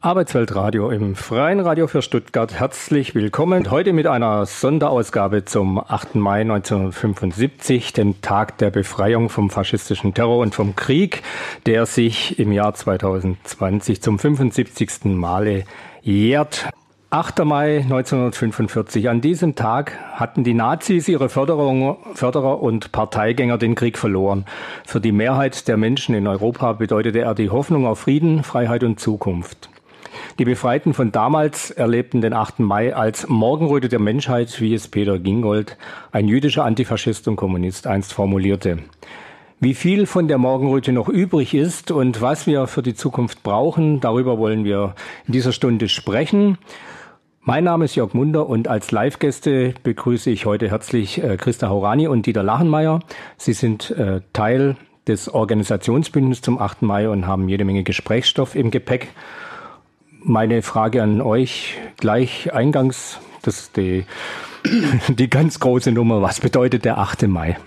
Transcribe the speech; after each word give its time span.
Arbeitsweltradio 0.00 0.90
im 0.90 1.16
Freien 1.16 1.58
Radio 1.58 1.88
für 1.88 2.02
Stuttgart. 2.02 2.54
Herzlich 2.54 3.16
willkommen. 3.16 3.68
Heute 3.68 3.92
mit 3.92 4.06
einer 4.06 4.46
Sonderausgabe 4.46 5.44
zum 5.44 5.76
8. 5.76 6.14
Mai 6.14 6.42
1975, 6.42 7.94
dem 7.94 8.20
Tag 8.20 8.58
der 8.58 8.70
Befreiung 8.70 9.28
vom 9.28 9.50
faschistischen 9.50 10.14
Terror 10.14 10.38
und 10.38 10.54
vom 10.54 10.76
Krieg, 10.76 11.24
der 11.66 11.84
sich 11.84 12.38
im 12.38 12.52
Jahr 12.52 12.74
2020 12.74 14.00
zum 14.00 14.20
75. 14.20 15.06
Male 15.06 15.64
jährt. 16.02 16.68
8. 17.10 17.44
Mai 17.44 17.78
1945. 17.78 19.08
An 19.08 19.20
diesem 19.20 19.56
Tag 19.56 19.98
hatten 20.12 20.44
die 20.44 20.54
Nazis 20.54 21.08
ihre 21.08 21.28
Förderung, 21.28 21.96
Förderer 22.14 22.62
und 22.62 22.92
Parteigänger 22.92 23.58
den 23.58 23.74
Krieg 23.74 23.98
verloren. 23.98 24.44
Für 24.86 25.00
die 25.00 25.10
Mehrheit 25.10 25.66
der 25.66 25.76
Menschen 25.76 26.14
in 26.14 26.28
Europa 26.28 26.74
bedeutete 26.74 27.18
er 27.18 27.34
die 27.34 27.50
Hoffnung 27.50 27.84
auf 27.84 27.98
Frieden, 27.98 28.44
Freiheit 28.44 28.84
und 28.84 29.00
Zukunft. 29.00 29.70
Die 30.38 30.44
Befreiten 30.44 30.94
von 30.94 31.10
damals 31.10 31.70
erlebten 31.70 32.20
den 32.20 32.32
8. 32.32 32.60
Mai 32.60 32.94
als 32.94 33.28
Morgenröte 33.28 33.88
der 33.88 33.98
Menschheit, 33.98 34.60
wie 34.60 34.74
es 34.74 34.86
Peter 34.86 35.18
Gingold, 35.18 35.76
ein 36.12 36.28
jüdischer 36.28 36.64
Antifaschist 36.64 37.26
und 37.26 37.36
Kommunist, 37.36 37.86
einst 37.86 38.12
formulierte. 38.12 38.78
Wie 39.60 39.74
viel 39.74 40.06
von 40.06 40.28
der 40.28 40.38
Morgenröte 40.38 40.92
noch 40.92 41.08
übrig 41.08 41.54
ist 41.54 41.90
und 41.90 42.20
was 42.20 42.46
wir 42.46 42.68
für 42.68 42.82
die 42.82 42.94
Zukunft 42.94 43.42
brauchen, 43.42 43.98
darüber 43.98 44.38
wollen 44.38 44.64
wir 44.64 44.94
in 45.26 45.32
dieser 45.32 45.50
Stunde 45.50 45.88
sprechen. 45.88 46.58
Mein 47.40 47.64
Name 47.64 47.86
ist 47.86 47.96
Jörg 47.96 48.14
Munder 48.14 48.48
und 48.48 48.68
als 48.68 48.92
Live-Gäste 48.92 49.74
begrüße 49.82 50.30
ich 50.30 50.46
heute 50.46 50.70
herzlich 50.70 51.20
äh, 51.20 51.36
Christa 51.36 51.70
Horani 51.70 52.06
und 52.06 52.26
Dieter 52.26 52.44
Lachenmeier. 52.44 53.00
Sie 53.36 53.54
sind 53.54 53.90
äh, 53.90 54.20
Teil 54.32 54.76
des 55.08 55.32
Organisationsbündnisses 55.32 56.42
zum 56.42 56.60
8. 56.60 56.82
Mai 56.82 57.08
und 57.08 57.26
haben 57.26 57.48
jede 57.48 57.64
Menge 57.64 57.82
Gesprächsstoff 57.82 58.54
im 58.54 58.70
Gepäck 58.70 59.08
meine 60.22 60.62
Frage 60.62 61.02
an 61.02 61.20
euch 61.20 61.78
gleich 61.96 62.52
eingangs, 62.52 63.18
das 63.42 63.60
ist 63.60 63.76
die, 63.76 64.04
die 65.08 65.30
ganz 65.30 65.60
große 65.60 65.92
Nummer. 65.92 66.22
Was 66.22 66.40
bedeutet 66.40 66.84
der 66.84 66.98
8. 66.98 67.28
Mai? 67.28 67.58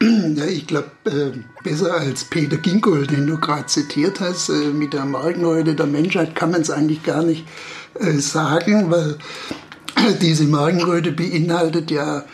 Ja, 0.00 0.46
ich 0.46 0.66
glaube, 0.66 0.90
äh, 1.04 1.38
besser 1.62 1.94
als 1.94 2.24
Peter 2.24 2.56
Ginkel, 2.56 3.06
den 3.06 3.26
du 3.26 3.38
gerade 3.38 3.66
zitiert 3.66 4.20
hast, 4.20 4.48
äh, 4.48 4.70
mit 4.72 4.94
der 4.94 5.04
Morgenröte 5.04 5.76
der 5.76 5.86
Menschheit 5.86 6.34
kann 6.34 6.50
man 6.50 6.62
es 6.62 6.70
eigentlich 6.70 7.04
gar 7.04 7.22
nicht 7.22 7.44
äh, 8.00 8.12
sagen, 8.14 8.90
weil 8.90 9.16
diese 10.20 10.44
Morgenröte 10.44 11.12
beinhaltet 11.12 11.92
ja 11.92 12.24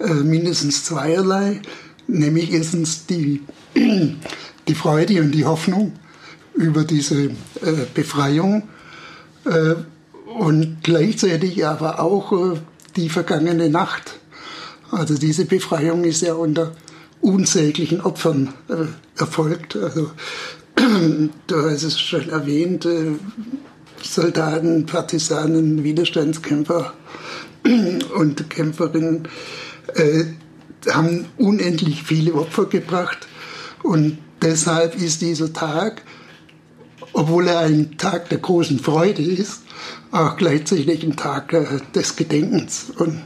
äh, 0.00 0.12
mindestens 0.12 0.84
zweierlei, 0.84 1.62
nämlich 2.08 2.52
erstens 2.52 3.06
die, 3.06 3.42
die 4.68 4.74
Freude 4.74 5.22
und 5.22 5.32
die 5.32 5.46
Hoffnung 5.46 5.92
über 6.54 6.84
diese 6.84 7.24
äh, 7.24 7.32
Befreiung 7.92 8.68
äh, 9.44 9.74
und 10.38 10.78
gleichzeitig 10.82 11.66
aber 11.66 12.00
auch 12.00 12.32
äh, 12.32 12.60
die 12.96 13.08
vergangene 13.08 13.68
Nacht. 13.68 14.18
Also 14.90 15.16
diese 15.18 15.44
Befreiung 15.44 16.04
ist 16.04 16.22
ja 16.22 16.34
unter 16.34 16.72
unsäglichen 17.20 18.00
Opfern 18.00 18.52
erfolgt. 19.16 19.76
Also 19.76 20.10
du 21.46 21.56
hast 21.56 21.82
es 21.82 22.00
schon 22.00 22.28
erwähnt, 22.28 22.84
äh, 22.84 23.12
Soldaten, 24.02 24.86
Partisanen, 24.86 25.82
Widerstandskämpfer 25.82 26.92
und 28.16 28.50
Kämpferinnen 28.50 29.28
äh, 29.94 30.24
haben 30.90 31.26
unendlich 31.38 32.02
viele 32.02 32.34
Opfer 32.34 32.66
gebracht 32.66 33.26
und 33.82 34.18
deshalb 34.42 35.00
ist 35.00 35.22
dieser 35.22 35.52
Tag 35.52 36.02
obwohl 37.14 37.48
er 37.48 37.60
ein 37.60 37.96
Tag 37.96 38.28
der 38.28 38.38
großen 38.38 38.78
Freude 38.80 39.22
ist, 39.22 39.62
auch 40.10 40.36
gleichzeitig 40.36 41.02
ein 41.02 41.16
Tag 41.16 41.52
äh, 41.52 41.64
des 41.94 42.16
Gedenkens 42.16 42.86
und, 42.98 43.22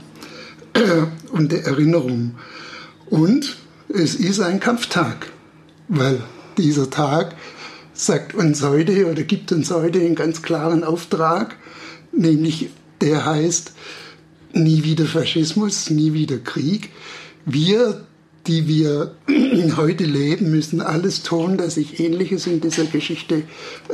äh, 0.75 1.07
und 1.33 1.51
der 1.51 1.65
Erinnerung. 1.67 2.37
Und 3.11 3.57
es 3.89 4.15
ist 4.15 4.41
ein 4.41 4.61
Kampftag, 4.61 5.31
weil 5.89 6.23
dieser 6.59 6.91
Tag 6.91 7.35
sagt 7.95 8.35
uns 8.35 8.63
heute 8.63 9.11
oder 9.11 9.23
gibt 9.23 9.51
uns 9.53 9.71
heute 9.71 10.01
einen 10.01 10.15
ganz 10.15 10.43
klaren 10.43 10.85
Auftrag, 10.85 11.57
nämlich 12.13 12.71
der 13.01 13.25
heißt, 13.25 13.73
nie 14.53 14.85
wieder 14.85 15.07
Faschismus, 15.07 15.91
nie 15.91 16.13
wieder 16.13 16.39
Krieg. 16.39 16.91
Wir 17.45 18.05
die 18.49 18.67
wir 18.67 19.15
heute 19.77 20.05
leben, 20.05 20.51
müssen 20.51 20.81
alles 20.81 21.23
tun, 21.23 21.59
dass 21.59 21.75
sich 21.75 22.01
Ähnliches 22.01 22.47
in 22.47 22.61
dieser 22.61 22.85
Geschichte 22.85 23.43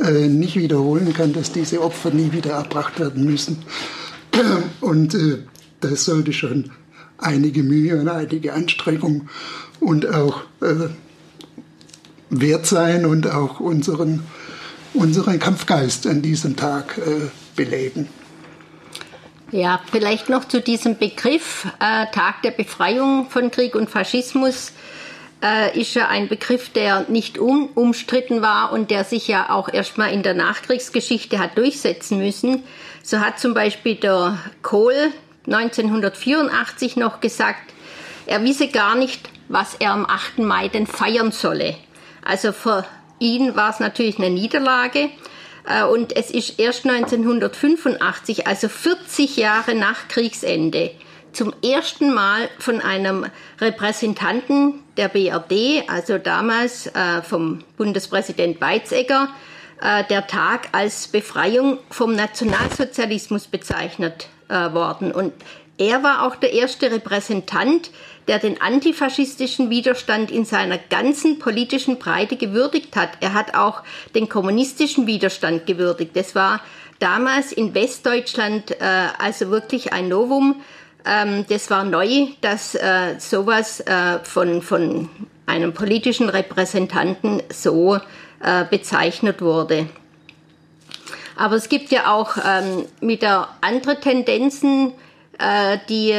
äh, 0.01 0.27
nicht 0.27 0.55
wiederholen 0.55 1.13
kann, 1.13 1.33
dass 1.33 1.51
diese 1.51 1.81
Opfer 1.81 2.11
nie 2.11 2.31
wieder 2.31 2.51
erbracht 2.51 2.99
werden 2.99 3.25
müssen. 3.25 3.57
Und 4.81 5.13
äh, 5.13 5.39
das 5.81 6.05
sollte 6.05 6.33
schon 6.33 6.71
einige 7.17 7.63
Mühe 7.63 7.99
und 7.99 8.09
einige 8.09 8.53
Anstrengung 8.53 9.29
und 9.79 10.07
auch 10.07 10.41
äh, 10.61 10.89
wert 12.29 12.65
sein 12.65 13.05
und 13.05 13.27
auch 13.27 13.59
unseren, 13.59 14.21
unseren 14.93 15.39
Kampfgeist 15.39 16.07
an 16.07 16.21
diesem 16.21 16.55
Tag 16.55 16.97
äh, 16.97 17.29
beleben. 17.55 18.07
Ja, 19.51 19.79
vielleicht 19.91 20.27
noch 20.29 20.45
zu 20.45 20.59
diesem 20.59 20.97
Begriff 20.97 21.67
äh, 21.79 22.07
Tag 22.11 22.41
der 22.41 22.51
Befreiung 22.51 23.29
von 23.29 23.51
Krieg 23.51 23.75
und 23.75 23.89
Faschismus 23.89 24.71
äh, 25.43 25.79
ist 25.79 25.93
ja 25.93 26.07
ein 26.07 26.27
Begriff, 26.27 26.69
der 26.69 27.05
nicht 27.09 27.37
um, 27.37 27.69
umstritten 27.75 28.41
war 28.41 28.71
und 28.71 28.89
der 28.89 29.03
sich 29.03 29.27
ja 29.27 29.51
auch 29.51 29.69
erstmal 29.69 30.11
in 30.11 30.23
der 30.23 30.33
Nachkriegsgeschichte 30.33 31.37
hat 31.37 31.57
durchsetzen 31.57 32.17
müssen. 32.17 32.63
So 33.03 33.19
hat 33.19 33.39
zum 33.39 33.53
Beispiel 33.53 33.95
der 33.95 34.39
Kohl 34.63 35.11
1984 35.45 36.95
noch 36.97 37.19
gesagt, 37.19 37.71
er 38.25 38.43
wisse 38.43 38.69
gar 38.69 38.95
nicht, 38.95 39.29
was 39.47 39.75
er 39.75 39.91
am 39.91 40.07
8. 40.07 40.39
Mai 40.39 40.69
denn 40.69 40.87
feiern 40.87 41.31
solle. 41.31 41.75
Also 42.23 42.51
für 42.51 42.83
ihn 43.19 43.55
war 43.55 43.69
es 43.69 43.79
natürlich 43.79 44.17
eine 44.17 44.31
Niederlage. 44.31 45.11
Äh, 45.67 45.83
und 45.83 46.15
es 46.15 46.31
ist 46.31 46.59
erst 46.59 46.85
1985, 46.87 48.47
also 48.47 48.69
40 48.69 49.37
Jahre 49.37 49.75
nach 49.75 50.07
Kriegsende, 50.07 50.91
zum 51.33 51.53
ersten 51.61 52.13
Mal 52.13 52.49
von 52.59 52.79
einem 52.79 53.25
Repräsentanten 53.59 54.75
der 54.95 55.09
BRD, 55.09 55.83
also 55.89 56.17
damals 56.17 56.87
äh, 56.87 57.21
vom 57.23 57.63
Bundespräsident 57.75 58.61
Weizsäcker, 58.61 59.29
äh, 59.81 60.05
der 60.05 60.27
Tag 60.27 60.69
als 60.71 61.09
Befreiung 61.09 61.79
vom 61.89 62.15
Nationalsozialismus 62.15 63.47
bezeichnet 63.47 64.29
worden. 64.47 65.11
Und 65.11 65.33
er 65.79 66.03
war 66.03 66.21
auch 66.21 66.35
der 66.35 66.53
erste 66.53 66.91
Repräsentant, 66.91 67.89
der 68.27 68.39
den 68.39 68.59
antifaschistischen 68.61 69.69
Widerstand 69.69 70.31
in 70.31 70.45
seiner 70.45 70.77
ganzen 70.77 71.39
politischen 71.39 71.99
Breite 71.99 72.37
gewürdigt 72.37 72.95
hat. 72.95 73.09
Er 73.21 73.33
hat 73.33 73.55
auch 73.55 73.83
den 74.15 74.29
kommunistischen 74.29 75.07
Widerstand 75.07 75.65
gewürdigt. 75.65 76.15
Das 76.15 76.35
war 76.35 76.61
damals 76.99 77.51
in 77.51 77.73
Westdeutschland 77.73 78.71
äh, 78.71 79.07
also 79.19 79.51
wirklich 79.51 79.93
ein 79.93 80.07
Novum. 80.07 80.61
Ähm, 81.05 81.45
das 81.49 81.69
war 81.69 81.83
neu, 81.83 82.27
dass 82.41 82.75
äh, 82.75 83.15
sowas 83.19 83.79
äh, 83.81 84.19
von, 84.23 84.61
von 84.61 85.09
einem 85.45 85.73
politischen 85.73 86.29
Repräsentanten 86.29 87.43
so 87.51 87.99
äh, 88.41 88.65
bezeichnet 88.69 89.41
wurde. 89.41 89.87
Aber 91.37 91.55
es 91.55 91.69
gibt 91.69 91.91
ja 91.91 92.13
auch 92.13 92.37
ähm, 92.37 92.85
wieder 93.01 93.49
andere 93.61 93.99
Tendenzen, 93.99 94.93
äh, 95.37 95.77
die 95.89 96.13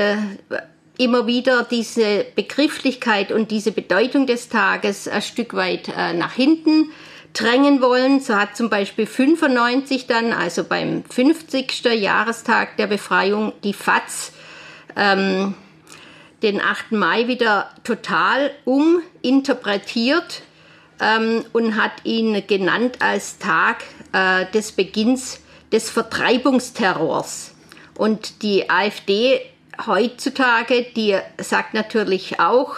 immer 0.99 1.27
wieder 1.27 1.65
diese 1.65 2.27
Begrifflichkeit 2.35 3.33
und 3.33 3.51
diese 3.51 3.73
Bedeutung 3.73 4.27
des 4.27 4.49
Tages 4.49 5.09
ein 5.09 5.23
Stück 5.23 5.55
weit 5.55 5.89
äh, 5.89 6.13
nach 6.13 6.33
hinten 6.33 6.91
drängen 7.33 7.81
wollen. 7.81 8.21
So 8.21 8.35
hat 8.35 8.57
zum 8.57 8.71
Beispiel 8.71 9.07
95 9.07 10.07
dann, 10.07 10.33
also 10.33 10.65
beim 10.65 11.05
50. 11.05 11.85
Jahrestag 11.85 12.77
der 12.77 12.87
Befreiung, 12.87 13.53
die 13.63 13.75
FAZ 13.75 14.33
ähm, 14.97 15.55
den 16.43 16.61
8. 16.61 16.93
Mai 16.93 17.29
wieder 17.29 17.71
total 17.85 18.51
uminterpretiert 18.65 20.43
ähm, 21.01 21.45
und 21.53 21.77
hat 21.77 21.93
ihn 22.05 22.47
genannt 22.47 22.99
als 23.01 23.39
Tag 23.39 23.85
äh, 24.13 24.47
des 24.53 24.73
Beginns 24.73 25.41
des 25.73 25.91
Vertreibungsterrors. 25.91 27.55
Und 27.97 28.43
die 28.43 28.69
AfD 28.69 29.41
heutzutage, 29.87 30.87
die 30.95 31.17
sagt 31.39 31.75
natürlich 31.75 32.41
auch, 32.41 32.77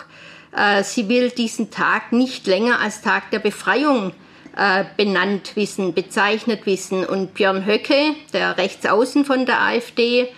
äh, 0.56 0.82
sie 0.82 1.08
will 1.08 1.30
diesen 1.30 1.70
Tag 1.70 2.12
nicht 2.12 2.46
länger 2.46 2.80
als 2.80 3.02
Tag 3.02 3.30
der 3.30 3.38
Befreiung 3.38 4.12
äh, 4.56 4.84
benannt 4.96 5.54
wissen, 5.54 5.94
bezeichnet 5.94 6.66
wissen. 6.66 7.04
Und 7.04 7.34
Björn 7.34 7.64
Höcke, 7.64 8.14
der 8.32 8.56
Rechtsaußen 8.58 9.24
von 9.24 9.46
der 9.46 9.60
AfD, 9.60 10.28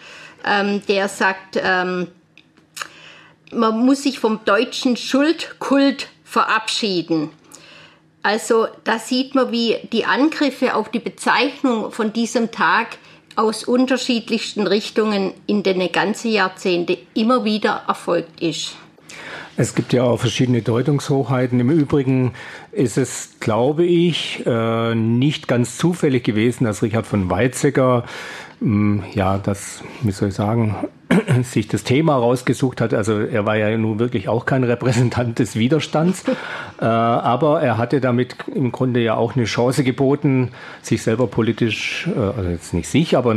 ähm, 0.45 0.83
der 0.87 1.09
sagt, 1.09 1.59
ähm, 1.63 2.09
man 3.53 3.79
muss 3.85 4.03
sich 4.03 4.19
vom 4.19 4.45
deutschen 4.45 4.97
Schuldkult 4.97 6.09
verabschieden. 6.25 7.31
Also 8.23 8.69
da 8.85 8.99
sieht 8.99 9.35
man, 9.35 9.51
wie 9.51 9.77
die 9.93 10.05
Angriffe 10.05 10.75
auf 10.75 10.91
die 10.91 10.99
Bezeichnung 10.99 11.91
von 11.91 12.13
diesem 12.13 12.51
Tag 12.51 12.99
aus 13.37 13.65
unterschiedlichsten 13.65 14.67
Richtungen 14.67 15.33
in 15.47 15.63
den 15.63 15.93
ganzen 15.93 16.31
Jahrzehnten 16.31 16.97
immer 17.15 17.45
wieder 17.45 17.83
erfolgt 17.87 18.41
ist. 18.43 18.77
Es 19.57 19.75
gibt 19.75 19.93
ja 19.93 20.05
auch 20.05 20.19
verschiedene 20.19 20.63
Deutungshochheiten. 20.63 21.61
Im 21.61 21.71
Übrigen 21.71 22.33
ist 22.73 22.97
es, 22.97 23.35
glaube 23.41 23.85
ich, 23.85 24.43
äh, 24.47 24.95
nicht 24.95 25.49
ganz 25.49 25.77
zufällig 25.77 26.25
gewesen, 26.25 26.65
dass 26.65 26.83
Richard 26.83 27.07
von 27.07 27.29
Weizsäcker 27.29 28.05
ja, 29.15 29.39
das, 29.39 29.83
wie 30.03 30.11
soll 30.11 30.29
ich 30.29 30.35
sagen, 30.35 30.77
sich 31.43 31.67
das 31.67 31.83
Thema 31.83 32.17
rausgesucht 32.17 32.81
hat. 32.83 32.93
Also 32.93 33.19
er 33.19 33.47
war 33.47 33.57
ja 33.57 33.77
nun 33.77 33.99
wirklich 33.99 34.29
auch 34.29 34.45
kein 34.45 34.65
Repräsentant 34.65 35.39
des 35.39 35.57
Widerstands, 35.57 36.25
äh, 36.79 36.85
aber 36.85 37.63
er 37.63 37.79
hatte 37.79 38.03
damit 38.03 38.37
im 38.55 38.71
Grunde 38.71 39.01
ja 39.01 39.15
auch 39.15 39.35
eine 39.35 39.47
Chance 39.47 39.83
geboten, 39.83 40.51
sich 40.83 41.03
selber 41.03 41.27
politisch, 41.27 42.09
äh, 42.15 42.19
also 42.19 42.51
jetzt 42.51 42.75
nicht 42.75 42.89
sich, 42.89 43.17
aber 43.17 43.35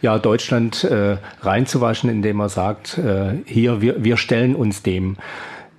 ja 0.00 0.18
Deutschland 0.18 0.84
äh, 0.84 1.18
reinzuwaschen, 1.42 2.08
indem 2.08 2.40
er 2.40 2.48
sagt, 2.48 2.96
äh, 2.96 3.34
hier 3.44 3.82
wir, 3.82 4.02
wir 4.02 4.16
stellen 4.16 4.56
uns 4.56 4.82
dem. 4.82 5.16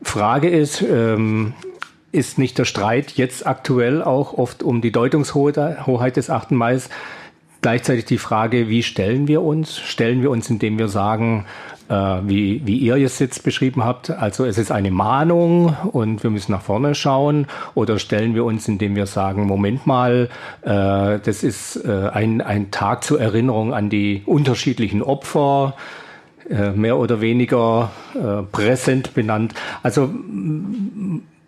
Frage 0.03 0.49
ist, 0.49 0.83
ähm, 0.83 1.53
ist 2.11 2.37
nicht 2.37 2.57
der 2.57 2.65
Streit 2.65 3.13
jetzt 3.13 3.45
aktuell 3.45 4.03
auch 4.03 4.33
oft 4.33 4.61
um 4.63 4.81
die 4.81 4.91
Deutungshoheit 4.91 6.15
des 6.15 6.29
8. 6.29 6.51
Mai? 6.51 6.79
Gleichzeitig 7.65 8.05
die 8.05 8.19
Frage, 8.19 8.69
wie 8.69 8.83
stellen 8.83 9.27
wir 9.27 9.41
uns? 9.41 9.79
Stellen 9.79 10.21
wir 10.21 10.29
uns, 10.29 10.51
indem 10.51 10.77
wir 10.77 10.87
sagen, 10.87 11.47
äh, 11.89 11.95
wie, 11.95 12.61
wie 12.63 12.77
ihr 12.77 12.95
es 12.97 13.17
jetzt 13.17 13.41
beschrieben 13.41 13.83
habt, 13.83 14.11
also 14.11 14.45
es 14.45 14.59
ist 14.59 14.69
eine 14.69 14.91
Mahnung 14.91 15.75
und 15.91 16.21
wir 16.21 16.29
müssen 16.29 16.51
nach 16.51 16.61
vorne 16.61 16.93
schauen, 16.93 17.47
oder 17.73 17.97
stellen 17.97 18.35
wir 18.35 18.45
uns, 18.45 18.67
indem 18.67 18.95
wir 18.95 19.07
sagen, 19.07 19.47
Moment 19.47 19.87
mal, 19.87 20.29
äh, 20.61 20.67
das 21.17 21.41
ist 21.41 21.77
äh, 21.77 22.11
ein, 22.13 22.41
ein 22.41 22.69
Tag 22.69 23.03
zur 23.03 23.19
Erinnerung 23.19 23.73
an 23.73 23.89
die 23.89 24.21
unterschiedlichen 24.27 25.01
Opfer, 25.01 25.73
äh, 26.47 26.69
mehr 26.69 26.99
oder 26.99 27.19
weniger 27.19 27.89
äh, 28.13 28.43
präsent 28.43 29.15
benannt. 29.15 29.55
Also 29.81 30.13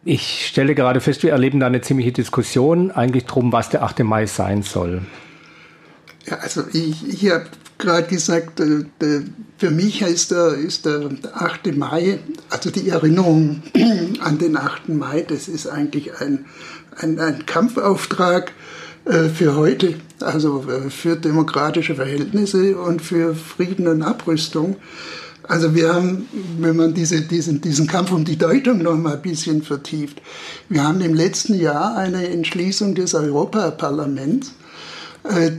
ich 0.04 0.48
stelle 0.48 0.74
gerade 0.74 1.00
fest, 1.00 1.22
wir 1.22 1.34
erleben 1.34 1.60
da 1.60 1.68
eine 1.68 1.82
ziemliche 1.82 2.12
Diskussion 2.12 2.90
eigentlich 2.90 3.26
drum, 3.26 3.52
was 3.52 3.70
der 3.70 3.84
8. 3.84 4.00
Mai 4.00 4.26
sein 4.26 4.64
soll. 4.64 5.04
Ja, 6.30 6.40
also 6.40 6.64
ich, 6.74 7.08
ich 7.08 7.32
habe 7.32 7.46
gerade 7.78 8.08
gesagt, 8.08 8.60
äh, 8.60 8.86
für 9.58 9.72
mich 9.72 10.02
ist 10.02 10.32
der, 10.32 10.56
ist 10.56 10.86
der 10.86 11.10
8. 11.34 11.76
Mai, 11.78 12.20
also 12.50 12.70
die 12.70 12.90
Erinnerung 12.90 13.64
an 14.20 14.38
den 14.38 14.58
8. 14.58 14.90
Mai, 14.90 15.26
das 15.28 15.48
ist 15.48 15.68
eigentlich 15.68 16.20
ein, 16.20 16.46
ein, 16.98 17.20
ein 17.20 17.46
Kampfauftrag 17.46 18.52
äh, 19.06 19.30
für 19.30 19.56
heute, 19.56 19.96
also 20.20 20.66
äh, 20.70 20.90
für 20.90 21.16
demokratische 21.16 21.96
Verhältnisse 21.96 22.78
und 22.78 23.02
für 23.02 23.34
Frieden 23.34 23.88
und 23.88 24.02
Abrüstung. 24.02 24.76
Also 25.44 25.76
wir 25.76 25.94
haben, 25.94 26.28
wenn 26.60 26.76
man 26.76 26.94
diese, 26.94 27.22
diesen, 27.22 27.62
diesen 27.62 27.88
Kampf 27.88 28.12
um 28.12 28.26
die 28.26 28.38
Deutung 28.38 28.80
noch 28.80 28.98
mal 28.98 29.16
ein 29.16 29.22
bisschen 29.22 29.64
vertieft, 29.64 30.22
wir 30.68 30.84
haben 30.84 31.00
im 31.00 31.14
letzten 31.14 31.54
Jahr 31.54 31.96
eine 31.96 32.28
Entschließung 32.28 32.96
des 32.96 33.14
Europaparlaments 33.14 34.50
äh, 34.50 34.67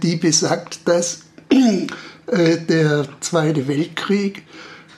die 0.02 0.16
besagt, 0.16 0.80
dass 0.86 1.20
äh, 1.50 2.58
der 2.58 3.06
Zweite 3.20 3.68
Weltkrieg 3.68 4.42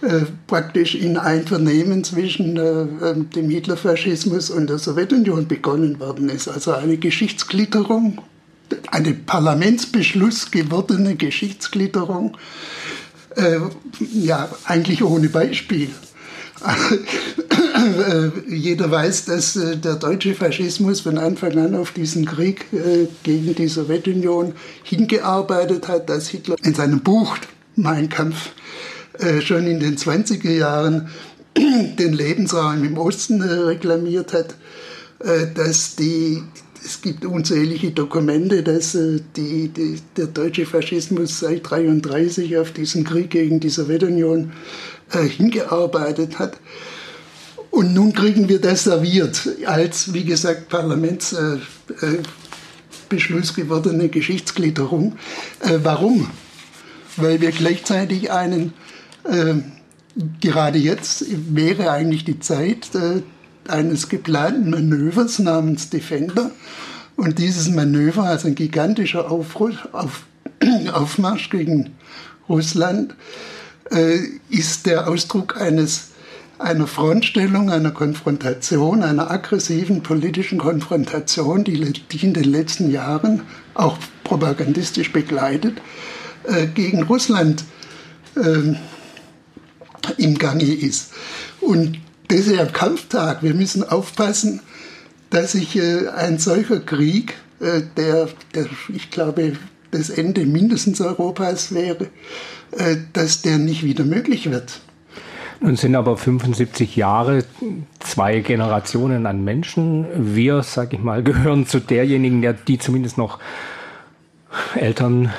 äh, 0.03 0.23
praktisch 0.47 0.95
in 0.95 1.17
Einvernehmen 1.17 2.05
zwischen 2.05 2.55
dem 2.55 3.51
Hitlerfaschismus 3.51 4.51
und 4.51 4.69
der 4.69 4.79
Sowjetunion 4.79 5.47
begonnen 5.47 6.01
worden 6.01 6.29
ist. 6.29 6.49
Also 6.49 6.73
eine 6.73 6.97
Geschichtsklitterung, 6.97 8.21
eine 8.91 9.15
Parlamentsbeschluss 9.15 10.51
gewordene 10.51 11.17
Geschichtsklitterung, 11.17 12.37
ja, 14.13 14.49
eigentlich 14.65 15.05
ohne 15.05 15.29
Beispiel. 15.29 15.91
Äh, 16.63 18.31
jeder 18.49 18.91
weiß, 18.91 19.25
dass 19.27 19.57
äh, 19.57 19.77
der 19.77 19.95
deutsche 19.95 20.35
Faschismus 20.35 21.01
von 21.01 21.19
Anfang 21.19 21.59
an 21.59 21.75
auf 21.75 21.93
diesen 21.93 22.27
Krieg 22.27 22.67
äh, 22.73 23.07
gegen 23.23 23.55
die 23.55 23.69
Sowjetunion 23.69 24.55
hingearbeitet 24.83 25.89
hat, 25.89 26.11
dass 26.11 26.29
Hitler 26.29 26.57
in 26.63 26.75
seinem 26.75 27.01
Buch 27.01 27.37
Mein 27.77 28.09
Kampf 28.09 28.51
schon 29.43 29.67
in 29.67 29.81
den 29.81 29.97
20er 29.99 30.51
Jahren 30.51 31.11
den 31.57 32.13
Lebensraum 32.15 32.83
im 32.85 32.97
Osten 32.97 33.43
reklamiert 33.43 34.33
hat, 34.33 34.55
dass 35.55 35.95
die 35.97 36.43
es 36.83 37.03
gibt 37.03 37.27
unzählige 37.27 37.91
Dokumente, 37.91 38.63
dass 38.63 38.97
die, 39.37 39.69
die, 39.69 39.97
der 40.17 40.27
deutsche 40.27 40.65
Faschismus 40.65 41.41
seit 41.41 41.71
1933 41.71 42.57
auf 42.57 42.73
diesen 42.73 43.05
Krieg 43.05 43.31
gegen 43.31 43.61
die 43.61 43.69
Sowjetunion 43.69 44.53
äh, 45.13 45.27
hingearbeitet 45.27 46.39
hat. 46.39 46.59
Und 47.71 47.95
nun 47.95 48.13
kriegen 48.13 48.49
wir 48.49 48.61
das 48.61 48.85
serviert 48.85 49.49
als, 49.67 50.13
wie 50.13 50.25
gesagt, 50.25 50.69
Parlamentsbeschluss 50.69 51.61
äh, 53.11 53.53
äh, 53.53 53.55
gewordene 53.55 54.09
Geschichtsklitterung. 54.09 55.17
Äh, 55.61 55.79
warum? 55.83 56.31
Weil 57.17 57.41
wir 57.41 57.53
gleichzeitig 57.53 58.33
einen, 58.33 58.73
äh, 59.25 59.55
gerade 60.41 60.79
jetzt 60.79 61.27
wäre 61.55 61.93
eigentlich 61.93 62.25
die 62.25 62.41
Zeit 62.41 62.89
äh, 62.95 63.23
eines 63.69 64.09
geplanten 64.09 64.71
Manövers 64.71 65.39
namens 65.39 65.91
Defender. 65.91 66.51
Und 67.15 67.39
dieses 67.39 67.69
Manöver, 67.69 68.25
also 68.25 68.49
ein 68.49 68.55
gigantischer 68.57 69.31
Aufruhr, 69.31 69.73
auf, 69.93 70.25
Aufmarsch 70.93 71.51
gegen 71.51 71.91
Russland, 72.49 73.15
äh, 73.91 74.19
ist 74.49 74.87
der 74.87 75.09
Ausdruck 75.09 75.61
eines 75.61 76.11
einer 76.59 76.87
Frontstellung, 76.87 77.71
einer 77.71 77.91
Konfrontation, 77.91 79.03
einer 79.03 79.31
aggressiven 79.31 80.03
politischen 80.03 80.59
Konfrontation, 80.59 81.65
die, 81.65 81.93
die 81.93 82.27
in 82.27 82.35
den 82.35 82.45
letzten 82.45 82.91
Jahren 82.91 83.43
auch 83.75 83.97
propagandistisch 84.25 85.11
begleitet, 85.11 85.81
äh, 86.45 86.67
gegen 86.67 87.03
Russland 87.05 87.65
äh, 88.37 88.75
im 90.19 90.39
Gange 90.39 90.65
ist. 90.65 91.13
Und 91.61 91.99
dieser 92.31 92.67
Kampftag, 92.67 93.43
wir 93.43 93.55
müssen 93.55 93.83
aufpassen, 93.83 94.61
dass 95.31 95.53
sich 95.53 95.77
äh, 95.77 96.09
ein 96.09 96.39
solcher 96.39 96.81
Krieg, 96.81 97.35
äh, 97.61 97.83
der, 97.97 98.29
der, 98.55 98.67
ich 98.89 99.11
glaube, 99.11 99.55
das 99.91 100.11
Ende 100.11 100.47
mindestens 100.47 101.01
Europas 101.01 101.75
wäre, 101.75 102.09
dass 103.13 103.43
der 103.43 103.59
nicht 103.59 103.85
wieder 103.85 104.05
möglich 104.05 104.51
wird. 104.51 104.81
Nun 105.63 105.77
sind 105.77 105.95
aber 105.95 106.17
75 106.17 106.97
Jahre 106.97 107.45
zwei 107.99 108.41
Generationen 108.41 109.27
an 109.27 109.45
Menschen. 109.45 110.07
Wir, 110.35 110.63
sag 110.63 110.95
ich 110.95 111.01
mal, 111.01 111.23
gehören 111.25 111.67
zu 111.67 111.81
derjenigen, 111.81 112.57
die 112.67 112.79
zumindest 112.79 113.19
noch 113.19 113.39
Eltern 114.75 115.31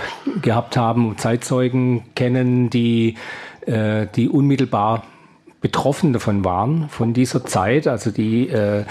gehabt 0.42 0.78
haben 0.78 1.10
und 1.10 1.20
Zeitzeugen 1.20 2.04
kennen, 2.16 2.70
die, 2.70 3.16
äh, 3.66 4.08
die 4.16 4.30
unmittelbar 4.30 5.04
betroffen 5.60 6.14
davon 6.14 6.46
waren, 6.46 6.88
von 6.90 7.14
dieser 7.14 7.46
Zeit, 7.46 7.88
also 7.88 8.12
die 8.12 8.48
äh, 8.48 8.86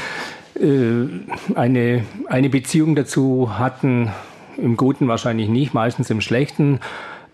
äh, 0.61 1.09
eine, 1.55 2.05
eine 2.27 2.51
Beziehung 2.51 2.97
dazu 2.97 3.59
hatten, 3.59 4.11
im 4.57 4.77
Guten 4.77 5.09
wahrscheinlich 5.09 5.49
nicht, 5.49 5.75
meistens 5.75 6.11
im 6.11 6.21
Schlechten. 6.21 6.81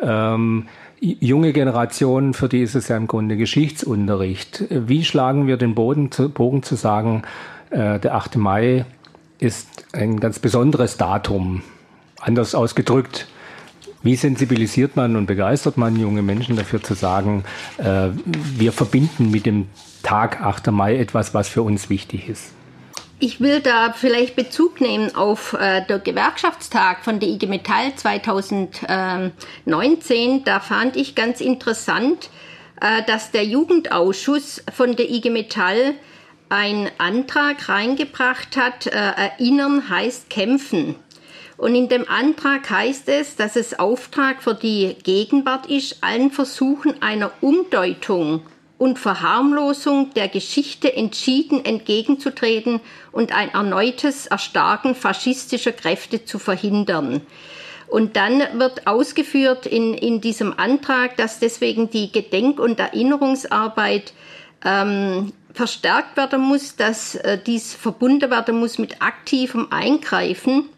Ähm, 0.01 0.69
junge 1.01 1.53
Generation, 1.53 2.35
für 2.35 2.49
die 2.49 2.63
ist 2.63 2.75
es 2.75 2.89
ja 2.89 2.97
im 2.97 3.07
Grunde 3.07 3.37
Geschichtsunterricht. 3.37 4.65
Wie 4.71 5.05
schlagen 5.05 5.47
wir 5.47 5.57
den 5.57 5.75
Boden 5.75 6.11
zu, 6.11 6.29
Bogen 6.29 6.63
zu 6.63 6.75
sagen, 6.75 7.23
äh, 7.71 7.99
der 7.99 8.15
8. 8.15 8.37
Mai 8.37 8.85
ist 9.39 9.69
ein 9.93 10.21
ganz 10.21 10.39
besonderes 10.39 10.97
Datum? 10.97 11.63
Anders 12.21 12.55
ausgedrückt, 12.55 13.29
wie 14.03 14.17
sensibilisiert 14.17 14.97
man 14.97 15.17
und 15.17 15.27
begeistert 15.27 15.77
man 15.77 15.97
junge 15.97 16.23
Menschen 16.23 16.57
dafür 16.57 16.83
zu 16.83 16.95
sagen, 16.95 17.45
äh, 17.79 18.09
wir 18.25 18.73
verbinden 18.73 19.31
mit 19.31 19.47
dem 19.47 19.67
Tag 20.03 20.41
8. 20.41 20.71
Mai 20.71 20.97
etwas, 20.97 21.35
was 21.35 21.49
für 21.49 21.63
uns 21.63 21.91
wichtig 21.91 22.29
ist? 22.29 22.56
Ich 23.19 23.41
will 23.41 23.61
da 23.61 23.95
vielleicht 23.95 24.37
Bezug 24.37 24.83
nehmen 24.83 25.15
auf 25.15 25.55
äh, 25.55 25.83
der 25.87 26.01
Gewerkschaftstag 26.01 27.03
von 27.03 27.19
der 27.19 27.31
IG 27.31 27.47
Metall 27.47 27.95
2019. 27.95 30.45
Da 30.45 30.61
fand 30.61 30.97
ich 30.97 31.15
ganz 31.15 31.41
interessant, 31.41 32.29
äh, 32.83 33.03
dass 33.05 33.31
der 33.31 33.45
Jugendausschuss 33.45 34.63
von 34.71 34.97
der 34.97 35.09
IG 35.09 35.31
Metall 35.31 35.95
einen 36.51 36.91
Antrag 36.99 37.71
reingebracht 37.71 38.59
hat, 38.59 38.87
äh, 38.87 38.91
erinnern 38.91 39.89
heißt 39.89 40.29
kämpfen. 40.29 40.97
Und 41.57 41.75
in 41.75 41.89
dem 41.89 42.07
Antrag 42.07 42.69
heißt 42.69 43.09
es, 43.09 43.35
dass 43.35 43.57
es 43.57 43.79
Auftrag 43.79 44.43
für 44.43 44.55
die 44.55 44.95
Gegenwart 45.03 45.71
ist, 45.71 46.05
allen 46.05 46.31
Versuchen 46.31 47.01
einer 47.01 47.31
Umdeutung 47.41 48.43
und 48.79 48.99
Verharmlosung 48.99 50.13
der 50.15 50.29
Geschichte 50.29 50.95
entschieden 50.95 51.65
entgegenzutreten 51.65 52.81
und 53.13 53.35
ein 53.35 53.53
erneutes 53.53 54.27
Erstarken 54.27 54.95
faschistischer 54.95 55.73
Kräfte 55.73 56.25
zu 56.25 56.39
verhindern. 56.39 57.23
Und 57.89 58.17
dann 58.17 58.43
wird 58.55 58.87
ausgeführt 58.87 59.65
in, 59.65 59.95
in 59.95 60.21
diesem 60.21 60.59
Antrag, 60.59 61.17
dass 61.17 61.39
deswegen 61.39 61.89
die 61.89 62.11
Gedenk- 62.11 62.59
und 62.59 62.81
Erinnerungsarbeit 62.81 64.13
ähm, 64.65 65.33
verstärkt 65.55 66.17
werden 66.17 66.43
muss, 66.43 66.77
dass 66.77 67.15
äh, 67.15 67.39
dies 67.39 67.75
verbunden 67.75 68.31
werden 68.31 68.59
muss 68.59 68.79
mit 68.79 69.01
aktivem 69.01 69.69
Eingreifen. 69.71 70.69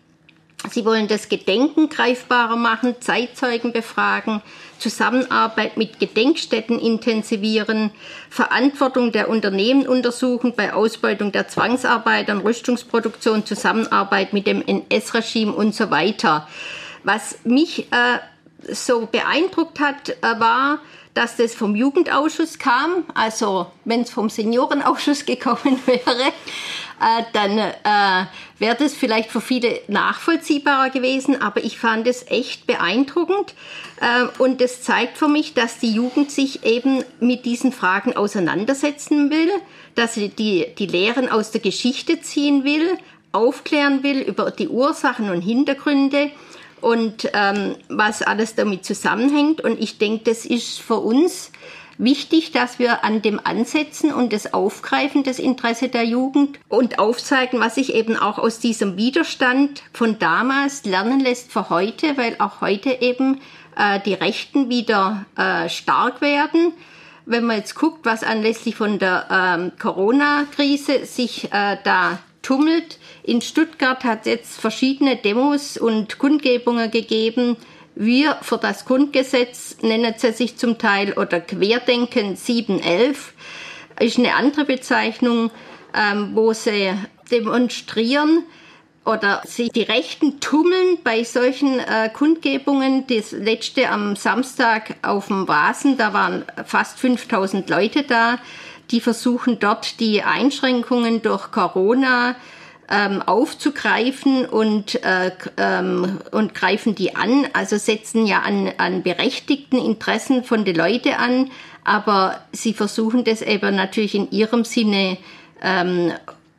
Sie 0.70 0.84
wollen 0.84 1.06
das 1.06 1.28
Gedenken 1.28 1.88
greifbarer 1.88 2.56
machen, 2.56 2.96
Zeitzeugen 3.00 3.72
befragen, 3.72 4.42
Zusammenarbeit 4.78 5.76
mit 5.76 6.00
Gedenkstätten 6.00 6.78
intensivieren, 6.78 7.90
Verantwortung 8.28 9.12
der 9.12 9.28
Unternehmen 9.28 9.86
untersuchen 9.86 10.54
bei 10.56 10.72
Ausbeutung 10.72 11.32
der 11.32 11.48
Zwangsarbeiter, 11.48 12.42
Rüstungsproduktion, 12.42 13.46
Zusammenarbeit 13.46 14.32
mit 14.32 14.46
dem 14.46 14.62
NS-Regime 14.66 15.52
und 15.52 15.74
so 15.74 15.90
weiter. 15.90 16.48
Was 17.04 17.38
mich 17.44 17.90
äh, 17.92 18.18
so 18.72 19.06
beeindruckt 19.10 19.80
hat, 19.80 20.10
äh, 20.10 20.40
war, 20.40 20.80
dass 21.14 21.36
das 21.36 21.54
vom 21.54 21.74
Jugendausschuss 21.74 22.58
kam. 22.58 23.04
Also 23.14 23.66
wenn 23.84 24.02
es 24.02 24.10
vom 24.10 24.28
Seniorenausschuss 24.28 25.24
gekommen 25.26 25.80
wäre, 25.86 26.32
dann 27.32 27.58
äh, 27.58 28.26
wäre 28.58 28.76
das 28.76 28.94
vielleicht 28.94 29.30
für 29.30 29.40
viele 29.40 29.80
nachvollziehbarer 29.88 30.90
gewesen. 30.90 31.40
Aber 31.40 31.62
ich 31.62 31.78
fand 31.78 32.06
es 32.06 32.26
echt 32.28 32.66
beeindruckend. 32.66 33.54
Äh, 34.00 34.26
und 34.42 34.60
es 34.60 34.82
zeigt 34.82 35.18
für 35.18 35.28
mich, 35.28 35.54
dass 35.54 35.78
die 35.78 35.92
Jugend 35.92 36.30
sich 36.30 36.64
eben 36.64 37.04
mit 37.20 37.44
diesen 37.44 37.72
Fragen 37.72 38.16
auseinandersetzen 38.16 39.30
will, 39.30 39.50
dass 39.94 40.14
sie 40.14 40.28
die, 40.28 40.66
die 40.78 40.86
Lehren 40.86 41.28
aus 41.28 41.50
der 41.50 41.60
Geschichte 41.60 42.20
ziehen 42.20 42.64
will, 42.64 42.98
aufklären 43.32 44.02
will 44.02 44.20
über 44.20 44.50
die 44.50 44.68
Ursachen 44.68 45.30
und 45.30 45.42
Hintergründe 45.42 46.30
und 46.80 47.28
ähm, 47.34 47.76
was 47.88 48.22
alles 48.22 48.54
damit 48.54 48.84
zusammenhängt. 48.84 49.60
Und 49.60 49.80
ich 49.80 49.98
denke, 49.98 50.30
das 50.30 50.44
ist 50.44 50.80
für 50.80 50.98
uns 50.98 51.50
wichtig, 51.98 52.52
dass 52.52 52.78
wir 52.78 53.04
an 53.04 53.22
dem 53.22 53.40
ansetzen 53.42 54.12
und 54.12 54.32
das 54.32 54.54
aufgreifen, 54.54 55.24
das 55.24 55.38
Interesse 55.38 55.88
der 55.88 56.04
Jugend 56.04 56.58
und 56.68 56.98
aufzeigen, 56.98 57.60
was 57.60 57.74
sich 57.74 57.94
eben 57.94 58.16
auch 58.16 58.38
aus 58.38 58.60
diesem 58.60 58.96
Widerstand 58.96 59.82
von 59.92 60.18
damals 60.18 60.84
lernen 60.84 61.20
lässt 61.20 61.52
für 61.52 61.68
heute, 61.68 62.16
weil 62.16 62.36
auch 62.38 62.60
heute 62.60 62.90
eben 63.00 63.40
äh, 63.76 64.00
die 64.00 64.14
Rechten 64.14 64.68
wieder 64.68 65.26
äh, 65.36 65.68
stark 65.68 66.20
werden. 66.20 66.72
Wenn 67.26 67.44
man 67.44 67.58
jetzt 67.58 67.74
guckt, 67.74 68.06
was 68.06 68.24
anlässlich 68.24 68.76
von 68.76 68.98
der 68.98 69.26
ähm, 69.30 69.72
Corona-Krise 69.78 71.04
sich 71.04 71.52
äh, 71.52 71.76
da 71.84 72.18
tummelt. 72.42 72.98
In 73.22 73.42
Stuttgart 73.42 74.04
hat 74.04 74.20
es 74.20 74.26
jetzt 74.26 74.60
verschiedene 74.60 75.16
Demos 75.16 75.76
und 75.76 76.18
Kundgebungen 76.18 76.90
gegeben. 76.90 77.56
Wir 78.00 78.36
für 78.42 78.58
das 78.58 78.84
Grundgesetz 78.84 79.78
nennen 79.82 80.14
sie 80.16 80.30
sich 80.30 80.56
zum 80.56 80.78
Teil 80.78 81.14
oder 81.14 81.40
Querdenken 81.40 82.36
711 82.36 83.32
ist 83.98 84.18
eine 84.18 84.36
andere 84.36 84.64
Bezeichnung, 84.64 85.50
ähm, 85.92 86.30
wo 86.34 86.52
sie 86.52 86.92
demonstrieren 87.32 88.44
oder 89.04 89.42
sich 89.44 89.70
die 89.72 89.82
Rechten 89.82 90.38
tummeln 90.38 90.98
bei 91.02 91.24
solchen 91.24 91.80
äh, 91.80 92.08
Kundgebungen. 92.10 93.08
Das 93.08 93.32
letzte 93.32 93.88
am 93.88 94.14
Samstag 94.14 94.94
auf 95.02 95.26
dem 95.26 95.48
Vasen, 95.48 95.96
da 95.96 96.12
waren 96.12 96.44
fast 96.64 97.00
5000 97.00 97.68
Leute 97.68 98.04
da 98.04 98.38
die 98.90 99.00
versuchen 99.00 99.58
dort 99.58 100.00
die 100.00 100.22
Einschränkungen 100.22 101.22
durch 101.22 101.50
Corona 101.50 102.36
ähm, 102.90 103.22
aufzugreifen 103.22 104.46
und, 104.46 105.02
äh, 105.04 105.30
ähm, 105.58 106.18
und 106.32 106.54
greifen 106.54 106.94
die 106.94 107.16
an, 107.16 107.46
also 107.52 107.76
setzen 107.76 108.26
ja 108.26 108.40
an, 108.40 108.72
an 108.78 109.02
berechtigten 109.02 109.78
Interessen 109.78 110.42
von 110.42 110.64
den 110.64 110.76
Leuten 110.76 111.12
an, 111.12 111.50
aber 111.84 112.40
sie 112.52 112.72
versuchen 112.72 113.24
das 113.24 113.42
eben 113.42 113.76
natürlich 113.76 114.14
in 114.14 114.30
ihrem 114.30 114.64
Sinne 114.64 115.18
ähm, 115.62 116.12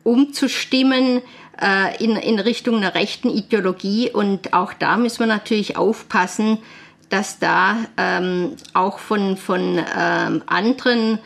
umzustimmen 0.04 1.22
äh, 1.60 2.02
in, 2.02 2.16
in 2.16 2.38
Richtung 2.38 2.76
einer 2.76 2.94
rechten 2.94 3.30
Ideologie 3.30 4.10
und 4.10 4.52
auch 4.52 4.72
da 4.72 4.96
müssen 4.96 5.20
wir 5.20 5.26
natürlich 5.26 5.76
aufpassen, 5.76 6.58
dass 7.08 7.40
da 7.40 7.76
ähm, 7.96 8.56
auch 8.72 9.00
von, 9.00 9.36
von 9.36 9.84
ähm, 9.98 10.42
anderen 10.46 11.18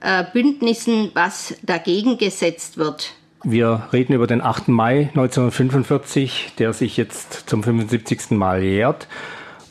äh, 0.00 0.24
Bündnissen, 0.32 1.10
was 1.14 1.54
dagegen 1.62 2.16
gesetzt 2.16 2.78
wird. 2.78 3.12
Wir 3.44 3.88
reden 3.92 4.12
über 4.12 4.28
den 4.28 4.40
8. 4.40 4.68
Mai 4.68 5.10
1945, 5.14 6.54
der 6.58 6.72
sich 6.72 6.96
jetzt 6.96 7.48
zum 7.48 7.64
75. 7.64 8.30
Mal 8.30 8.62
jährt. 8.62 9.08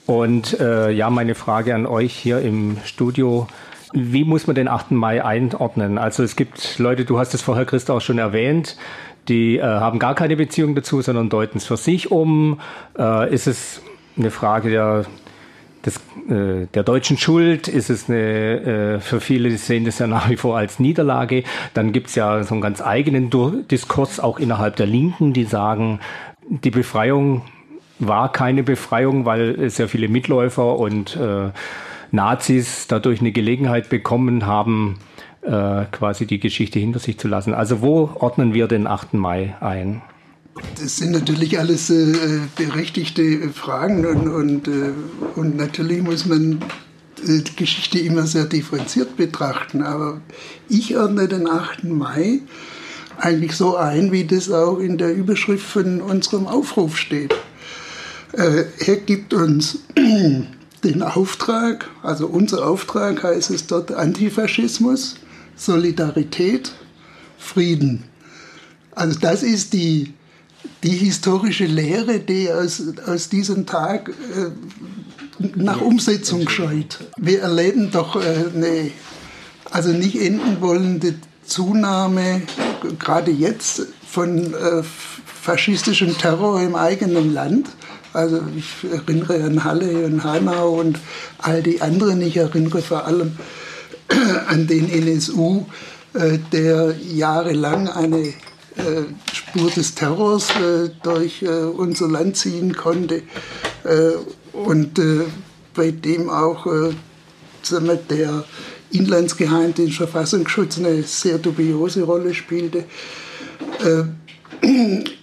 Und 0.06 0.60
äh, 0.60 0.92
ja, 0.92 1.10
meine 1.10 1.36
Frage 1.36 1.74
an 1.74 1.86
euch 1.86 2.13
hier 2.13 2.42
im 2.42 2.78
Studio. 2.84 3.48
Wie 3.94 4.25
muss 4.25 4.46
man 4.46 4.56
den 4.56 4.68
8. 4.68 4.92
Mai 4.92 5.24
einordnen? 5.24 5.98
Also 5.98 6.22
es 6.24 6.36
gibt 6.36 6.80
Leute, 6.80 7.06
du 7.06 7.18
hast 7.18 7.34
es 7.34 7.42
vorher, 7.42 7.66
Christa, 7.66 7.94
auch 7.94 8.01
schon 8.01 8.18
erwähnt, 8.18 8.75
die 9.30 9.58
äh, 9.58 9.63
haben 9.63 10.00
gar 10.00 10.16
keine 10.16 10.36
Beziehung 10.36 10.75
dazu, 10.75 11.01
sondern 11.01 11.30
deuten 11.30 11.58
es 11.58 11.66
für 11.66 11.78
sich 11.78 12.12
um. 12.12 12.60
Äh, 12.98 13.34
ist 13.34 13.48
es 13.48 13.82
eine 14.18 14.32
Frage 14.32 14.70
der 14.70 15.06
des, 15.86 15.98
äh, 16.30 16.68
der 16.74 16.84
deutschen 16.84 17.18
Schuld 17.18 17.68
ist 17.68 17.90
es 17.90 18.10
eine, 18.10 18.20
äh, 18.20 19.00
für 19.00 19.20
viele 19.20 19.58
sehen 19.58 19.86
das 19.86 20.00
ja 20.00 20.08
nach 20.08 20.30
wie 20.30 20.38
vor 20.38 20.58
als 20.58 20.80
Niederlage. 20.80 21.44
Dann 21.74 21.92
gibt's 21.92 22.16
ja 22.16 22.44
so 22.44 22.54
einen 22.54 22.62
ganz 22.62 22.82
eigenen 22.82 23.30
Diskurs 23.70 24.20
auch 24.20 24.40
innerhalb 24.40 24.76
der 24.76 24.88
Linken, 24.88 25.34
die 25.34 25.46
sagen, 25.46 26.00
die 26.50 26.72
Befreiung 26.72 27.44
war 28.00 28.32
keine 28.32 28.64
Befreiung, 28.64 29.26
weil 29.26 29.70
sehr 29.70 29.88
viele 29.88 30.08
Mitläufer 30.08 30.78
und 30.78 31.16
äh, 31.16 31.50
Nazis 32.12 32.88
dadurch 32.88 33.22
eine 33.22 33.32
Gelegenheit 33.32 33.90
bekommen 33.90 34.46
haben, 34.46 34.98
äh, 35.44 35.86
quasi 35.92 36.26
die 36.26 36.40
Geschichte 36.40 36.80
hinter 36.80 37.00
sich 37.00 37.18
zu 37.20 37.28
lassen. 37.28 37.54
Also 37.54 37.82
wo 37.82 38.10
ordnen 38.16 38.54
wir 38.54 38.68
den 38.68 38.88
8. 38.88 39.14
Mai 39.14 39.56
ein? 39.60 40.02
Das 40.81 40.98
sind 40.98 41.12
natürlich 41.12 41.60
alles 41.60 41.89
äh, 41.89 42.39
berechtigte 42.55 43.50
Fragen 43.50 44.05
und, 44.05 44.27
und, 44.27 44.67
äh, 44.67 44.91
und 45.36 45.55
natürlich 45.55 46.01
muss 46.01 46.25
man 46.25 46.62
äh, 47.25 47.39
die 47.41 47.55
Geschichte 47.55 48.00
immer 48.00 48.25
sehr 48.25 48.46
differenziert 48.46 49.15
betrachten. 49.15 49.81
Aber 49.84 50.22
ich 50.67 50.98
ordne 50.98 51.27
den 51.27 51.48
8. 51.48 51.86
Mai 51.86 52.39
eigentlich 53.17 53.53
so 53.53 53.75
ein, 53.75 54.12
wie 54.12 54.25
das 54.25 54.50
auch 54.51 54.79
in 54.79 54.98
der 54.98 55.13
Überschrift 55.13 55.65
von 55.65 56.01
unserem 56.01 56.48
Aufruf 56.48 56.98
steht. 56.98 57.34
Äh, 58.34 58.65
er 58.86 58.96
gibt 58.98 59.34
uns 59.34 59.79
den 60.84 61.03
Auftrag, 61.03 61.88
also 62.01 62.27
unser 62.27 62.67
Auftrag 62.67 63.24
heißt 63.24 63.51
es 63.51 63.67
dort 63.67 63.91
Antifaschismus, 63.91 65.15
Solidarität, 65.55 66.74
Frieden. 67.38 68.03
Also 68.96 69.20
das 69.20 69.43
ist 69.43 69.74
die 69.74 70.13
die 70.84 70.96
historische 70.96 71.65
Lehre, 71.65 72.20
die 72.20 72.51
aus, 72.51 72.82
aus 73.06 73.30
diesem 73.30 73.65
Tag 73.65 74.10
äh, 74.10 75.44
nach 75.56 75.82
Umsetzung 75.82 76.48
scheut. 76.50 77.00
Wir 77.18 77.41
erleben 77.41 77.91
doch 77.91 78.15
äh, 78.15 78.46
eine 78.53 78.91
also 79.72 79.91
nicht 79.91 80.22
enden 80.22 80.62
wollende 80.62 81.15
Zunahme, 81.46 82.41
gerade 83.00 83.32
jetzt, 83.32 83.84
von 84.06 84.53
äh, 84.53 84.84
faschistischem 85.41 86.18
Terror 86.18 86.62
im 86.62 86.75
eigenen 86.75 87.34
Land. 87.34 87.70
Also 88.13 88.41
ich 88.56 88.91
erinnere 88.91 89.44
an 89.44 89.63
Halle 89.63 90.06
und 90.06 90.24
Hanau 90.24 90.80
und 90.80 91.00
all 91.38 91.63
die 91.63 91.82
anderen. 91.82 92.22
Ich 92.22 92.36
erinnere 92.36 92.82
vor 92.82 93.06
allem 93.06 93.38
an 94.48 94.68
den 94.68 94.89
NSU, 94.89 95.65
äh, 96.13 96.38
der 96.51 96.94
jahrelang 97.01 97.88
eine 97.88 98.34
Spur 99.34 99.70
des 99.70 99.96
Terrors 99.96 100.50
äh, 100.51 100.90
durch 101.04 101.42
äh, 101.44 101.48
unser 101.48 102.08
Land 102.08 102.38
ziehen 102.38 102.75
konnte 102.75 103.24
und 104.54 105.00
bei 105.74 105.90
dem 105.90 106.30
auch 106.30 106.68
wir, 106.68 106.94
der 108.12 108.44
Inlandsgeheimdienst 108.92 109.98
Verfassungsschutz 109.98 110.78
eine 110.78 111.01
sehr 111.01 111.40
dubiose 111.40 112.04
Rolle 112.04 112.36
spielte. 112.36 112.86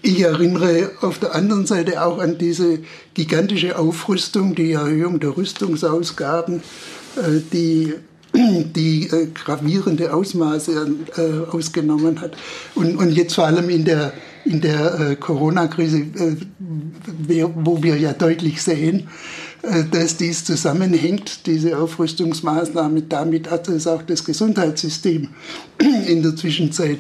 Ich 0.03 0.21
erinnere 0.21 0.91
auf 1.03 1.21
der 1.21 1.37
anderen 1.37 1.67
Seite 1.67 2.03
auch 2.03 2.19
an 2.19 2.37
diese 2.37 2.81
gigantische 3.15 3.79
Aufrüstung, 3.79 4.57
die 4.57 4.73
Erhöhung 4.73 5.21
der 5.21 5.37
Rüstungsausgaben, 5.37 6.61
die 7.53 7.95
die 8.39 9.09
äh, 9.09 9.27
gravierende 9.33 10.13
Ausmaße 10.13 10.89
äh, 11.17 11.51
ausgenommen 11.51 12.21
hat. 12.21 12.37
Und, 12.75 12.97
und 12.97 13.11
jetzt 13.11 13.35
vor 13.35 13.47
allem 13.47 13.69
in 13.69 13.85
der, 13.85 14.13
in 14.45 14.61
der 14.61 15.01
äh, 15.01 15.17
Corona-Krise, 15.17 15.99
äh, 15.99 16.37
wo 17.55 17.83
wir 17.83 17.97
ja 17.97 18.13
deutlich 18.13 18.63
sehen, 18.63 19.09
äh, 19.63 19.85
dass 19.91 20.17
dies 20.17 20.45
zusammenhängt, 20.45 21.47
diese 21.47 21.79
Aufrüstungsmaßnahme, 21.79 23.03
damit, 23.03 23.47
dass 23.47 23.87
auch 23.87 24.03
das 24.03 24.25
Gesundheitssystem 24.25 25.29
in 26.07 26.23
der 26.23 26.37
Zwischenzeit 26.37 26.99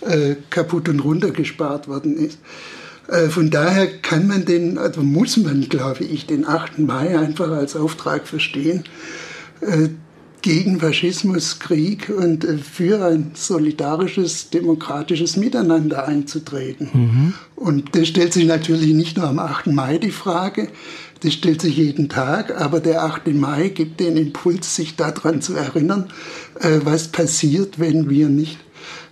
äh, 0.00 0.36
kaputt 0.48 0.88
und 0.88 1.00
runtergespart 1.00 1.88
worden 1.88 2.16
ist. 2.16 2.38
Von 3.30 3.48
daher 3.50 3.86
kann 4.02 4.26
man 4.26 4.44
den, 4.44 4.76
also 4.76 5.00
muss 5.00 5.38
man, 5.38 5.66
glaube 5.70 6.04
ich, 6.04 6.26
den 6.26 6.46
8. 6.46 6.78
Mai 6.80 7.18
einfach 7.18 7.50
als 7.50 7.74
Auftrag 7.74 8.28
verstehen, 8.28 8.84
gegen 10.48 10.80
Faschismus, 10.80 11.58
Krieg 11.58 12.08
und 12.08 12.42
für 12.62 13.04
ein 13.04 13.32
solidarisches, 13.34 14.48
demokratisches 14.48 15.36
Miteinander 15.36 16.08
einzutreten. 16.08 16.88
Mhm. 16.90 17.34
Und 17.54 17.94
das 17.94 18.08
stellt 18.08 18.32
sich 18.32 18.46
natürlich 18.46 18.94
nicht 18.94 19.18
nur 19.18 19.28
am 19.28 19.40
8. 19.40 19.66
Mai 19.66 19.98
die 19.98 20.10
Frage, 20.10 20.68
das 21.20 21.34
stellt 21.34 21.60
sich 21.60 21.76
jeden 21.76 22.08
Tag, 22.08 22.58
aber 22.58 22.80
der 22.80 23.02
8. 23.02 23.26
Mai 23.34 23.68
gibt 23.68 24.00
den 24.00 24.16
Impuls, 24.16 24.74
sich 24.74 24.96
daran 24.96 25.42
zu 25.42 25.54
erinnern, 25.54 26.06
äh, 26.60 26.78
was 26.82 27.08
passiert, 27.08 27.78
wenn 27.78 28.08
wir 28.08 28.30
nicht 28.30 28.56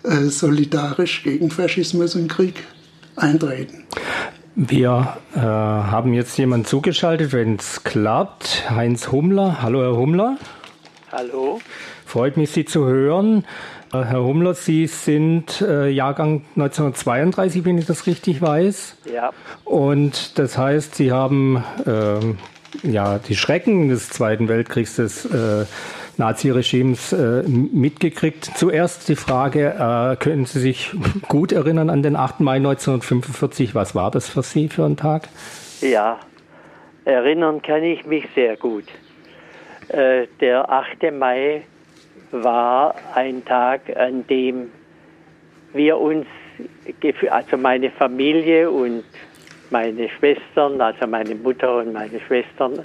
äh, 0.05 0.31
solidarisch 0.31 1.23
gegen 1.23 1.51
Faschismus 1.51 2.15
und 2.15 2.29
Krieg 2.29 2.55
eintreten. 3.15 3.85
Wir 4.55 5.19
äh, 5.35 5.41
haben 5.41 6.15
jetzt 6.15 6.39
jemanden 6.39 6.65
zugeschaltet, 6.65 7.35
wenn 7.35 7.57
es 7.57 7.85
klappt. 7.85 8.71
Heinz 8.71 9.13
Hummler. 9.13 9.61
Hallo, 9.61 9.83
Herr 9.83 9.99
Hummler. 9.99 10.39
Hallo. 11.13 11.61
Freut 12.05 12.37
mich, 12.37 12.51
Sie 12.51 12.65
zu 12.65 12.85
hören. 12.87 13.45
Äh, 13.93 14.03
Herr 14.03 14.25
Hummler, 14.25 14.55
Sie 14.55 14.89
sind 14.89 15.61
äh, 15.61 15.89
Jahrgang 15.89 16.43
1932, 16.57 17.65
wenn 17.65 17.79
ich 17.79 17.87
das 17.87 18.09
richtig 18.09 18.43
weiß. 18.43 18.97
Ja. 19.13 19.31
Und 19.65 20.37
das 20.39 20.59
heißt, 20.59 20.97
Sie 20.97 21.13
haben 21.13 21.63
äh, 21.87 22.89
ja 22.89 23.19
die 23.19 23.37
Schrecken 23.37 23.89
des 23.89 24.09
Zweiten 24.09 24.49
Weltkriegs 24.49 24.97
des 24.97 25.27
äh, 25.27 25.67
Naziregimes 26.17 27.13
äh, 27.13 27.43
mitgekriegt. 27.47 28.51
Zuerst 28.57 29.09
die 29.09 29.17
Frage, 29.17 29.75
äh, 29.79 30.17
können 30.17 30.45
Sie 30.45 30.59
sich 30.59 30.93
gut 31.29 31.53
erinnern 31.53 31.89
an 31.89 32.03
den 32.03 32.17
8. 32.17 32.41
Mai 32.41 32.57
1945? 32.57 33.77
Was 33.77 33.95
war 33.95 34.11
das 34.11 34.29
für 34.29 34.43
Sie 34.43 34.69
für 34.69 34.85
ein 34.85 34.97
Tag? 34.97 35.29
Ja, 35.83 36.19
erinnern 37.05 37.63
kann 37.63 37.85
ich 37.85 38.05
mich 38.07 38.25
sehr 38.35 38.57
gut. 38.57 38.85
Der 39.89 40.71
8. 40.71 41.13
Mai 41.13 41.63
war 42.33 42.95
ein 43.15 43.45
Tag, 43.45 43.81
an 43.97 44.27
dem 44.27 44.71
wir 45.73 45.99
uns, 45.99 46.27
also 47.31 47.57
meine 47.57 47.91
Familie 47.91 48.71
und 48.71 49.05
meine 49.71 50.09
Schwestern, 50.09 50.81
also 50.81 51.07
meine 51.07 51.35
Mutter 51.35 51.79
und 51.79 51.93
meine 51.93 52.21
Schwestern, 52.21 52.85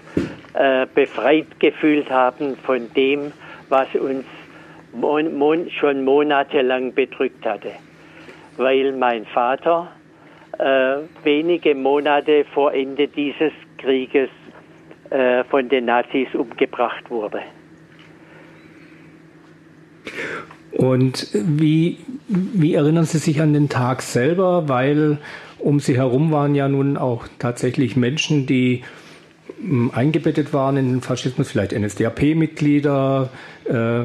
äh, 0.53 0.85
befreit 0.93 1.59
gefühlt 1.59 2.09
haben 2.09 2.57
von 2.57 2.91
dem, 2.93 3.31
was 3.69 3.87
uns 3.95 4.25
mon 4.93 5.37
mon 5.37 5.69
schon 5.69 6.03
monatelang 6.03 6.93
bedrückt 6.93 7.45
hatte. 7.45 7.71
Weil 8.57 8.91
mein 8.91 9.25
Vater 9.25 9.89
äh, 10.59 10.97
wenige 11.23 11.75
Monate 11.75 12.45
vor 12.53 12.73
Ende 12.73 13.07
dieses 13.07 13.53
Krieges 13.77 14.29
äh, 15.11 15.43
von 15.43 15.67
den 15.67 15.85
Nazis 15.85 16.27
umgebracht 16.33 17.09
wurde. 17.09 17.41
Und 20.71 21.27
wie, 21.33 21.97
wie 22.27 22.75
erinnern 22.75 23.03
Sie 23.03 23.17
sich 23.17 23.41
an 23.41 23.53
den 23.53 23.67
Tag 23.67 24.01
selber? 24.01 24.69
Weil 24.69 25.17
um 25.59 25.81
Sie 25.81 25.97
herum 25.97 26.31
waren 26.31 26.55
ja 26.55 26.69
nun 26.69 26.95
auch 26.95 27.27
tatsächlich 27.39 27.97
Menschen, 27.97 28.45
die 28.45 28.83
hm, 29.59 29.91
eingebettet 29.93 30.53
waren 30.53 30.77
in 30.77 30.89
den 30.89 31.01
Faschismus, 31.01 31.51
vielleicht 31.51 31.73
NSDAP-Mitglieder. 31.73 33.29
Äh, 33.65 34.03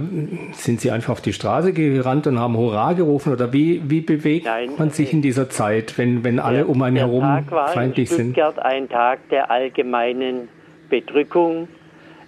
sind 0.55 0.81
Sie 0.81 0.91
einfach 0.91 1.13
auf 1.13 1.21
die 1.21 1.33
Straße 1.33 1.73
gerannt 1.73 2.27
und 2.27 2.41
haben 2.41 2.57
Hurra 2.57 2.95
gerufen? 2.95 3.33
Oder 3.33 3.53
wie, 3.53 3.81
wie 3.89 4.01
bewegt 4.01 4.47
Nein, 4.47 4.71
man 4.77 4.91
sich 4.91 5.13
in 5.13 5.23
dieser 5.23 5.49
Zeit, 5.49 5.97
wenn, 5.99 6.25
wenn 6.25 6.41
alle 6.41 6.59
der, 6.59 6.69
um 6.69 6.83
einen 6.83 6.97
herum 6.97 7.47
feindlich 7.73 8.11
in 8.11 8.33
Stuttgart 8.33 8.57
sind? 8.57 8.65
ein 8.65 8.89
Tag 8.89 9.29
der 9.31 9.53
allgemeinen 9.53 10.49
Bedrückung. 10.89 11.69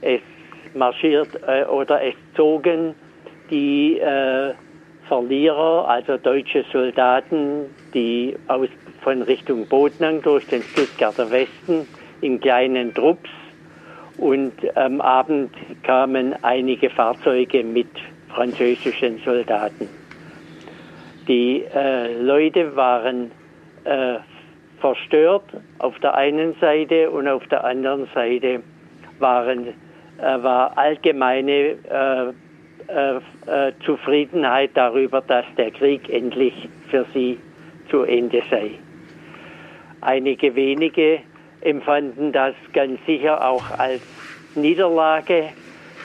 Es 0.00 0.20
marschiert 0.74 1.28
äh, 1.46 1.64
oder 1.64 2.02
es 2.02 2.14
zogen 2.35 2.94
die 3.50 3.98
äh, 3.98 4.54
Verlierer, 5.09 5.88
also 5.88 6.18
deutsche 6.18 6.64
Soldaten, 6.70 7.74
die 7.94 8.37
aus, 8.46 8.68
von 9.02 9.22
Richtung 9.22 9.66
Bodnang 9.66 10.20
durch 10.20 10.46
den 10.46 10.62
Stuttgarter 10.62 11.30
Westen 11.30 11.88
in 12.20 12.40
kleinen 12.40 12.92
Trupps 12.94 13.30
und 14.18 14.52
am 14.76 15.00
Abend 15.00 15.54
kamen 15.83 16.35
einige 16.42 16.90
Fahrzeuge 16.90 17.64
mit 17.64 17.88
französischen 18.35 19.18
Soldaten. 19.24 19.88
Die 21.26 21.64
äh, 21.74 22.20
Leute 22.20 22.74
waren 22.76 23.30
äh, 23.85 24.16
verstört 24.80 25.44
auf 25.78 25.98
der 26.00 26.14
einen 26.14 26.54
Seite 26.60 27.10
und 27.10 27.28
auf 27.28 27.46
der 27.48 27.64
anderen 27.64 28.08
Seite 28.14 28.62
waren, 29.18 29.68
äh, 29.68 30.42
war 30.42 30.76
allgemeine 30.76 31.52
äh, 31.52 32.32
äh, 32.88 33.16
äh, 33.46 33.72
Zufriedenheit 33.84 34.70
darüber, 34.74 35.20
dass 35.20 35.44
der 35.56 35.70
Krieg 35.70 36.08
endlich 36.08 36.68
für 36.90 37.04
sie 37.12 37.38
zu 37.90 38.02
Ende 38.02 38.42
sei. 38.50 38.70
Einige 40.00 40.54
wenige 40.54 41.20
empfanden 41.60 42.32
das 42.32 42.54
ganz 42.72 42.98
sicher 43.04 43.46
auch 43.46 43.78
als 43.78 44.00
Niederlage, 44.54 45.50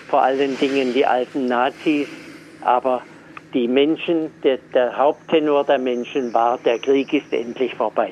vor 0.10 0.24
allen 0.24 0.58
Dingen 0.58 0.94
die 0.94 1.06
alten 1.06 1.46
Nazis, 1.46 2.10
aber 2.66 3.02
die 3.54 3.68
Menschen, 3.68 4.32
der, 4.44 4.58
der 4.74 4.98
Haupttenor 4.98 5.64
der 5.64 5.78
Menschen 5.78 6.34
war, 6.34 6.58
der 6.66 6.80
Krieg 6.80 7.14
ist 7.14 7.32
endlich 7.32 7.74
vorbei. 7.76 8.12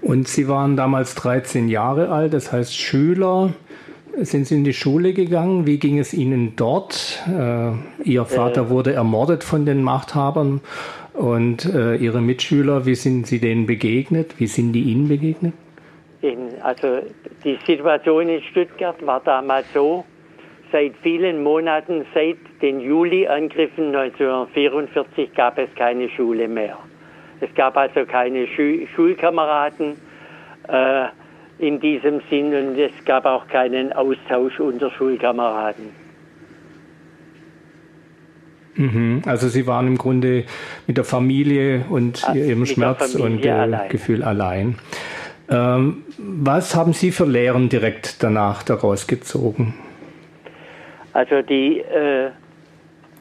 Und 0.00 0.28
Sie 0.28 0.48
waren 0.48 0.76
damals 0.76 1.14
13 1.16 1.68
Jahre 1.68 2.10
alt, 2.10 2.32
das 2.32 2.52
heißt 2.52 2.76
Schüler. 2.76 3.52
Sind 4.16 4.46
Sie 4.46 4.56
in 4.56 4.64
die 4.64 4.72
Schule 4.72 5.12
gegangen? 5.12 5.66
Wie 5.66 5.78
ging 5.78 5.98
es 5.98 6.12
Ihnen 6.12 6.54
dort? 6.56 7.22
Äh, 7.28 7.72
Ihr 8.02 8.24
Vater 8.24 8.62
äh, 8.62 8.70
wurde 8.70 8.92
ermordet 8.92 9.44
von 9.44 9.64
den 9.64 9.82
Machthabern 9.82 10.60
und 11.14 11.64
äh, 11.64 11.96
Ihre 11.96 12.20
Mitschüler, 12.20 12.86
wie 12.86 12.94
sind 12.94 13.26
Sie 13.26 13.38
denen 13.38 13.66
begegnet? 13.66 14.34
Wie 14.38 14.46
sind 14.46 14.72
die 14.72 14.82
Ihnen 14.82 15.08
begegnet? 15.08 15.52
Also 16.62 17.00
die 17.44 17.58
Situation 17.64 18.28
in 18.28 18.42
Stuttgart 18.42 19.04
war 19.06 19.20
damals 19.20 19.66
so, 19.72 20.04
seit 20.72 20.96
vielen 21.02 21.42
Monaten, 21.42 22.04
seit 22.12 22.38
den 22.60 22.80
Juli-Angriffen 22.80 23.94
1944 23.94 25.32
gab 25.34 25.58
es 25.58 25.72
keine 25.76 26.08
Schule 26.10 26.48
mehr. 26.48 26.76
Es 27.40 27.54
gab 27.54 27.76
also 27.76 28.04
keine 28.04 28.46
Schu 28.48 28.86
Schulkameraden. 28.94 29.96
Äh, 30.68 31.06
in 31.58 31.80
diesem 31.80 32.20
Sinn 32.30 32.54
und 32.54 32.78
es 32.78 32.92
gab 33.04 33.26
auch 33.26 33.46
keinen 33.48 33.92
Austausch 33.92 34.60
unter 34.60 34.90
Schulkameraden. 34.90 35.86
Mhm. 38.76 39.22
Also 39.26 39.48
Sie 39.48 39.66
waren 39.66 39.88
im 39.88 39.98
Grunde 39.98 40.44
mit 40.86 40.96
der 40.96 41.04
Familie 41.04 41.84
und 41.90 42.22
Ach, 42.24 42.34
Ihrem 42.34 42.64
Schmerz 42.64 43.16
und 43.16 43.44
äh, 43.44 43.50
allein. 43.50 43.88
Gefühl 43.88 44.22
allein. 44.22 44.78
Ähm, 45.50 46.04
was 46.16 46.76
haben 46.76 46.92
Sie 46.92 47.10
für 47.10 47.26
Lehren 47.26 47.68
direkt 47.68 48.22
danach 48.22 48.62
daraus 48.62 49.08
gezogen? 49.08 49.74
Also 51.12 51.42
die, 51.42 51.80
äh, 51.80 52.30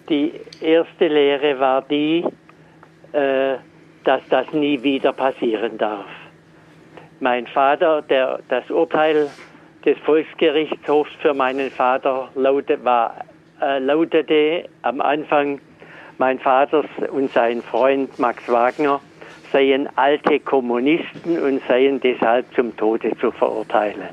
die 0.09 0.33
erste 0.61 1.07
Lehre 1.07 1.59
war 1.59 1.81
die, 1.81 2.23
äh, 3.13 3.55
dass 4.07 4.21
das 4.29 4.51
nie 4.53 4.81
wieder 4.83 5.11
passieren 5.11 5.77
darf. 5.77 6.05
Mein 7.19 7.45
Vater, 7.45 8.01
der, 8.01 8.39
das 8.47 8.69
Urteil 8.71 9.29
des 9.83 9.97
Volksgerichtshofs 9.99 11.11
für 11.21 11.33
meinen 11.33 11.69
Vater 11.69 12.29
lautete, 12.35 12.85
war, 12.85 13.25
äh, 13.61 13.79
lautete 13.79 14.69
am 14.83 15.01
Anfang, 15.01 15.59
mein 16.19 16.39
Vater 16.39 16.85
und 17.11 17.31
sein 17.33 17.61
Freund 17.61 18.17
Max 18.17 18.49
Wagner 18.49 19.01
seien 19.51 19.89
alte 19.97 20.39
Kommunisten 20.39 21.37
und 21.39 21.61
seien 21.67 21.99
deshalb 21.99 22.45
zum 22.55 22.75
Tode 22.77 23.11
zu 23.17 23.31
verurteilen. 23.31 24.09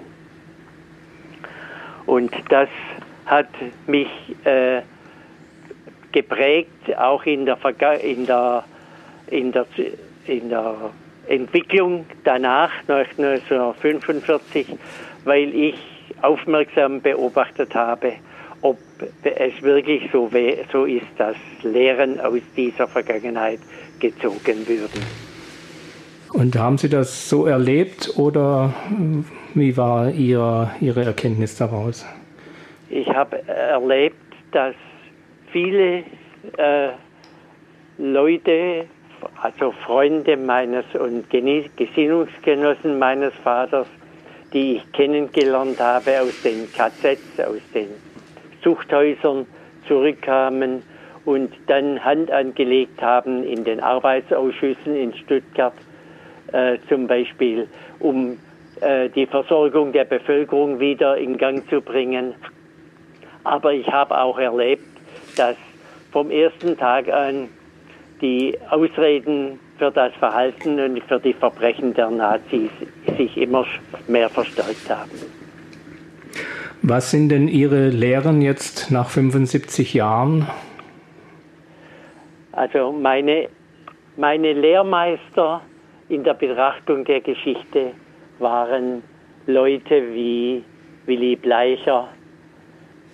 Und 2.06 2.32
das 2.50 2.68
hat 3.26 3.48
mich 3.86 4.08
äh, 4.44 4.82
geprägt, 6.10 6.96
auch 6.98 7.24
in 7.24 7.46
der, 7.46 7.58
in 8.02 8.26
der, 8.26 8.64
in 9.28 9.52
der, 9.52 9.66
in 10.26 10.48
der 10.48 10.90
Entwicklung 11.26 12.06
danach, 12.24 12.70
nach 12.86 13.06
1945, 13.18 14.66
weil 15.24 15.54
ich 15.54 15.76
aufmerksam 16.22 17.00
beobachtet 17.00 17.74
habe, 17.74 18.14
ob 18.62 18.78
es 19.22 19.62
wirklich 19.62 20.10
so, 20.12 20.30
so 20.72 20.84
ist, 20.84 21.06
dass 21.18 21.36
Lehren 21.62 22.20
aus 22.20 22.40
dieser 22.56 22.88
Vergangenheit 22.88 23.60
gezogen 23.98 24.66
würden. 24.66 25.02
Und 26.32 26.56
haben 26.58 26.78
Sie 26.78 26.88
das 26.88 27.28
so 27.28 27.46
erlebt 27.46 28.12
oder 28.16 28.74
Wie 29.54 29.76
war 29.76 30.10
Ihr, 30.10 30.72
Ihre 30.80 31.04
Erkenntnis 31.04 31.56
daraus? 31.56 32.04
Ich 32.90 33.08
habe 33.08 33.46
erlebt, 33.46 34.16
dass 34.50 34.74
viele 35.52 36.02
äh, 36.58 36.88
Leute, 37.98 38.86
also 39.42 39.72
Freunde 39.72 40.36
meines 40.36 40.84
und 40.94 41.28
Gesinnungsgenossen 41.30 42.98
meines 42.98 43.32
Vaters, 43.42 43.86
die 44.52 44.76
ich 44.76 44.92
kennengelernt 44.92 45.80
habe 45.80 46.20
aus 46.20 46.42
den 46.42 46.68
KZs, 46.72 47.40
aus 47.40 47.60
den 47.74 47.88
Zuchthäusern, 48.62 49.46
zurückkamen 49.86 50.82
und 51.24 51.52
dann 51.66 52.02
Hand 52.04 52.30
angelegt 52.30 53.00
haben 53.02 53.44
in 53.44 53.64
den 53.64 53.80
Arbeitsausschüssen 53.80 54.94
in 54.94 55.14
Stuttgart 55.14 55.74
äh, 56.52 56.78
zum 56.88 57.06
Beispiel, 57.06 57.68
um 57.98 58.38
äh, 58.80 59.08
die 59.10 59.26
Versorgung 59.26 59.92
der 59.92 60.04
Bevölkerung 60.04 60.80
wieder 60.80 61.16
in 61.16 61.36
Gang 61.38 61.68
zu 61.68 61.80
bringen. 61.80 62.34
Aber 63.42 63.72
ich 63.72 63.88
habe 63.88 64.18
auch 64.18 64.38
erlebt, 64.38 64.86
dass 65.36 65.56
vom 66.12 66.30
ersten 66.30 66.76
Tag 66.78 67.08
an 67.08 67.48
die 68.20 68.56
Ausreden 68.70 69.58
für 69.78 69.90
das 69.90 70.12
Verhalten 70.14 70.78
und 70.78 71.02
für 71.04 71.18
die 71.20 71.32
Verbrechen 71.32 71.94
der 71.94 72.10
Nazis 72.10 72.70
sich 73.16 73.36
immer 73.36 73.66
mehr 74.06 74.28
verstärkt 74.28 74.88
haben. 74.88 75.10
Was 76.82 77.10
sind 77.10 77.30
denn 77.30 77.48
Ihre 77.48 77.88
Lehren 77.88 78.42
jetzt 78.42 78.90
nach 78.90 79.08
75 79.08 79.94
Jahren? 79.94 80.46
Also 82.52 82.92
meine, 82.92 83.48
meine 84.16 84.52
Lehrmeister 84.52 85.62
in 86.08 86.22
der 86.24 86.34
Betrachtung 86.34 87.04
der 87.04 87.20
Geschichte 87.20 87.92
waren 88.38 89.02
Leute 89.46 90.12
wie 90.12 90.62
Willy 91.06 91.36
Bleicher 91.36 92.08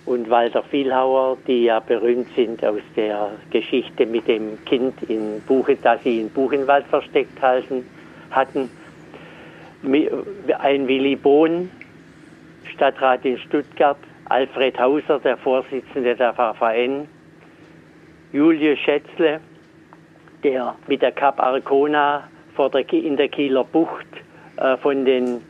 und 0.05 0.29
Walter 0.29 0.63
Vielhauer, 0.63 1.37
die 1.47 1.65
ja 1.65 1.79
berühmt 1.79 2.27
sind 2.35 2.63
aus 2.65 2.81
der 2.95 3.31
Geschichte 3.51 4.05
mit 4.05 4.27
dem 4.27 4.63
Kind, 4.65 5.01
in 5.03 5.41
Buche, 5.47 5.77
das 5.81 6.01
sie 6.03 6.21
in 6.21 6.29
Buchenwald 6.29 6.85
versteckt 6.87 7.41
halten, 7.41 7.85
hatten. 8.31 8.69
Ein 9.83 10.87
Willy 10.87 11.15
Bohn, 11.15 11.69
Stadtrat 12.73 13.25
in 13.25 13.37
Stuttgart, 13.39 13.97
Alfred 14.25 14.79
Hauser, 14.79 15.19
der 15.19 15.37
Vorsitzende 15.37 16.15
der 16.15 16.33
VVN, 16.33 17.07
Julius 18.31 18.79
Schätzle, 18.79 19.39
der 20.43 20.75
mit 20.87 21.01
der 21.01 21.11
Cap 21.11 21.39
Arcona 21.39 22.23
in 22.91 23.17
der 23.17 23.27
Kieler 23.27 23.63
Bucht 23.63 24.05
äh, 24.57 24.77
von 24.77 25.03
den, 25.03 25.41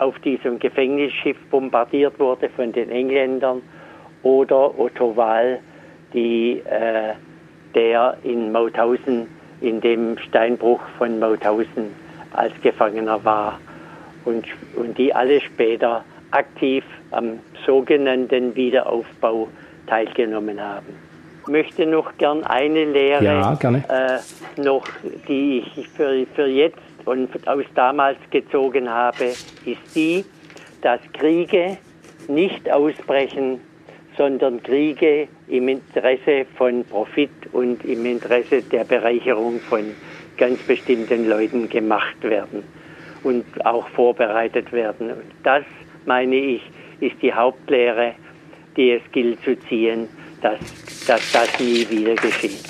auf 0.00 0.18
diesem 0.20 0.58
Gefängnisschiff 0.58 1.36
bombardiert 1.50 2.18
wurde 2.18 2.48
von 2.48 2.72
den 2.72 2.90
Engländern, 2.90 3.62
oder 4.22 4.78
Otto 4.78 5.16
Wahl, 5.16 5.60
die, 6.12 6.62
äh, 6.64 7.14
der 7.74 8.16
in 8.24 8.52
Mauthausen, 8.52 9.28
in 9.60 9.80
dem 9.80 10.18
Steinbruch 10.18 10.80
von 10.96 11.18
Mauthausen 11.18 11.94
als 12.32 12.52
Gefangener 12.62 13.24
war 13.24 13.58
und, 14.24 14.46
und 14.76 14.96
die 14.98 15.14
alle 15.14 15.40
später 15.40 16.04
aktiv 16.30 16.84
am 17.10 17.40
sogenannten 17.66 18.54
Wiederaufbau 18.54 19.48
teilgenommen 19.86 20.60
haben. 20.60 20.86
Möchte 21.46 21.86
noch 21.86 22.16
gern 22.18 22.44
eine 22.44 22.84
Lehre 22.84 23.24
ja, 23.24 23.58
äh, 23.62 24.60
noch, 24.60 24.86
die 25.26 25.64
ich 25.74 25.88
für, 25.88 26.26
für 26.34 26.46
jetzt 26.46 26.78
und 27.08 27.48
aus 27.48 27.64
damals 27.74 28.18
gezogen 28.30 28.88
habe, 28.88 29.24
ist 29.24 29.94
die, 29.94 30.24
dass 30.82 31.00
Kriege 31.12 31.78
nicht 32.28 32.70
ausbrechen, 32.70 33.60
sondern 34.16 34.62
Kriege 34.62 35.28
im 35.48 35.68
Interesse 35.68 36.46
von 36.56 36.84
Profit 36.84 37.30
und 37.52 37.84
im 37.84 38.04
Interesse 38.04 38.62
der 38.62 38.84
Bereicherung 38.84 39.60
von 39.60 39.84
ganz 40.36 40.60
bestimmten 40.62 41.28
Leuten 41.28 41.68
gemacht 41.68 42.22
werden 42.22 42.62
und 43.24 43.44
auch 43.64 43.88
vorbereitet 43.88 44.72
werden. 44.72 45.10
Und 45.10 45.32
das, 45.42 45.64
meine 46.06 46.36
ich, 46.36 46.62
ist 47.00 47.16
die 47.22 47.32
Hauptlehre, 47.32 48.14
die 48.76 48.92
es 48.92 49.02
gilt 49.12 49.42
zu 49.42 49.58
ziehen 49.68 50.08
dass, 50.40 50.58
dass 51.06 51.32
das 51.32 51.60
nie 51.60 51.86
wieder 51.90 52.14
geschieht. 52.14 52.64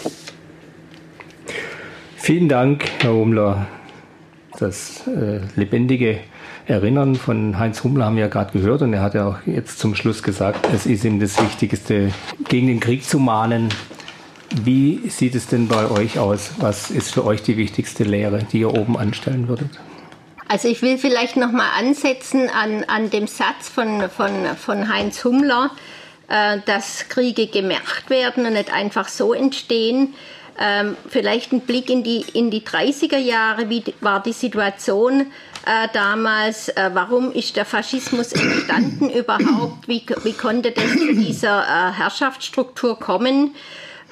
Vielen 2.17 2.49
Dank, 2.49 2.85
Herr 3.01 3.13
Humler. 3.13 3.67
Das 4.59 5.07
äh, 5.07 5.41
lebendige 5.55 6.19
Erinnern 6.67 7.15
von 7.15 7.59
Heinz 7.61 7.85
Humler 7.85 8.07
haben 8.07 8.17
wir 8.17 8.23
ja 8.23 8.29
gerade 8.29 8.53
gehört 8.53 8.83
und 8.83 8.93
er 8.93 9.03
hat 9.03 9.15
ja 9.15 9.29
auch 9.29 9.37
jetzt 9.47 9.79
zum 9.79 9.95
Schluss 9.95 10.25
gesagt, 10.25 10.67
es 10.75 10.85
ist 10.85 11.05
ihm 11.05 11.21
das 11.21 11.41
Wichtigste, 11.41 12.13
gegen 12.49 12.67
den 12.67 12.81
Krieg 12.81 13.05
zu 13.05 13.21
mahnen. 13.21 13.69
Wie 14.65 15.09
sieht 15.11 15.37
es 15.37 15.47
denn 15.47 15.69
bei 15.69 15.89
euch 15.89 16.19
aus? 16.19 16.51
Was 16.59 16.91
ist 16.91 17.15
für 17.15 17.25
euch 17.25 17.43
die 17.43 17.57
wichtigste 17.57 18.03
Lehre, 18.03 18.43
die 18.51 18.61
ihr 18.61 18.75
oben 18.75 18.97
anstellen 18.97 19.47
würdet? 19.47 19.71
Also 20.49 20.67
ich 20.67 20.83
will 20.83 20.99
vielleicht 20.99 21.37
noch 21.37 21.53
mal 21.53 21.71
ansetzen 21.79 22.51
an, 22.51 22.83
an 22.85 23.11
dem 23.11 23.29
Satz 23.29 23.69
von, 23.69 24.09
von, 24.11 24.33
von 24.57 24.93
Heinz 24.93 25.23
Humler, 25.25 25.71
äh, 26.29 26.59
dass 26.67 27.09
Kriege 27.09 27.47
gemacht 27.47 28.11
werden 28.11 28.45
und 28.45 28.55
nicht 28.55 28.73
einfach 28.73 29.07
so 29.07 29.33
entstehen. 29.35 30.15
Ähm, 30.61 30.97
vielleicht 31.09 31.53
ein 31.53 31.61
Blick 31.61 31.89
in 31.89 32.03
die, 32.03 32.25
in 32.33 32.51
die 32.51 32.63
30er 32.63 33.19
Jahre, 33.19 33.71
wie 33.71 33.85
war 34.01 34.21
die 34.23 34.33
Situation 34.33 35.27
äh, 35.65 35.89
damals, 35.93 36.69
äh, 36.71 36.91
warum 36.95 37.31
ist 37.31 37.57
der 37.57 37.65
Faschismus 37.65 38.33
entstanden 38.33 39.11
überhaupt, 39.15 39.87
wie, 39.87 40.05
wie 40.25 40.33
konnte 40.33 40.73
das 40.73 40.91
zu 40.93 41.15
dieser 41.15 41.63
äh, 41.63 41.93
Herrschaftsstruktur 41.93 42.99
kommen. 42.99 43.55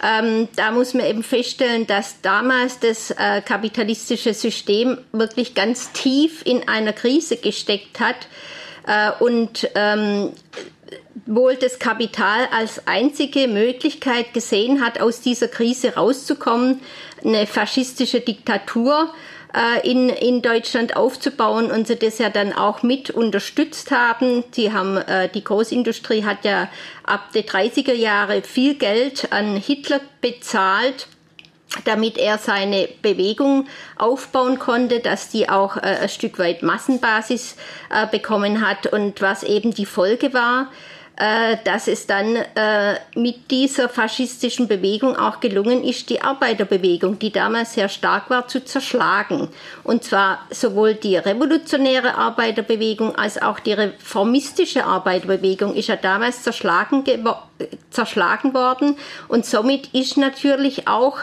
Ähm, 0.02 0.48
da 0.56 0.70
muss 0.70 0.92
man 0.94 1.06
eben 1.06 1.22
feststellen, 1.22 1.86
dass 1.86 2.20
damals 2.20 2.78
das 2.78 3.10
äh, 3.12 3.40
kapitalistische 3.40 4.34
System 4.34 4.98
wirklich 5.12 5.54
ganz 5.54 5.90
tief 5.92 6.42
in 6.44 6.68
einer 6.68 6.92
Krise 6.92 7.38
gesteckt 7.38 7.98
hat. 7.98 8.28
Äh, 8.86 9.10
und 9.22 9.68
ähm, 9.74 10.32
wohl 11.26 11.56
das 11.56 11.78
Kapital 11.78 12.48
als 12.52 12.86
einzige 12.86 13.48
Möglichkeit 13.48 14.32
gesehen 14.32 14.84
hat, 14.84 15.00
aus 15.00 15.20
dieser 15.20 15.48
Krise 15.48 15.94
rauszukommen, 15.94 16.80
eine 17.24 17.46
faschistische 17.46 18.20
Diktatur 18.20 19.12
äh, 19.52 19.90
in, 19.90 20.08
in 20.08 20.40
Deutschland 20.40 20.96
aufzubauen 20.96 21.70
und 21.70 21.88
sie 21.88 21.96
das 21.96 22.18
ja 22.18 22.30
dann 22.30 22.52
auch 22.52 22.82
mit 22.82 23.10
unterstützt 23.10 23.90
haben. 23.90 24.44
Die 24.54 24.72
haben, 24.72 24.96
äh, 24.96 25.28
die 25.28 25.42
Großindustrie 25.42 26.24
hat 26.24 26.44
ja 26.44 26.68
ab 27.02 27.32
der 27.34 27.44
30er 27.44 27.94
Jahre 27.94 28.42
viel 28.42 28.74
Geld 28.74 29.32
an 29.32 29.56
Hitler 29.56 30.00
bezahlt 30.20 31.08
damit 31.84 32.16
er 32.16 32.38
seine 32.38 32.88
Bewegung 33.02 33.66
aufbauen 33.96 34.58
konnte, 34.58 35.00
dass 35.00 35.28
die 35.28 35.48
auch 35.48 35.76
äh, 35.76 35.80
ein 35.80 36.08
Stück 36.08 36.38
weit 36.38 36.62
Massenbasis 36.62 37.56
äh, 37.90 38.06
bekommen 38.06 38.66
hat 38.66 38.86
und 38.86 39.20
was 39.20 39.42
eben 39.42 39.74
die 39.74 39.84
Folge 39.84 40.32
war, 40.32 40.70
dass 41.64 41.88
es 41.88 42.06
dann 42.06 42.36
äh, 42.36 42.96
mit 43.14 43.50
dieser 43.50 43.88
faschistischen 43.88 44.68
Bewegung 44.68 45.16
auch 45.16 45.40
gelungen 45.40 45.82
ist, 45.82 46.10
die 46.10 46.20
Arbeiterbewegung, 46.20 47.18
die 47.18 47.32
damals 47.32 47.72
sehr 47.72 47.88
stark 47.88 48.28
war, 48.28 48.48
zu 48.48 48.62
zerschlagen. 48.62 49.48
Und 49.82 50.04
zwar 50.04 50.40
sowohl 50.50 50.94
die 50.94 51.16
revolutionäre 51.16 52.16
Arbeiterbewegung 52.16 53.16
als 53.16 53.40
auch 53.40 53.60
die 53.60 53.72
reformistische 53.72 54.84
Arbeiterbewegung 54.84 55.74
ist 55.74 55.88
ja 55.88 55.96
damals 55.96 56.42
zerschlagen, 56.42 57.02
zerschlagen 57.90 58.52
worden. 58.52 58.98
Und 59.28 59.46
somit 59.46 59.94
ist 59.94 60.18
natürlich 60.18 60.86
auch 60.86 61.20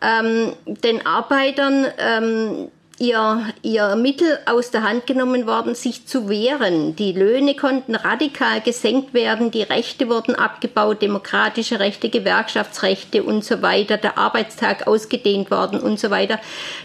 ähm, 0.00 0.54
den 0.66 1.06
Arbeitern 1.06 1.86
ähm, 1.98 2.68
ihr, 2.98 3.52
ihr 3.62 3.96
Mittel 3.96 4.38
aus 4.46 4.70
der 4.70 4.82
Hand 4.82 5.06
genommen 5.06 5.46
worden, 5.46 5.74
sich 5.74 6.06
zu 6.06 6.28
wehren. 6.28 6.96
Die 6.96 7.12
Löhne 7.12 7.54
konnten 7.54 7.94
radikal 7.94 8.60
gesenkt 8.60 9.14
werden, 9.14 9.50
die 9.50 9.62
Rechte 9.62 10.08
wurden 10.08 10.34
abgebaut, 10.34 11.02
demokratische 11.02 11.78
Rechte, 11.78 12.08
Gewerkschaftsrechte 12.08 13.22
und 13.22 13.44
so 13.44 13.62
weiter, 13.62 13.96
der 13.96 14.18
Arbeitstag 14.18 14.86
ausgedehnt 14.86 15.50
worden 15.50 15.80
und 15.80 16.00
so 16.00 16.10
weiter. 16.10 16.40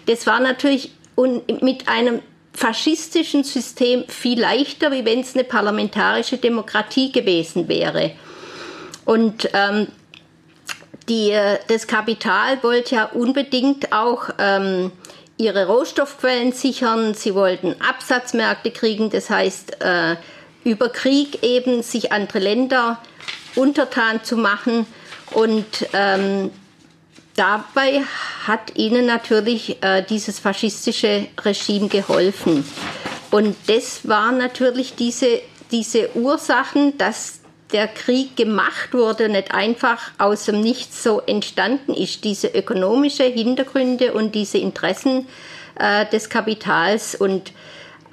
Das 0.06 0.28
war 0.28 0.40
natürlich 0.40 0.92
mit 1.62 1.88
einem 1.88 2.22
faschistischen 2.54 3.44
System 3.44 4.04
viel 4.08 4.40
leichter, 4.40 4.92
wie 4.92 5.06
wenn 5.06 5.22
es 5.22 5.34
eine 5.34 5.44
parlamentarische 5.44 6.38
Demokratie 6.38 7.12
gewesen 7.12 7.68
wäre. 7.68 8.12
Und 9.06 9.50
ähm, 9.54 9.88
die, 11.10 11.36
das 11.68 11.88
Kapital 11.88 12.62
wollte 12.64 12.96
ja 12.96 13.06
unbedingt 13.06 13.92
auch 13.92 14.30
ähm, 14.38 14.92
ihre 15.38 15.68
Rohstoffquellen 15.68 16.52
sichern, 16.52 17.14
sie 17.14 17.36
wollten 17.36 17.76
Absatzmärkte 17.82 18.72
kriegen, 18.72 19.10
das 19.10 19.30
heißt 19.30 19.82
äh, 19.82 20.16
über 20.64 20.90
Krieg 20.90 21.44
eben 21.44 21.84
sich 21.84 22.12
andere 22.12 22.40
Länder 22.40 23.00
untertan 23.56 24.24
zu 24.24 24.38
machen 24.38 24.86
und 25.32 25.66
ähm, 25.94 26.52
dabei 27.36 28.04
hat 28.46 28.76
ihnen 28.78 29.06
natürlich 29.06 29.82
äh, 29.84 30.04
dieses 30.04 30.40
faschistische 30.40 31.28
Regime 31.44 31.88
geholfen. 31.88 32.66
Und 33.32 33.56
das 33.68 34.08
waren 34.08 34.38
natürlich 34.38 34.96
diese, 34.96 35.42
diese 35.72 36.16
Ursachen, 36.16 36.98
dass 36.98 37.40
der 37.74 37.88
Krieg 37.88 38.36
gemacht 38.36 38.94
wurde, 38.94 39.30
nicht 39.30 39.54
einfach 39.54 40.12
aus 40.18 40.46
dem 40.46 40.62
Nichts 40.62 41.04
so 41.04 41.22
entstanden 41.22 41.94
ist. 41.94 42.24
Diese 42.24 42.48
ökonomische 42.48 43.24
Hintergründe 43.24 44.14
und 44.14 44.36
diese 44.36 44.60
Interessen 44.60 45.28
äh, 45.80 46.06
des 46.06 46.30
Kapitals 46.30 47.16
und 47.16 47.52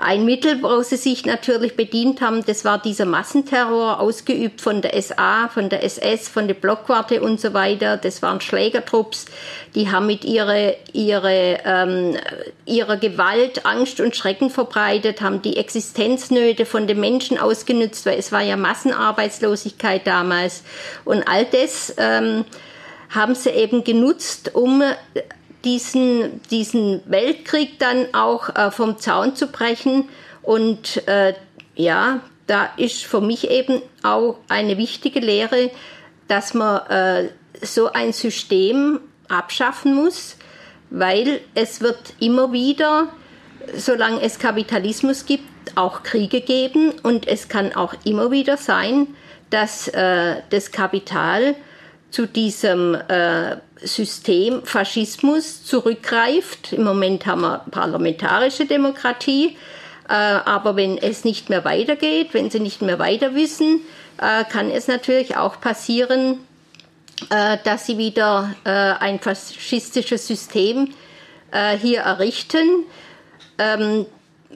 ein 0.02 0.24
Mittel, 0.24 0.62
woraus 0.62 0.90
sie 0.90 0.96
sich 0.96 1.26
natürlich 1.26 1.76
bedient 1.76 2.20
haben, 2.20 2.44
das 2.44 2.64
war 2.64 2.78
dieser 2.78 3.04
Massenterror, 3.04 4.00
ausgeübt 4.00 4.60
von 4.60 4.82
der 4.82 5.00
SA, 5.00 5.48
von 5.48 5.68
der 5.68 5.84
SS, 5.84 6.28
von 6.28 6.48
der 6.48 6.54
Blockwarte 6.54 7.20
und 7.20 7.40
so 7.40 7.54
weiter. 7.54 7.96
Das 7.96 8.22
waren 8.22 8.40
Schlägertrupps, 8.40 9.26
die 9.74 9.90
haben 9.90 10.06
mit 10.06 10.24
ihrer, 10.24 10.74
ihre, 10.92 11.58
ähm, 11.64 12.16
ihrer 12.66 12.96
Gewalt 12.96 13.66
Angst 13.66 14.00
und 14.00 14.16
Schrecken 14.16 14.50
verbreitet, 14.50 15.20
haben 15.20 15.42
die 15.42 15.56
Existenznöte 15.56 16.66
von 16.66 16.86
den 16.86 17.00
Menschen 17.00 17.38
ausgenutzt, 17.38 18.06
weil 18.06 18.18
es 18.18 18.32
war 18.32 18.42
ja 18.42 18.56
Massenarbeitslosigkeit 18.56 20.06
damals. 20.06 20.62
Und 21.04 21.26
all 21.28 21.44
das 21.44 21.94
ähm, 21.98 22.44
haben 23.10 23.34
sie 23.34 23.50
eben 23.50 23.84
genutzt, 23.84 24.54
um 24.54 24.82
diesen, 25.64 26.40
diesen 26.50 27.02
Weltkrieg 27.06 27.78
dann 27.78 28.14
auch 28.14 28.54
äh, 28.54 28.70
vom 28.70 28.98
Zaun 28.98 29.36
zu 29.36 29.46
brechen. 29.48 30.08
Und 30.42 31.06
äh, 31.06 31.34
ja, 31.74 32.20
da 32.46 32.70
ist 32.76 33.04
für 33.04 33.20
mich 33.20 33.50
eben 33.50 33.82
auch 34.02 34.36
eine 34.48 34.76
wichtige 34.78 35.20
Lehre, 35.20 35.70
dass 36.28 36.54
man 36.54 36.86
äh, 36.88 37.28
so 37.62 37.92
ein 37.92 38.12
System 38.12 39.00
abschaffen 39.28 39.94
muss, 39.94 40.36
weil 40.90 41.40
es 41.54 41.80
wird 41.80 42.14
immer 42.18 42.52
wieder, 42.52 43.08
solange 43.76 44.22
es 44.22 44.38
Kapitalismus 44.38 45.26
gibt, 45.26 45.44
auch 45.76 46.02
Kriege 46.02 46.40
geben 46.40 46.92
und 47.02 47.28
es 47.28 47.48
kann 47.48 47.74
auch 47.74 47.94
immer 48.04 48.30
wieder 48.30 48.56
sein, 48.56 49.08
dass 49.50 49.88
äh, 49.88 50.36
das 50.50 50.72
Kapital 50.72 51.54
zu 52.10 52.26
diesem 52.26 52.94
äh, 52.94 53.56
System 53.82 54.62
Faschismus 54.64 55.64
zurückgreift. 55.64 56.72
Im 56.72 56.84
Moment 56.84 57.26
haben 57.26 57.42
wir 57.42 57.64
parlamentarische 57.70 58.66
Demokratie, 58.66 59.56
äh, 60.08 60.12
aber 60.12 60.76
wenn 60.76 60.98
es 60.98 61.24
nicht 61.24 61.50
mehr 61.50 61.64
weitergeht, 61.64 62.28
wenn 62.32 62.50
sie 62.50 62.60
nicht 62.60 62.82
mehr 62.82 62.98
weiter 62.98 63.34
wissen, 63.34 63.80
äh, 64.18 64.44
kann 64.44 64.70
es 64.70 64.88
natürlich 64.88 65.36
auch 65.36 65.60
passieren, 65.60 66.40
äh, 67.30 67.58
dass 67.64 67.86
sie 67.86 67.98
wieder 67.98 68.54
äh, 68.64 68.70
ein 68.70 69.20
faschistisches 69.20 70.26
System 70.26 70.92
äh, 71.52 71.76
hier 71.76 72.00
errichten. 72.00 72.84
Ähm, 73.58 74.06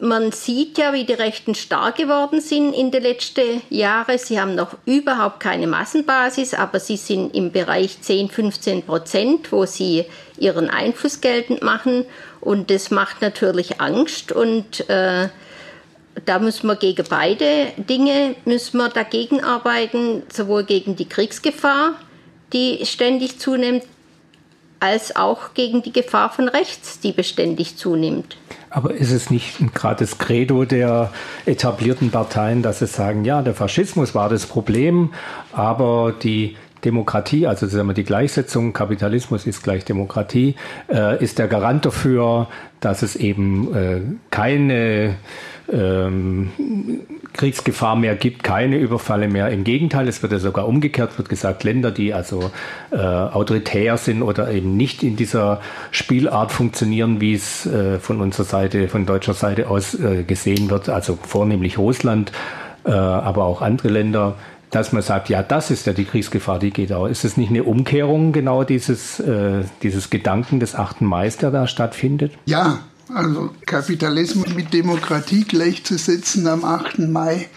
man 0.01 0.33
sieht 0.33 0.79
ja, 0.79 0.93
wie 0.93 1.05
die 1.05 1.13
Rechten 1.13 1.55
stark 1.55 1.97
geworden 1.97 2.41
sind 2.41 2.73
in 2.73 2.91
den 2.91 3.03
letzten 3.03 3.63
Jahren. 3.71 4.19
Sie 4.19 4.41
haben 4.41 4.55
noch 4.55 4.77
überhaupt 4.87 5.41
keine 5.41 5.67
Massenbasis, 5.67 6.55
aber 6.55 6.81
sie 6.81 6.97
sind 6.97 7.35
im 7.35 7.53
Bereich 7.53 8.01
10, 8.01 8.29
15 8.29 8.83
Prozent, 8.83 9.53
wo 9.53 9.67
sie 9.67 10.05
ihren 10.39 10.69
Einfluss 10.69 11.21
geltend 11.21 11.63
machen. 11.63 12.05
Und 12.41 12.71
das 12.71 12.91
macht 12.91 13.23
natürlich 13.23 13.81
Angst. 13.81 14.33
Und 14.33 14.89
äh, 14.91 15.29
da 16.25 16.39
müssen 16.39 16.67
wir 16.67 16.77
gegen 16.77 17.07
beide 17.09 17.69
Dinge 17.77 18.35
müssen 18.45 18.79
wir 18.79 18.89
dagegen 18.89 19.43
arbeiten, 19.43 20.23
sowohl 20.33 20.65
gegen 20.65 20.97
die 20.97 21.09
Kriegsgefahr, 21.09 21.95
die 22.53 22.85
ständig 22.85 23.39
zunimmt, 23.39 23.85
als 24.81 25.17
auch 25.17 25.55
gegen 25.55 25.83
die 25.83 25.93
Gefahr 25.93 26.31
von 26.31 26.49
rechts, 26.49 27.01
die 27.01 27.13
beständig 27.13 27.77
zunimmt. 27.77 28.37
Aber 28.75 28.93
ist 28.93 29.13
es 29.13 29.31
nicht 29.31 29.73
gerade 29.73 30.01
das 30.01 30.19
Credo 30.19 30.65
der 30.65 31.13
etablierten 31.47 32.11
Parteien, 32.11 32.61
dass 32.61 32.81
sie 32.81 32.89
sagen, 32.89 33.25
ja, 33.25 33.41
der 33.41 33.55
Faschismus 33.55 34.17
war 34.17 34.29
das 34.29 34.47
Problem, 34.47 35.13
aber 35.53 36.13
die 36.21 36.57
Demokratie, 36.85 37.47
also 37.47 37.69
sagen 37.69 37.87
wir 37.87 37.95
die 37.95 38.03
Gleichsetzung, 38.03 38.73
Kapitalismus 38.73 39.47
ist 39.47 39.63
gleich 39.63 39.85
Demokratie, 39.85 40.57
äh, 40.93 41.23
ist 41.23 41.39
der 41.39 41.47
Garant 41.47 41.87
dafür, 41.87 42.49
dass 42.81 43.03
es 43.03 43.15
eben 43.15 43.75
äh, 43.77 44.01
keine 44.33 45.19
ähm, 45.73 46.51
Kriegsgefahr 47.35 47.97
mehr 47.97 48.15
gibt, 48.15 48.45
keine 48.45 48.79
Überfalle 48.79 49.29
mehr. 49.29 49.51
Im 49.51 49.65
Gegenteil, 49.65 50.07
es 50.09 50.23
wird 50.23 50.33
ja 50.33 50.39
sogar 50.39 50.69
umgekehrt, 50.69 51.19
wird 51.19 51.29
gesagt, 51.29 51.65
Länder, 51.65 51.91
die 51.91 52.15
also 52.15 52.51
äh, 52.93 52.97
autoritär 52.97 53.97
sind 53.97 54.23
oder 54.23 54.51
eben 54.51 54.77
nicht 54.77 55.03
in 55.03 55.17
dieser 55.17 55.61
Spielart 55.91 56.53
funktionieren, 56.53 57.21
wie 57.21 57.35
es 57.35 57.67
äh, 57.67 57.99
von 57.99 58.21
unserer 58.21 58.47
Seite, 58.47 58.89
von 58.89 59.05
deutscher 59.05 59.35
Seite 59.35 59.69
aus 59.69 59.95
äh, 59.95 60.23
gesehen 60.23 60.71
wird, 60.71 60.89
also 60.89 61.19
vornehmlich 61.21 61.77
Russland, 61.77 62.31
äh, 62.85 62.93
aber 62.93 63.45
auch 63.45 63.63
andere 63.63 63.89
Länder, 63.89 64.37
dass 64.71 64.93
man 64.93 65.03
sagt, 65.03 65.29
ja, 65.29 65.43
das 65.43 65.71
ist 65.71 65.87
ja 65.87 65.93
die 65.93 66.05
Kriegsgefahr, 66.05 66.61
die 66.61 66.71
geht 66.71 66.93
auch. 66.93 67.07
Ist 67.07 67.25
es 67.25 67.37
nicht 67.37 67.51
eine 67.51 67.65
Umkehrung 67.65 68.33
genau 68.33 68.63
dieses, 68.63 69.19
äh, 69.21 69.65
dieses 69.83 70.09
Gedanken 70.11 70.61
des 70.61 70.77
8. 70.77 71.01
Mai, 71.01 71.29
der 71.41 71.51
da 71.51 71.67
stattfindet? 71.67 72.33
Ja, 72.47 72.79
also 73.13 73.51
Kapitalismus 73.67 74.55
mit 74.55 74.73
Demokratie 74.73 75.45
gleichzusetzen 75.45 76.47
am 76.47 76.65
8. 76.65 77.01
Mai, 77.01 77.49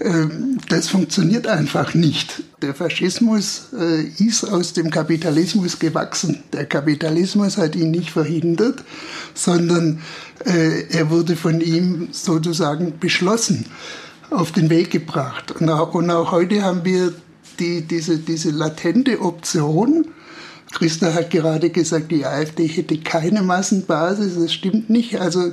ähm, 0.00 0.58
das 0.68 0.88
funktioniert 0.88 1.46
einfach 1.46 1.94
nicht. 1.94 2.42
Der 2.62 2.74
Faschismus 2.74 3.68
äh, 3.78 4.02
ist 4.02 4.44
aus 4.44 4.72
dem 4.72 4.90
Kapitalismus 4.90 5.78
gewachsen. 5.78 6.42
Der 6.52 6.66
Kapitalismus 6.66 7.58
hat 7.58 7.76
ihn 7.76 7.90
nicht 7.90 8.10
verhindert, 8.10 8.82
sondern 9.34 10.00
äh, 10.44 10.88
er 10.90 11.10
wurde 11.10 11.36
von 11.36 11.60
ihm 11.60 12.08
sozusagen 12.10 12.98
beschlossen, 12.98 13.66
auf 14.30 14.50
den 14.50 14.68
Weg 14.68 14.90
gebracht. 14.90 15.52
Und 15.52 15.70
auch, 15.70 15.92
heute 16.32 16.62
haben 16.62 16.84
wir 16.84 17.12
die, 17.60 17.82
diese, 17.82 18.18
diese 18.18 18.50
latente 18.50 19.20
Option, 19.20 20.06
Christa 20.74 21.14
hat 21.14 21.30
gerade 21.30 21.70
gesagt, 21.70 22.10
die 22.10 22.26
AfD 22.26 22.66
hätte 22.66 22.98
keine 22.98 23.42
Massenbasis. 23.42 24.34
Das 24.34 24.52
stimmt 24.52 24.90
nicht. 24.90 25.20
Also 25.20 25.52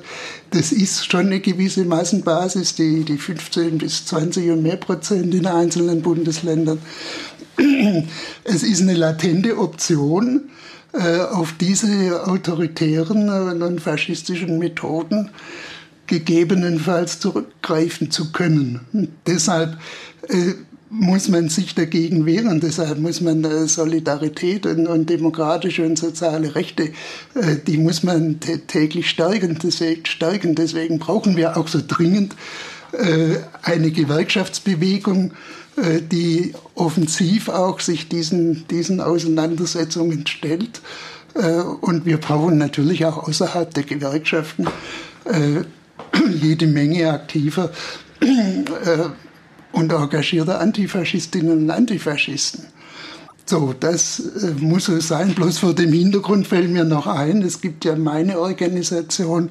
das 0.49 0.71
ist 0.71 1.09
schon 1.09 1.27
eine 1.27 1.39
gewisse 1.39 1.85
Massenbasis, 1.85 2.75
die, 2.75 3.03
die 3.03 3.17
15 3.17 3.77
bis 3.77 4.05
20 4.07 4.49
und 4.49 4.63
mehr 4.63 4.77
Prozent 4.77 5.33
in 5.33 5.45
einzelnen 5.45 6.01
Bundesländern. 6.01 6.79
Es 8.43 8.63
ist 8.63 8.81
eine 8.81 8.95
latente 8.95 9.57
Option, 9.57 10.49
äh, 10.93 11.19
auf 11.19 11.53
diese 11.59 12.27
autoritären 12.27 13.29
und 13.61 13.79
faschistischen 13.79 14.57
Methoden 14.57 15.29
gegebenenfalls 16.07 17.19
zurückgreifen 17.19 18.11
zu 18.11 18.31
können. 18.31 18.81
Deshalb 19.25 19.77
äh, 20.27 20.53
muss 20.91 21.29
man 21.29 21.47
sich 21.47 21.73
dagegen 21.73 22.25
wehren. 22.25 22.59
Deshalb 22.59 22.99
muss 22.99 23.21
man 23.21 23.43
äh, 23.45 23.65
Solidarität 23.65 24.65
und, 24.65 24.87
und, 24.87 25.09
demokratische 25.09 25.85
und 25.85 25.97
soziale 25.97 26.53
Rechte, 26.53 26.91
äh, 27.33 27.55
die 27.65 27.77
muss 27.77 28.03
man 28.03 28.39
täglich 28.41 29.09
stärken. 29.09 29.57
Deswegen, 29.63 30.05
stärken. 30.05 30.53
Deswegen 30.53 30.99
brauchen 30.99 31.37
wir 31.37 31.55
auch 31.55 31.69
so 31.69 31.79
dringend 31.85 32.35
äh, 32.91 33.37
eine 33.63 33.91
Gewerkschaftsbewegung, 33.91 35.33
die 36.11 36.53
offensiv 36.75 37.47
auch 37.47 37.79
sich 37.79 38.09
diesen, 38.09 38.67
diesen 38.67 38.99
Auseinandersetzungen 38.99 40.27
stellt. 40.27 40.81
Und 41.79 42.05
wir 42.05 42.17
brauchen 42.17 42.57
natürlich 42.57 43.05
auch 43.05 43.25
außerhalb 43.29 43.73
der 43.73 43.83
Gewerkschaften 43.83 44.67
jede 46.41 46.67
Menge 46.67 47.09
aktiver 47.09 47.71
und 49.71 49.91
engagierter 49.91 50.59
Antifaschistinnen 50.59 51.63
und 51.63 51.69
Antifaschisten. 51.69 52.65
So, 53.45 53.73
das 53.77 54.19
äh, 54.19 54.53
muss 54.59 54.85
so 54.85 54.99
sein. 54.99 55.33
Bloß 55.33 55.57
vor 55.57 55.73
dem 55.73 55.91
Hintergrund 55.91 56.47
fällt 56.47 56.69
mir 56.69 56.83
noch 56.85 57.07
ein, 57.07 57.41
es 57.41 57.59
gibt 57.59 57.83
ja 57.85 57.95
meine 57.95 58.39
Organisation, 58.39 59.49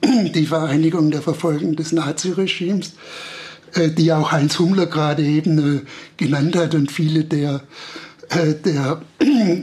die 0.34 0.46
Vereinigung 0.46 1.10
der 1.10 1.22
Verfolgung 1.22 1.76
des 1.76 1.92
Naziregimes, 1.92 2.94
äh, 3.74 3.90
die 3.90 4.12
auch 4.12 4.32
Heinz 4.32 4.58
Hummler 4.58 4.86
gerade 4.86 5.22
eben 5.22 5.78
äh, 5.78 5.80
genannt 6.16 6.56
hat 6.56 6.74
und 6.74 6.90
viele 6.90 7.24
der, 7.24 7.60
der, 8.64 9.02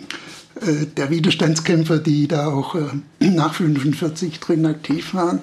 der 0.95 1.09
Widerstandskämpfer, 1.09 1.97
die 1.97 2.27
da 2.27 2.47
auch 2.47 2.75
nach 3.19 3.55
45 3.55 4.39
drin 4.39 4.65
aktiv 4.65 5.13
waren. 5.13 5.41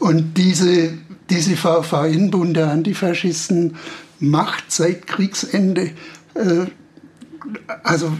Und 0.00 0.38
diese 0.38 0.94
diese 1.30 1.56
VVN-Bund 1.56 2.56
der 2.56 2.70
Antifaschisten 2.70 3.76
macht 4.20 4.70
seit 4.70 5.06
Kriegsende, 5.06 5.90
äh, 6.34 6.66
also 7.82 8.12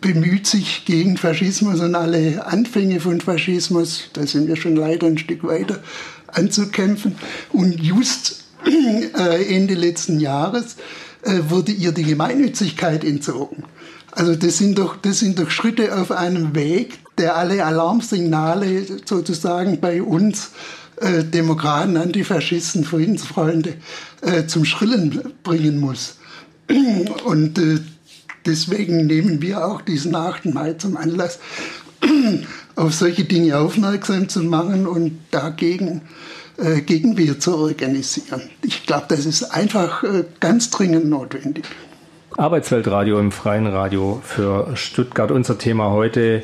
bemüht 0.00 0.46
sich 0.46 0.84
gegen 0.86 1.16
Faschismus 1.16 1.80
und 1.80 1.94
alle 1.94 2.46
Anfänge 2.46 3.00
von 3.00 3.20
Faschismus, 3.20 4.04
da 4.12 4.26
sind 4.26 4.48
wir 4.48 4.56
schon 4.56 4.76
leider 4.76 5.06
ein 5.06 5.18
Stück 5.18 5.44
weiter, 5.44 5.82
anzukämpfen. 6.28 7.16
Und 7.52 7.80
just 7.80 8.44
äh, 8.64 9.54
Ende 9.54 9.74
letzten 9.74 10.20
Jahres 10.20 10.76
äh, 11.22 11.40
wurde 11.48 11.72
ihr 11.72 11.92
die 11.92 12.04
Gemeinnützigkeit 12.04 13.04
entzogen. 13.04 13.64
Also 14.12 14.34
das 14.34 14.58
sind 14.58 14.78
doch, 14.78 14.96
das 14.96 15.20
sind 15.20 15.38
doch 15.38 15.50
Schritte 15.50 15.96
auf 15.96 16.10
einem 16.10 16.54
Weg, 16.54 16.98
der 17.18 17.36
alle 17.36 17.64
Alarmsignale 17.64 18.86
sozusagen 19.04 19.80
bei 19.80 20.02
uns 20.02 20.50
äh, 21.00 21.24
Demokraten, 21.24 21.96
Antifaschisten, 21.96 22.84
Friedensfreunde 22.84 23.74
äh, 24.22 24.46
zum 24.46 24.64
Schrillen 24.64 25.32
bringen 25.42 25.78
muss. 25.78 26.18
Und 27.24 27.58
äh, 27.58 27.78
deswegen 28.46 29.06
nehmen 29.06 29.42
wir 29.42 29.64
auch 29.64 29.80
diesen 29.80 30.14
8. 30.14 30.46
Mai 30.46 30.74
zum 30.74 30.96
Anlass, 30.96 31.38
auf 32.76 32.94
solche 32.94 33.24
Dinge 33.24 33.58
aufmerksam 33.58 34.28
zu 34.28 34.42
machen 34.42 34.86
und 34.86 35.18
dagegen 35.30 36.02
äh, 36.56 36.80
Gegenwehr 36.80 37.38
zu 37.38 37.56
organisieren. 37.56 38.42
Ich 38.62 38.86
glaube, 38.86 39.06
das 39.08 39.26
ist 39.26 39.44
einfach 39.44 40.02
äh, 40.02 40.24
ganz 40.40 40.70
dringend 40.70 41.06
notwendig. 41.08 41.64
Arbeitsweltradio 42.36 43.18
im 43.18 43.32
freien 43.32 43.66
Radio 43.66 44.20
für 44.24 44.76
Stuttgart. 44.76 45.30
Unser 45.30 45.58
Thema 45.58 45.90
heute 45.90 46.42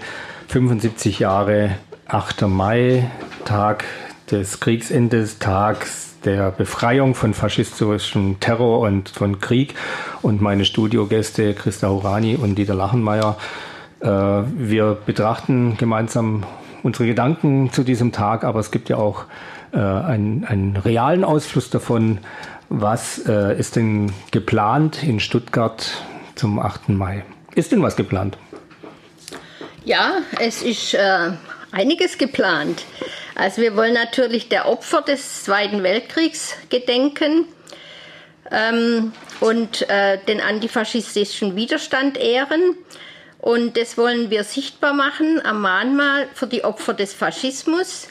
75 0.48 1.20
Jahre 1.20 1.76
8. 2.06 2.42
Mai, 2.42 3.10
Tag 3.44 3.84
des 4.30 4.60
Kriegsendes, 4.60 5.38
Tags 5.38 6.14
der 6.24 6.50
Befreiung 6.50 7.14
von 7.14 7.34
faschistischem 7.34 8.40
Terror 8.40 8.80
und 8.80 9.08
von 9.08 9.40
Krieg. 9.40 9.74
Und 10.22 10.42
meine 10.42 10.64
Studiogäste 10.64 11.54
Christa 11.54 11.88
Urani 11.88 12.36
und 12.36 12.56
Dieter 12.56 12.74
Lachenmeier. 12.74 13.36
Äh, 14.00 14.08
wir 14.08 14.98
betrachten 15.06 15.76
gemeinsam 15.78 16.44
unsere 16.82 17.06
Gedanken 17.06 17.72
zu 17.72 17.84
diesem 17.84 18.12
Tag, 18.12 18.44
aber 18.44 18.60
es 18.60 18.70
gibt 18.70 18.88
ja 18.88 18.96
auch 18.96 19.24
äh, 19.72 19.78
einen, 19.78 20.44
einen 20.44 20.76
realen 20.76 21.24
Ausfluss 21.24 21.70
davon. 21.70 22.18
Was 22.68 23.18
äh, 23.26 23.56
ist 23.58 23.76
denn 23.76 24.12
geplant 24.32 25.02
in 25.02 25.20
Stuttgart 25.20 26.04
zum 26.34 26.58
8. 26.58 26.88
Mai? 26.88 27.24
Ist 27.54 27.72
denn 27.72 27.82
was 27.82 27.96
geplant? 27.96 28.36
Ja, 29.84 30.14
es 30.40 30.62
ist 30.62 30.96
einiges 31.76 32.16
geplant. 32.16 32.84
Also 33.34 33.60
wir 33.60 33.76
wollen 33.76 33.92
natürlich 33.92 34.48
der 34.48 34.66
Opfer 34.66 35.02
des 35.02 35.44
Zweiten 35.44 35.82
Weltkriegs 35.82 36.56
gedenken 36.70 37.44
ähm, 38.50 39.12
und 39.40 39.88
äh, 39.90 40.18
den 40.26 40.40
antifaschistischen 40.40 41.54
Widerstand 41.54 42.16
ehren. 42.16 42.76
Und 43.38 43.76
das 43.76 43.98
wollen 43.98 44.30
wir 44.30 44.42
sichtbar 44.42 44.94
machen 44.94 45.44
am 45.44 45.60
Mahnmal 45.60 46.26
für 46.34 46.46
die 46.46 46.64
Opfer 46.64 46.94
des 46.94 47.12
Faschismus. 47.12 48.08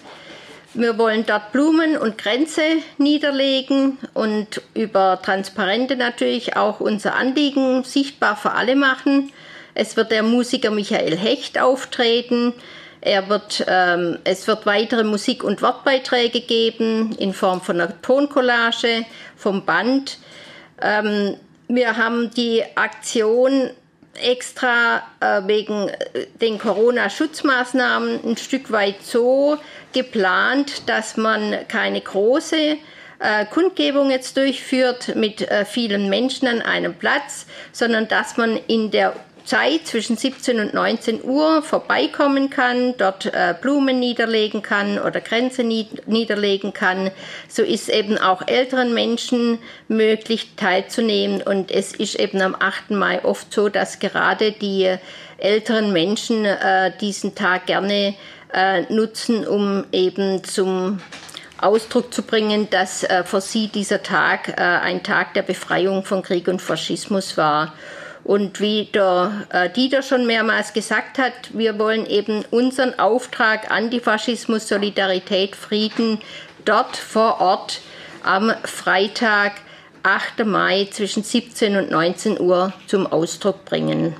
Wir 0.75 0.97
wollen 0.97 1.25
dort 1.25 1.51
Blumen 1.51 1.97
und 1.97 2.17
Grenze 2.17 2.61
niederlegen 2.97 3.97
und 4.13 4.61
über 4.73 5.19
Transparente 5.23 5.95
natürlich 5.95 6.55
auch 6.55 6.81
unser 6.81 7.15
Anliegen 7.15 7.83
sichtbar 7.83 8.35
für 8.35 8.51
alle 8.51 8.75
machen. 8.75 9.31
Es 9.73 9.97
wird 9.97 10.11
der 10.11 10.21
Musiker 10.21 10.71
Michael 10.71 11.17
Hecht 11.17 11.59
auftreten. 11.59 12.53
Er 13.05 13.29
wird, 13.29 13.63
ähm, 13.67 14.17
es 14.23 14.47
wird 14.47 14.65
weitere 14.65 15.03
Musik- 15.03 15.43
und 15.43 15.61
Wortbeiträge 15.61 16.41
geben 16.41 17.15
in 17.19 17.33
Form 17.33 17.61
von 17.61 17.79
einer 17.79 18.01
Toncollage 18.01 19.05
vom 19.37 19.63
Band. 19.63 20.17
Ähm, 20.81 21.37
wir 21.67 21.97
haben 21.97 22.31
die 22.31 22.63
Aktion 22.73 23.69
extra 24.15 25.03
äh, 25.19 25.41
wegen 25.45 25.89
äh, 25.89 26.25
den 26.41 26.57
Corona-Schutzmaßnahmen 26.57 28.21
ein 28.25 28.37
Stück 28.37 28.71
weit 28.71 29.03
so 29.03 29.59
geplant, 29.93 30.89
dass 30.89 31.15
man 31.15 31.67
keine 31.67 32.01
große 32.01 32.77
äh, 33.19 33.45
Kundgebung 33.51 34.09
jetzt 34.09 34.35
durchführt 34.35 35.15
mit 35.15 35.47
äh, 35.47 35.63
vielen 35.65 36.09
Menschen 36.09 36.47
an 36.47 36.63
einem 36.63 36.95
Platz, 36.95 37.45
sondern 37.71 38.07
dass 38.07 38.35
man 38.35 38.57
in 38.65 38.89
der 38.89 39.13
Zeit 39.45 39.85
zwischen 39.85 40.17
17 40.17 40.59
und 40.59 40.73
19 40.73 41.23
Uhr 41.23 41.61
vorbeikommen 41.61 42.49
kann, 42.49 42.95
dort 42.97 43.27
äh, 43.27 43.53
Blumen 43.59 43.99
niederlegen 43.99 44.61
kann 44.61 44.99
oder 44.99 45.21
Grenze 45.21 45.63
niederlegen 45.63 46.73
kann. 46.73 47.11
So 47.47 47.61
ist 47.61 47.89
eben 47.89 48.17
auch 48.17 48.47
älteren 48.47 48.93
Menschen 48.93 49.59
möglich 49.87 50.51
teilzunehmen. 50.57 51.41
Und 51.41 51.71
es 51.71 51.93
ist 51.93 52.15
eben 52.15 52.41
am 52.41 52.55
8. 52.59 52.91
Mai 52.91 53.23
oft 53.23 53.53
so, 53.53 53.69
dass 53.69 53.99
gerade 53.99 54.51
die 54.51 54.95
älteren 55.37 55.93
Menschen 55.93 56.45
äh, 56.45 56.91
diesen 56.99 57.35
Tag 57.35 57.67
gerne 57.67 58.15
äh, 58.53 58.81
nutzen, 58.93 59.45
um 59.45 59.85
eben 59.91 60.43
zum 60.43 60.99
Ausdruck 61.57 62.13
zu 62.13 62.23
bringen, 62.23 62.69
dass 62.69 63.03
äh, 63.03 63.23
für 63.23 63.41
sie 63.41 63.67
dieser 63.67 64.03
Tag 64.03 64.49
äh, 64.49 64.61
ein 64.61 65.03
Tag 65.03 65.33
der 65.33 65.41
Befreiung 65.41 66.03
von 66.03 66.21
Krieg 66.21 66.47
und 66.47 66.61
Faschismus 66.61 67.37
war. 67.37 67.73
Und 68.25 68.59
wie 68.59 68.85
der 68.85 69.45
äh, 69.51 69.69
Dieter 69.69 70.01
schon 70.01 70.25
mehrmals 70.25 70.73
gesagt 70.73 71.19
hat, 71.19 71.33
wir 71.53 71.77
wollen 71.77 72.07
eben 72.07 72.43
unseren 72.49 72.97
Auftrag 72.97 73.69
Antifaschismus, 73.69 74.67
Solidarität, 74.67 75.55
Frieden 75.55 76.19
dort 76.65 76.97
vor 76.97 77.39
Ort 77.39 77.81
am 78.23 78.51
Freitag, 78.63 79.51
8. 80.01 80.43
Mai 80.43 80.87
zwischen 80.91 81.21
17 81.21 81.75
und 81.75 81.91
19 81.91 82.39
Uhr 82.39 82.73
zum 82.87 83.05
Ausdruck 83.05 83.63
bringen. 83.63 84.15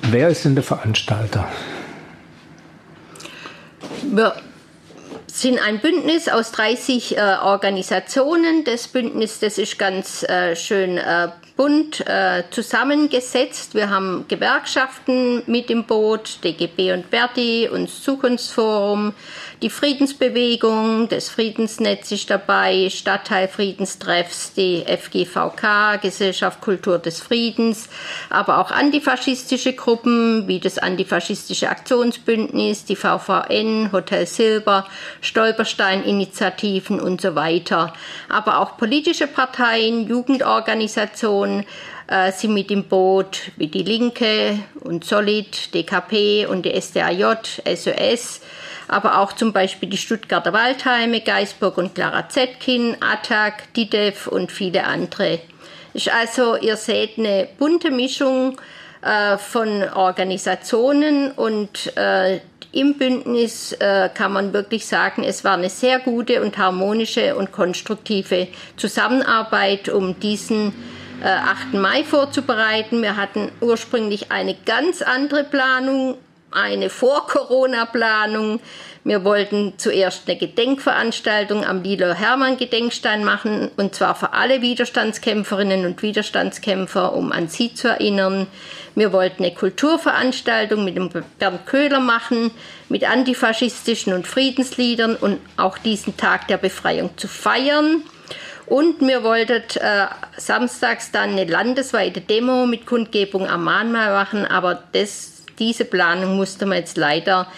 Wer 0.00 0.30
ist 0.30 0.46
denn 0.46 0.54
der 0.54 0.64
Veranstalter? 0.64 1.46
Wir 4.02 4.34
sind 5.26 5.58
ein 5.58 5.80
Bündnis 5.80 6.28
aus 6.28 6.52
30 6.52 7.18
äh, 7.18 7.20
Organisationen. 7.42 8.64
Das 8.64 8.88
Bündnis, 8.88 9.40
das 9.40 9.58
ist 9.58 9.78
ganz 9.78 10.22
äh, 10.22 10.56
schön 10.56 10.96
äh, 10.96 11.28
bunt 11.60 12.00
äh, 12.08 12.44
zusammengesetzt. 12.50 13.74
Wir 13.74 13.90
haben 13.90 14.24
Gewerkschaften 14.28 15.42
mit 15.44 15.68
im 15.68 15.84
Boot, 15.84 16.42
DGB 16.42 16.94
und 16.94 17.04
Verdi, 17.10 17.68
uns 17.68 18.02
Zukunftsforum, 18.02 19.12
die 19.62 19.70
Friedensbewegung, 19.70 21.08
das 21.08 21.28
Friedensnetz 21.28 22.10
ist 22.12 22.30
dabei, 22.30 22.88
Stadtteil 22.88 23.46
Friedenstreffs, 23.46 24.54
die 24.54 24.84
FGVK, 24.86 26.00
Gesellschaft 26.00 26.60
Kultur 26.60 26.98
des 26.98 27.20
Friedens, 27.20 27.88
aber 28.30 28.58
auch 28.58 28.70
antifaschistische 28.70 29.74
Gruppen 29.74 30.48
wie 30.48 30.60
das 30.60 30.78
Antifaschistische 30.78 31.68
Aktionsbündnis, 31.68 32.86
die 32.86 32.96
VVN, 32.96 33.90
Hotel 33.92 34.26
Silber, 34.26 34.86
Stolperstein-Initiativen 35.20 36.98
und 36.98 37.20
so 37.20 37.34
weiter. 37.34 37.92
Aber 38.30 38.60
auch 38.60 38.78
politische 38.78 39.26
Parteien, 39.26 40.08
Jugendorganisationen, 40.08 41.66
äh, 42.10 42.32
sind 42.32 42.54
mit 42.54 42.70
im 42.70 42.84
Boot, 42.84 43.52
wie 43.56 43.68
die 43.68 43.84
Linke 43.84 44.58
und 44.80 45.04
Solid, 45.04 45.72
DKP 45.72 46.46
und 46.46 46.66
die 46.66 46.78
SDAJ, 46.78 47.62
SOS, 47.64 48.40
aber 48.88 49.20
auch 49.20 49.32
zum 49.32 49.52
Beispiel 49.52 49.88
die 49.88 49.96
Stuttgarter 49.96 50.52
Waldheime, 50.52 51.20
Geisburg 51.20 51.78
und 51.78 51.94
Clara 51.94 52.28
Zetkin, 52.28 52.96
ATTAC, 53.00 53.72
DIDEF 53.74 54.26
und 54.26 54.50
viele 54.50 54.84
andere. 54.84 55.38
Ist 55.94 56.12
also, 56.12 56.56
ihr 56.56 56.76
seht, 56.76 57.16
eine 57.16 57.48
bunte 57.58 57.90
Mischung 57.90 58.60
äh, 59.02 59.38
von 59.38 59.84
Organisationen 59.88 61.30
und 61.30 61.96
äh, 61.96 62.40
im 62.72 62.98
Bündnis 62.98 63.72
äh, 63.72 64.08
kann 64.12 64.32
man 64.32 64.52
wirklich 64.52 64.86
sagen, 64.86 65.24
es 65.24 65.42
war 65.42 65.54
eine 65.54 65.70
sehr 65.70 65.98
gute 65.98 66.42
und 66.42 66.58
harmonische 66.58 67.34
und 67.34 67.50
konstruktive 67.50 68.48
Zusammenarbeit, 68.76 69.88
um 69.88 70.18
diesen 70.20 70.72
8. 71.22 71.74
Äh, 71.74 71.76
Mai 71.76 72.04
vorzubereiten. 72.04 73.02
Wir 73.02 73.16
hatten 73.16 73.52
ursprünglich 73.60 74.30
eine 74.32 74.54
ganz 74.54 75.02
andere 75.02 75.44
Planung 75.44 76.16
eine 76.52 76.90
Vor-Corona-Planung. 76.90 78.60
Wir 79.04 79.24
wollten 79.24 79.74
zuerst 79.78 80.28
eine 80.28 80.38
Gedenkveranstaltung 80.38 81.64
am 81.64 81.82
Lilo 81.82 82.12
Hermann 82.12 82.58
Gedenkstein 82.58 83.24
machen, 83.24 83.70
und 83.76 83.94
zwar 83.94 84.14
für 84.14 84.32
alle 84.34 84.60
Widerstandskämpferinnen 84.60 85.86
und 85.86 86.02
Widerstandskämpfer, 86.02 87.14
um 87.14 87.32
an 87.32 87.48
sie 87.48 87.72
zu 87.72 87.88
erinnern. 87.88 88.46
Wir 88.94 89.12
wollten 89.12 89.44
eine 89.44 89.54
Kulturveranstaltung 89.54 90.84
mit 90.84 90.96
dem 90.96 91.08
Bernd 91.08 91.66
Köhler 91.66 92.00
machen, 92.00 92.50
mit 92.88 93.08
antifaschistischen 93.08 94.12
und 94.12 94.26
Friedensliedern 94.26 95.16
und 95.16 95.38
auch 95.56 95.78
diesen 95.78 96.16
Tag 96.16 96.48
der 96.48 96.58
Befreiung 96.58 97.16
zu 97.16 97.28
feiern. 97.28 98.02
Und 98.70 99.00
wir 99.00 99.24
wollten 99.24 99.62
äh, 99.80 100.06
samstags 100.36 101.10
dann 101.10 101.30
eine 101.30 101.44
landesweite 101.44 102.20
Demo 102.20 102.66
mit 102.66 102.86
Kundgebung 102.86 103.48
am 103.48 103.64
Mahnmal 103.64 104.12
machen, 104.12 104.46
aber 104.46 104.84
das 104.92 105.42
diese 105.58 105.84
Planung 105.84 106.36
musste 106.36 106.66
man 106.66 106.78
jetzt 106.78 106.96
leider 106.96 107.48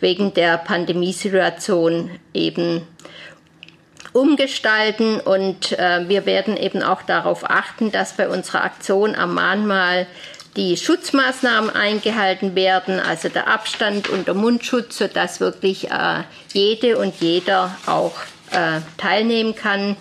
wegen 0.00 0.32
der 0.32 0.56
Pandemiesituation 0.56 2.10
eben 2.32 2.86
umgestalten. 4.14 5.20
Und 5.20 5.78
äh, 5.78 6.08
wir 6.08 6.24
werden 6.24 6.56
eben 6.56 6.82
auch 6.82 7.02
darauf 7.02 7.48
achten, 7.48 7.92
dass 7.92 8.14
bei 8.14 8.30
unserer 8.30 8.64
Aktion 8.64 9.14
am 9.14 9.34
Mahnmal 9.34 10.06
die 10.56 10.78
Schutzmaßnahmen 10.78 11.68
eingehalten 11.68 12.54
werden, 12.54 12.98
also 12.98 13.28
der 13.28 13.46
Abstand 13.46 14.08
und 14.08 14.26
der 14.26 14.34
Mundschutz, 14.34 14.96
sodass 14.96 15.38
wirklich 15.38 15.90
äh, 15.90 16.22
jede 16.54 16.96
und 16.96 17.14
jeder 17.20 17.76
auch 17.84 18.14
äh, 18.52 18.80
teilnehmen 18.96 19.54
kann, 19.54 19.98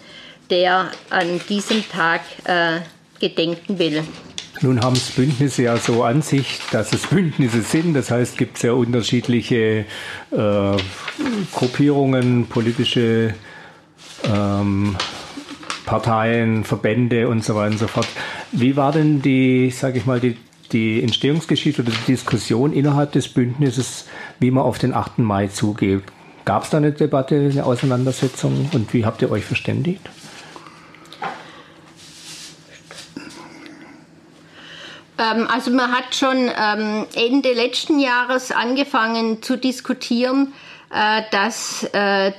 der 0.52 0.92
an 1.10 1.42
diesem 1.50 1.84
Tag 1.90 2.22
äh, 2.44 2.82
gedenken 3.20 3.80
will. 3.80 4.04
Nun 4.64 4.82
haben 4.82 4.96
es 4.96 5.10
Bündnisse 5.10 5.64
ja 5.64 5.78
so 5.78 6.04
an 6.04 6.22
sich, 6.22 6.60
dass 6.72 6.94
es 6.94 7.08
Bündnisse 7.08 7.62
sind. 7.62 7.96
Das 7.96 8.12
heißt, 8.12 8.34
es 8.34 8.38
gibt 8.38 8.60
sehr 8.60 8.76
unterschiedliche 8.76 9.86
äh, 10.32 10.78
Gruppierungen, 11.52 12.46
politische 12.46 13.34
ähm, 14.24 14.96
Parteien, 15.86 16.64
Verbände 16.64 17.28
und 17.28 17.44
so 17.44 17.56
weiter 17.56 17.72
und 17.72 17.80
so 17.80 17.88
fort. 17.88 18.08
Wie 18.52 18.76
war 18.76 18.92
denn 18.92 19.22
die, 19.22 19.72
sage 19.72 19.98
ich 19.98 20.06
mal, 20.06 20.20
die, 20.20 20.38
die 20.72 21.02
Entstehungsgeschichte 21.02 21.82
oder 21.82 21.92
die 21.92 22.12
Diskussion 22.12 22.72
innerhalb 22.72 23.14
des 23.14 23.30
Bündnisses, 23.30 24.06
wie 24.40 24.52
man 24.52 24.64
auf 24.64 24.78
den 24.78 24.94
8. 24.94 25.20
Mai 25.20 25.48
zugeht? 25.48 26.04
Gab 26.46 26.64
es 26.64 26.70
da 26.70 26.78
eine 26.78 26.92
Debatte, 26.92 27.50
eine 27.52 27.66
Auseinandersetzung 27.66 28.70
und 28.74 28.94
wie 28.94 29.06
habt 29.06 29.22
ihr 29.22 29.32
euch 29.32 29.46
verständigt? 29.46 30.08
Ähm, 35.22 35.48
also 35.48 35.72
man 35.72 35.92
hat 35.92 36.16
schon 36.16 36.50
ähm, 36.50 37.06
Ende 37.16 37.54
letzten 37.54 38.00
Jahres 38.00 38.52
angefangen 38.52 39.42
zu 39.44 39.58
diskutieren, 39.58 40.54
äh, 40.92 41.22
dass 41.32 41.84
äh, 41.94 42.32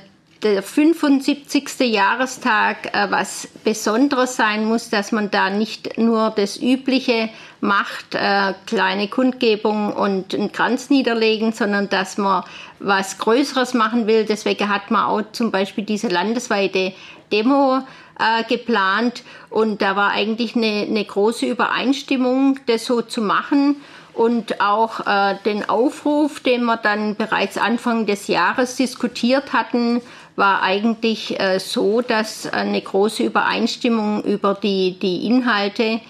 der 0.43 0.61
75. 0.61 1.79
Jahrestag 1.79 2.93
äh, 2.93 3.09
was 3.09 3.47
Besonderes 3.63 4.35
sein 4.35 4.65
muss, 4.65 4.89
dass 4.89 5.13
man 5.13 5.31
da 5.31 5.49
nicht 5.49 5.97
nur 5.97 6.31
das 6.31 6.61
Übliche 6.61 7.29
macht, 7.61 8.13
äh, 8.15 8.53
kleine 8.65 9.07
Kundgebung 9.07 9.93
und 9.93 10.35
einen 10.35 10.51
Kranz 10.51 10.89
niederlegen, 10.89 11.53
sondern 11.53 11.87
dass 11.87 12.17
man 12.17 12.43
was 12.79 13.17
Größeres 13.17 13.73
machen 13.73 14.07
will. 14.07 14.25
Deswegen 14.25 14.67
hat 14.67 14.91
man 14.91 15.05
auch 15.05 15.21
zum 15.31 15.51
Beispiel 15.51 15.85
diese 15.85 16.09
landesweite 16.09 16.91
Demo 17.31 17.81
äh, 18.19 18.43
geplant 18.43 19.23
und 19.49 19.81
da 19.81 19.95
war 19.95 20.11
eigentlich 20.11 20.55
eine, 20.55 20.85
eine 20.87 21.03
große 21.03 21.45
Übereinstimmung, 21.45 22.59
das 22.67 22.85
so 22.85 23.01
zu 23.01 23.21
machen 23.21 23.77
und 24.13 24.61
auch 24.61 25.05
äh, 25.07 25.35
den 25.45 25.67
Aufruf, 25.67 26.39
den 26.39 26.65
wir 26.65 26.77
dann 26.77 27.15
bereits 27.15 27.57
Anfang 27.57 28.05
des 28.05 28.27
Jahres 28.27 28.75
diskutiert 28.75 29.53
hatten, 29.53 30.01
war 30.35 30.61
eigentlich 30.61 31.39
äh, 31.39 31.59
so, 31.59 32.01
dass 32.01 32.51
eine 32.51 32.81
große 32.81 33.23
Übereinstimmung 33.23 34.23
über 34.23 34.55
die, 34.55 34.97
die 34.99 35.25
Inhalte 35.25 36.01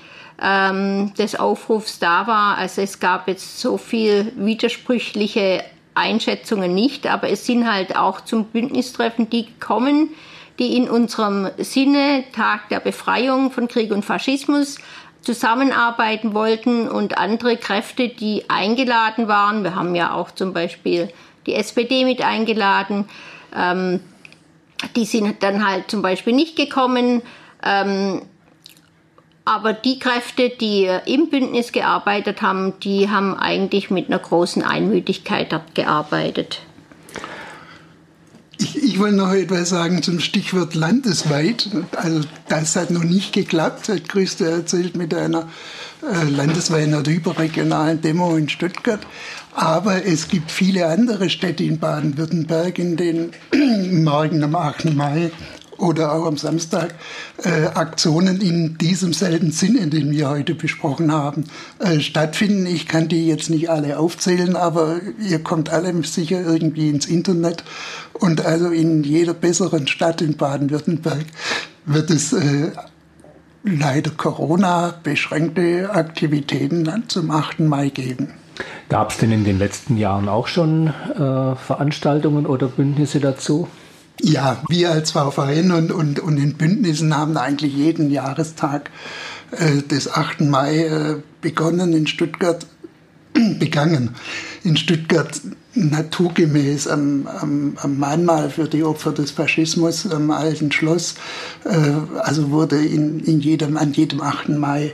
ähm, 0.42 1.14
des 1.18 1.40
Aufrufs 1.40 2.00
da 2.00 2.28
war. 2.28 2.58
Also 2.58 2.82
es 2.82 3.00
gab 3.00 3.28
jetzt 3.28 3.60
so 3.60 3.78
viel 3.78 4.32
widersprüchliche 4.36 5.64
Einschätzungen 5.96 6.74
nicht, 6.74 7.08
aber 7.08 7.30
es 7.30 7.46
sind 7.46 7.72
halt 7.72 7.96
auch 7.96 8.22
zum 8.22 8.46
Bündnistreffen 8.46 9.30
die 9.30 9.46
gekommen, 9.46 10.10
die 10.60 10.78
in 10.78 10.90
unserem 10.90 11.50
Sinne 11.58 12.24
Tag 12.34 12.70
der 12.70 12.80
Befreiung 12.80 13.52
von 13.52 13.68
Krieg 13.68 13.92
und 13.92 14.04
Faschismus 14.04 14.78
zusammenarbeiten 15.22 16.34
wollten 16.34 16.88
und 16.88 17.18
andere 17.18 17.58
Kräfte, 17.58 18.10
die 18.10 18.50
eingeladen 18.50 19.28
waren. 19.28 19.64
Wir 19.64 19.76
haben 19.76 19.96
ja 19.96 20.14
auch 20.14 20.32
zum 20.32 20.54
Beispiel 20.54 21.10
die 21.46 21.56
SPD 21.56 22.06
mit 22.06 22.22
eingeladen. 22.22 23.06
Ähm, 23.56 24.02
die 24.96 25.06
sind 25.06 25.42
dann 25.44 25.66
halt 25.66 25.90
zum 25.90 26.02
Beispiel 26.02 26.34
nicht 26.34 26.56
gekommen. 26.56 27.22
Ähm, 27.64 28.22
aber 29.46 29.74
die 29.74 30.00
Kräfte, 30.00 30.50
die 30.50 30.90
im 31.06 31.30
Bündnis 31.30 31.72
gearbeitet 31.72 32.42
haben, 32.42 32.80
die 32.80 33.10
haben 33.10 33.38
eigentlich 33.38 33.90
mit 33.90 34.08
einer 34.08 34.20
großen 34.20 34.64
Einmütigkeit 34.64 35.54
gearbeitet. 35.74 36.62
Ich, 38.64 38.82
ich 38.82 38.98
wollte 39.00 39.18
noch 39.18 39.34
etwas 39.34 39.70
sagen 39.70 40.02
zum 40.02 40.22
Stichwort 40.22 40.74
landesweit. 40.74 41.70
Also 41.98 42.22
das 42.48 42.78
hat 42.78 42.92
noch 42.92 43.04
nicht 43.04 43.34
geklappt, 43.34 43.90
hat 43.90 44.08
Christa 44.08 44.46
erzählt, 44.46 44.96
mit 44.96 45.14
einer 45.14 45.50
äh, 46.02 46.30
landesweiten 46.30 46.96
oder 46.96 47.12
überregionalen 47.12 48.00
Demo 48.02 48.38
in 48.38 48.48
Stuttgart. 48.48 49.02
Aber 49.54 50.06
es 50.06 50.30
gibt 50.30 50.50
viele 50.50 50.88
andere 50.88 51.30
Städte 51.30 51.66
in 51.66 51.78
Baden-Württemberg, 51.80 52.80
in 52.80 52.96
denen 52.96 53.32
morgen 54.04 54.42
am 54.42 54.56
8. 54.56 54.94
Mai 54.96 55.32
oder 55.78 56.14
auch 56.14 56.26
am 56.26 56.38
Samstag 56.38 56.94
äh, 57.44 57.66
Aktionen 57.68 58.42
in 58.42 58.78
diesem 58.78 59.14
selben 59.14 59.52
Sinne, 59.52 59.88
den 59.88 60.12
wir 60.12 60.30
heute 60.30 60.56
besprochen 60.56 61.12
haben, 61.12 61.46
äh, 61.80 62.00
stattfinden. 62.00 62.66
Ich 62.66 62.88
kann 62.88 63.08
die 63.08 63.28
jetzt 63.28 63.50
nicht 63.50 63.70
alle 63.70 64.00
aufzählen, 64.00 64.56
aber 64.56 65.02
ihr 65.20 65.40
kommt 65.40 65.70
alle 65.70 65.94
sicher 66.04 66.42
irgendwie 66.42 66.90
ins 66.90 67.06
Internet 67.06 67.64
und 68.14 68.46
also 68.46 68.70
in 68.70 69.04
jeder 69.04 69.34
besseren 69.34 69.88
Stadt 69.88 70.22
in 70.22 70.38
Baden-Württemberg 70.38 71.26
wird 71.86 72.10
es 72.10 72.34
äh, 72.34 72.72
leider 73.64 74.12
Corona 74.12 74.94
beschränkte 75.04 75.90
Aktivitäten 75.92 77.04
zum 77.08 77.32
8. 77.32 77.62
Mai 77.62 77.90
geben. 77.90 78.34
Gab 78.90 79.10
es 79.10 79.18
denn 79.18 79.32
in 79.32 79.44
den 79.44 79.58
letzten 79.58 79.98
Jahren 79.98 80.30
auch 80.30 80.48
schon 80.48 80.88
äh, 80.88 81.56
Veranstaltungen 81.56 82.46
oder 82.46 82.68
Bündnisse 82.68 83.20
dazu? 83.20 83.68
Ja, 84.22 84.62
wir 84.70 84.92
als 84.92 85.12
VVN 85.12 85.72
und, 85.72 85.92
und, 85.92 86.20
und 86.20 86.38
in 86.38 86.54
Bündnissen 86.54 87.16
haben 87.16 87.36
eigentlich 87.36 87.74
jeden 87.74 88.12
Jahrestag 88.12 88.92
äh, 89.52 89.82
des 89.82 90.12
8. 90.12 90.42
Mai 90.42 90.86
äh, 90.86 91.16
begonnen 91.42 91.94
in 91.94 92.08
Stuttgart, 92.08 92.66
begangen. 93.60 94.12
In 94.64 94.78
Stuttgart 94.78 95.42
naturgemäß 95.76 96.88
am, 96.88 97.28
am, 97.28 97.78
am 97.78 97.98
Mahnmal 97.98 98.50
für 98.52 98.68
die 98.68 98.84
Opfer 98.84 99.12
des 99.12 99.32
Faschismus 99.32 100.10
am 100.10 100.30
Alten 100.30 100.72
Schloss. 100.72 101.16
Äh, 101.66 102.20
also 102.20 102.52
wurde 102.52 102.84
in, 102.84 103.20
in 103.20 103.40
jedem, 103.40 103.78
an 103.78 103.94
jedem 103.94 104.22
8. 104.22 104.50
Mai 104.50 104.94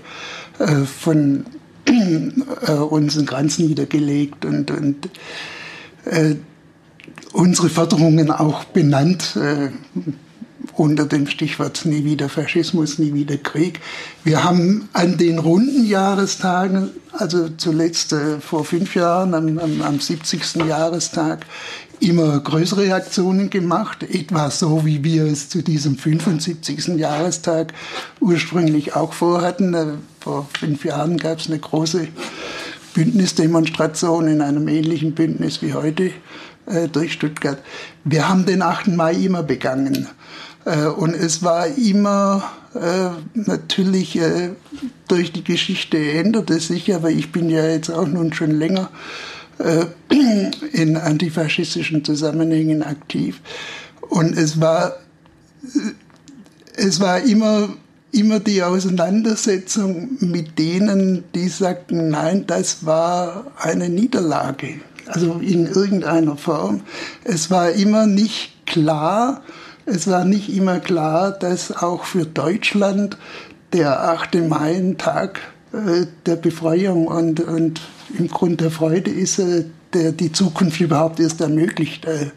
äh, 0.59 0.85
von 0.85 1.45
äh, 1.85 2.71
uns 2.71 3.17
ein 3.17 3.25
Kranz 3.25 3.59
niedergelegt 3.59 4.45
und, 4.45 4.71
und 4.71 5.09
äh, 6.05 6.35
unsere 7.33 7.69
Forderungen 7.69 8.31
auch 8.31 8.63
benannt 8.65 9.35
äh, 9.35 9.69
unter 10.73 11.05
dem 11.05 11.27
Stichwort 11.27 11.85
Nie 11.85 12.03
wieder 12.05 12.29
Faschismus, 12.29 12.99
nie 12.99 13.13
wieder 13.13 13.37
Krieg. 13.37 13.79
Wir 14.23 14.43
haben 14.43 14.89
an 14.93 15.17
den 15.17 15.39
runden 15.39 15.85
Jahrestagen, 15.85 16.91
also 17.11 17.49
zuletzt 17.49 18.13
äh, 18.13 18.39
vor 18.39 18.65
fünf 18.65 18.95
Jahren, 18.95 19.33
am, 19.33 19.57
am, 19.59 19.81
am 19.81 19.99
70. 19.99 20.55
Jahrestag, 20.67 21.45
immer 21.99 22.39
größere 22.39 22.93
Aktionen 22.93 23.49
gemacht, 23.49 24.03
etwa 24.03 24.49
so, 24.49 24.85
wie 24.85 25.03
wir 25.03 25.25
es 25.25 25.49
zu 25.49 25.61
diesem 25.61 25.97
75. 25.97 26.87
Jahrestag 26.97 27.73
ursprünglich 28.21 28.95
auch 28.95 29.13
vorhatten. 29.13 29.73
Äh, 29.73 29.85
vor 30.21 30.47
fünf 30.57 30.85
Jahren 30.85 31.17
gab 31.17 31.39
es 31.39 31.47
eine 31.47 31.59
große 31.59 32.07
Bündnisdemonstration 32.93 34.27
in 34.27 34.41
einem 34.41 34.67
ähnlichen 34.67 35.13
Bündnis 35.13 35.61
wie 35.61 35.73
heute 35.73 36.11
durch 36.91 37.13
Stuttgart. 37.13 37.59
Wir 38.03 38.29
haben 38.29 38.45
den 38.45 38.61
8. 38.61 38.87
Mai 38.87 39.13
immer 39.13 39.43
begangen. 39.43 40.07
Äh, 40.65 40.85
und 40.85 41.13
es 41.13 41.43
war 41.43 41.67
immer 41.67 42.43
äh, 42.75 43.09
natürlich 43.33 44.17
äh, 44.17 44.51
durch 45.07 45.31
die 45.31 45.43
Geschichte 45.43 45.97
ändert 45.97 46.49
es 46.49 46.67
sich, 46.67 46.93
aber 46.93 47.09
ich 47.09 47.31
bin 47.31 47.49
ja 47.49 47.67
jetzt 47.67 47.89
auch 47.89 48.07
nun 48.07 48.33
schon 48.33 48.51
länger 48.51 48.89
äh, 49.57 49.85
in 50.71 50.97
antifaschistischen 50.97 52.03
Zusammenhängen 52.03 52.83
aktiv. 52.83 53.41
Und 54.01 54.37
es 54.37 54.61
war, 54.61 54.97
äh, 55.63 55.91
es 56.75 56.99
war 56.99 57.21
immer 57.21 57.69
immer 58.11 58.39
die 58.39 58.63
Auseinandersetzung 58.63 60.17
mit 60.19 60.57
denen, 60.57 61.25
die 61.35 61.47
sagten, 61.47 62.09
nein, 62.09 62.45
das 62.47 62.83
war 62.83 63.51
eine 63.59 63.87
Niederlage 63.87 64.79
also 65.09 65.39
in 65.41 65.65
irgendeiner 65.65 66.37
Form. 66.37 66.81
Es 67.23 67.49
war 67.51 67.71
immer 67.71 68.05
nicht 68.05 68.65
klar, 68.65 69.41
es 69.85 70.07
war 70.07 70.23
nicht 70.23 70.55
immer 70.55 70.79
klar, 70.79 71.31
dass 71.31 71.71
auch 71.71 72.05
für 72.05 72.25
Deutschland 72.25 73.17
der 73.73 74.03
8. 74.09 74.35
Mai 74.47 74.75
ein 74.75 74.97
Tag 74.97 75.39
äh, 75.73 76.05
der 76.25 76.35
Befreiung 76.35 77.07
und, 77.07 77.39
und 77.39 77.81
im 78.17 78.27
Grund 78.27 78.61
der 78.61 78.71
Freude 78.71 79.11
ist, 79.11 79.39
äh, 79.39 79.65
der 79.93 80.11
die 80.11 80.31
Zukunft 80.31 80.79
überhaupt 80.79 81.19
erst 81.19 81.41
ermöglicht. 81.41 82.05
Äh, 82.05 82.27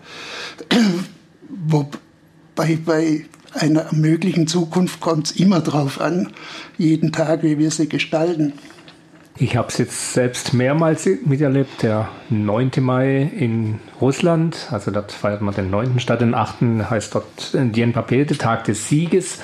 wobei 1.48 2.78
bei 2.84 3.26
einer 3.54 3.86
möglichen 3.92 4.46
Zukunft 4.46 5.00
kommt 5.00 5.26
es 5.26 5.32
immer 5.32 5.60
darauf 5.60 6.00
an, 6.00 6.32
jeden 6.78 7.12
Tag, 7.12 7.42
wie 7.42 7.58
wir 7.58 7.70
sie 7.70 7.88
gestalten. 7.88 8.54
Ich 9.36 9.56
habe 9.56 9.68
es 9.68 9.78
jetzt 9.78 10.12
selbst 10.12 10.52
mehrmals 10.52 11.08
miterlebt. 11.24 11.82
Der 11.82 12.08
9. 12.28 12.70
Mai 12.80 13.22
in 13.22 13.80
Russland, 14.00 14.68
also 14.70 14.90
dort 14.90 15.10
feiert 15.10 15.40
man 15.40 15.54
den 15.54 15.70
9. 15.70 15.98
statt 16.00 16.20
den 16.20 16.34
8. 16.34 16.90
heißt 16.90 17.14
dort 17.14 17.52
Dien 17.54 17.92
Papel, 17.92 18.26
der 18.26 18.36
Tag 18.36 18.64
des 18.64 18.88
Sieges. 18.88 19.40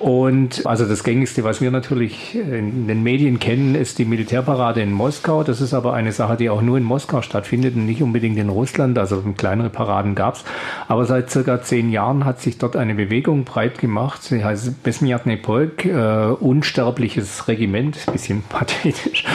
Und 0.00 0.64
also 0.64 0.86
das 0.86 1.04
gängigste, 1.04 1.44
was 1.44 1.60
wir 1.60 1.70
natürlich 1.70 2.34
in 2.34 2.88
den 2.88 3.02
Medien 3.02 3.38
kennen, 3.38 3.74
ist 3.74 3.98
die 3.98 4.06
Militärparade 4.06 4.80
in 4.80 4.92
Moskau. 4.92 5.44
Das 5.44 5.60
ist 5.60 5.74
aber 5.74 5.92
eine 5.92 6.12
Sache, 6.12 6.38
die 6.38 6.48
auch 6.48 6.62
nur 6.62 6.78
in 6.78 6.84
Moskau 6.84 7.20
stattfindet 7.20 7.76
und 7.76 7.84
nicht 7.84 8.02
unbedingt 8.02 8.38
in 8.38 8.48
Russland. 8.48 8.96
Also 8.96 9.22
kleinere 9.36 9.68
Paraden 9.68 10.14
gab 10.14 10.36
es. 10.36 10.44
Aber 10.88 11.04
seit 11.04 11.30
circa 11.30 11.60
zehn 11.60 11.90
Jahren 11.90 12.24
hat 12.24 12.40
sich 12.40 12.56
dort 12.56 12.76
eine 12.76 12.94
Bewegung 12.94 13.44
breit 13.44 13.76
gemacht. 13.76 14.22
Sie 14.22 14.42
heißt 14.42 14.82
Besmiatny 14.82 15.36
Polk, 15.36 15.84
äh, 15.84 16.28
unsterbliches 16.40 17.46
Regiment, 17.46 17.98
bisschen 18.10 18.42
pathetisch. 18.48 19.26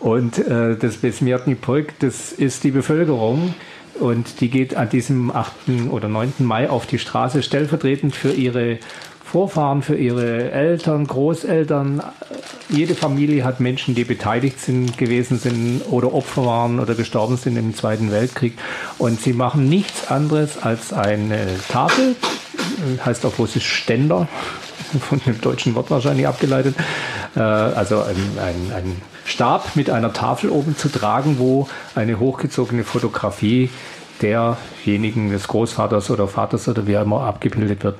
Und 0.00 0.36
äh, 0.36 0.76
das 0.76 0.98
Besmiatny 0.98 1.54
Polk, 1.54 1.98
das 2.00 2.30
ist 2.30 2.62
die 2.64 2.72
Bevölkerung. 2.72 3.54
Und 3.98 4.42
die 4.42 4.50
geht 4.50 4.76
an 4.76 4.90
diesem 4.90 5.30
8. 5.30 5.52
oder 5.90 6.08
9. 6.08 6.34
Mai 6.40 6.68
auf 6.68 6.84
die 6.84 6.98
Straße 6.98 7.42
stellvertretend 7.42 8.14
für 8.14 8.32
ihre 8.32 8.80
Vorfahren, 9.34 9.82
für 9.82 9.96
ihre 9.96 10.52
Eltern, 10.52 11.08
Großeltern. 11.08 12.00
Jede 12.68 12.94
Familie 12.94 13.42
hat 13.42 13.58
Menschen, 13.58 13.96
die 13.96 14.04
beteiligt 14.04 14.60
sind, 14.60 14.96
gewesen 14.96 15.40
sind 15.40 15.82
oder 15.90 16.14
Opfer 16.14 16.46
waren 16.46 16.78
oder 16.78 16.94
gestorben 16.94 17.36
sind 17.36 17.56
im 17.56 17.74
Zweiten 17.74 18.12
Weltkrieg. 18.12 18.56
Und 18.96 19.20
sie 19.20 19.32
machen 19.32 19.68
nichts 19.68 20.08
anderes 20.08 20.62
als 20.62 20.92
eine 20.92 21.48
Tafel, 21.68 22.14
heißt 23.04 23.26
auf 23.26 23.40
Russisch 23.40 23.66
Ständer, 23.66 24.28
von 25.00 25.20
dem 25.26 25.40
deutschen 25.40 25.74
Wort 25.74 25.90
wahrscheinlich 25.90 26.28
abgeleitet. 26.28 26.76
Äh, 27.34 27.40
also 27.40 28.02
ein, 28.02 28.38
ein, 28.38 28.72
ein 28.72 29.02
Stab 29.24 29.74
mit 29.74 29.90
einer 29.90 30.12
Tafel 30.12 30.48
oben 30.48 30.76
zu 30.76 30.88
tragen, 30.88 31.40
wo 31.40 31.66
eine 31.96 32.20
hochgezogene 32.20 32.84
Fotografie 32.84 33.68
derjenigen 34.22 35.30
des 35.30 35.48
Großvaters 35.48 36.12
oder 36.12 36.28
Vaters 36.28 36.68
oder 36.68 36.86
wie 36.86 36.92
immer 36.92 37.22
abgebildet 37.22 37.82
wird. 37.82 37.96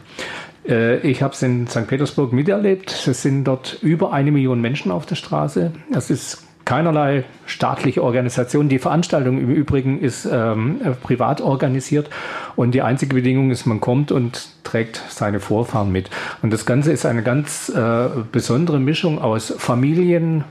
Äh, 0.67 0.99
ich 0.99 1.23
habe 1.23 1.35
es 1.35 1.43
in 1.43 1.67
St. 1.67 1.87
Petersburg 1.87 2.33
miterlebt. 2.33 3.07
Es 3.07 3.23
sind 3.23 3.45
dort 3.45 3.79
über 3.83 4.13
eine 4.13 4.33
Million 4.33 4.61
Menschen 4.61 4.91
auf 4.91 5.07
der 5.07 5.17
Straße. 5.17 5.73
Es 5.93 6.11
ist 6.11 6.45
keinerlei 6.65 7.25
staatliche 7.47 8.03
Organisation. 8.03 8.69
Die 8.69 8.79
Veranstaltung 8.79 9.39
im 9.39 9.51
Übrigen 9.51 10.01
ist 10.01 10.27
ähm, 10.31 10.81
privat 11.03 11.41
organisiert 11.41 12.09
und 12.57 12.73
die 12.73 12.83
einzige 12.83 13.15
Bedingung 13.15 13.51
ist, 13.51 13.67
man 13.67 13.81
kommt 13.81 14.13
und 14.13 14.49
trägt 14.65 15.03
seine 15.09 15.41
Vorfahren 15.41 15.93
mit. 15.93 16.11
Und 16.43 16.53
das 16.53 16.65
Ganze 16.65 16.93
ist 16.93 17.05
eine 17.05 17.23
ganz 17.23 17.69
äh, 17.69 18.09
besondere 18.33 18.81
Mischung 18.81 19.21
aus 19.21 19.55
Familien, 19.59 20.45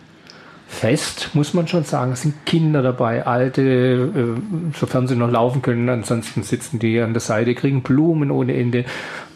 fest, 0.74 1.30
muss 1.34 1.54
man 1.54 1.68
schon 1.68 1.84
sagen. 1.84 2.12
Es 2.12 2.24
sind 2.24 2.46
Kinder 2.46 2.82
dabei, 2.82 3.26
alte, 3.26 3.62
äh, 3.62 4.78
sofern 4.78 5.08
sie 5.08 5.16
noch 5.16 5.32
laufen 5.32 5.62
können. 5.62 5.88
Ansonsten 5.88 6.44
sitzen 6.44 6.80
die 6.80 7.00
an 7.00 7.14
der 7.14 7.22
Seite, 7.22 7.54
kriegen 7.56 7.84
Blumen 7.84 8.32
ohne 8.32 8.56
Ende. 8.56 8.86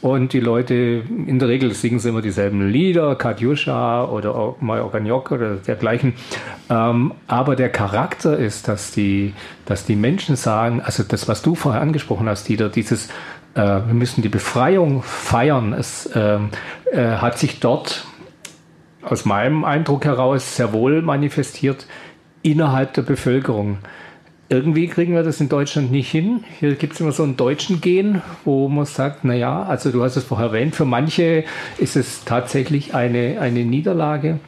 Und 0.02 0.34
die 0.34 0.40
Leute, 0.40 0.74
in 0.74 1.40
der 1.40 1.48
Regel 1.48 1.74
singen 1.74 2.00
sie 2.00 2.10
immer 2.10 2.22
dieselben 2.22 2.70
Lieder, 2.70 3.16
Katjuscha 3.16 4.06
oder 4.06 4.56
Mai 4.60 4.82
Organiok 4.82 5.32
oder 5.32 5.56
dergleichen. 5.56 6.14
Ähm, 6.70 7.14
aber 7.28 7.56
der 7.56 7.70
Charakter 7.70 8.38
ist, 8.38 8.68
dass 8.68 8.92
die, 8.92 9.34
dass 9.66 9.86
die 9.86 9.96
Menschen 9.96 10.36
sagen, 10.36 10.82
also 10.82 11.04
das, 11.04 11.28
was 11.28 11.42
du 11.42 11.56
vorher 11.56 11.82
angesprochen 11.82 12.28
hast, 12.28 12.48
Dieter, 12.48 12.70
dieses, 12.70 13.10
äh, 13.54 13.62
wir 13.62 13.94
müssen 13.94 14.22
die 14.22 14.30
Befreiung 14.30 15.04
feiern. 15.04 15.74
Es 15.74 16.10
ähm, 16.14 16.50
äh, 16.92 17.04
hat 17.04 17.38
sich 17.38 17.60
dort 17.60 18.07
aus 19.12 19.26
meinem 19.26 19.64
Eindruck 19.64 20.05
heraus 20.05 20.55
sehr 20.55 20.74
wohl 20.74 21.01
manifestiert 21.01 21.88
innerhalb 22.43 22.93
der 22.93 23.01
Bevölkerung. 23.01 23.80
Irgendwie 24.49 24.88
kriegen 24.88 25.14
wir 25.14 25.24
das 25.24 25.41
in 25.41 25.49
Deutschland 25.49 25.91
nicht 25.91 26.10
hin. 26.10 26.45
Hier 26.60 26.76
gibt 26.76 26.93
es 26.93 27.01
immer 27.01 27.12
so 27.12 27.24
einen 27.24 27.36
deutschen 27.36 27.82
Gen, 27.82 28.22
wo 28.45 28.70
man 28.70 28.86
sagt, 28.86 29.26
naja, 29.26 29.64
also 29.64 29.91
du 29.91 30.03
hast 30.03 30.16
es 30.16 30.24
vorher 30.24 30.47
erwähnt, 30.47 30.74
für 30.74 30.86
manche 30.86 31.43
ist 31.78 31.97
es 31.97 32.24
tatsächlich 32.24 32.93
eine, 32.93 33.41
eine 33.41 33.66
Niederlage. 33.66 34.39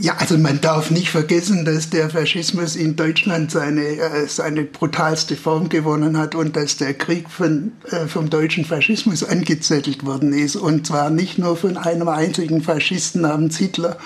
Ja, 0.00 0.16
also 0.18 0.38
man 0.38 0.60
darf 0.60 0.90
nicht 0.90 1.10
vergessen, 1.10 1.64
dass 1.64 1.90
der 1.90 2.10
Faschismus 2.10 2.76
in 2.76 2.94
Deutschland 2.94 3.50
seine, 3.50 3.82
äh, 3.82 4.28
seine 4.28 4.62
brutalste 4.62 5.34
Form 5.34 5.68
gewonnen 5.68 6.16
hat 6.18 6.34
und 6.34 6.54
dass 6.56 6.76
der 6.76 6.94
Krieg 6.94 7.28
von, 7.28 7.72
äh, 7.90 8.06
vom 8.06 8.30
deutschen 8.30 8.64
Faschismus 8.64 9.24
angezettelt 9.24 10.04
worden 10.04 10.32
ist. 10.32 10.56
Und 10.56 10.86
zwar 10.86 11.10
nicht 11.10 11.38
nur 11.38 11.56
von 11.56 11.76
einem 11.76 12.08
einzigen 12.08 12.62
Faschisten 12.62 13.22
namens 13.22 13.56
Hitler, 13.56 13.98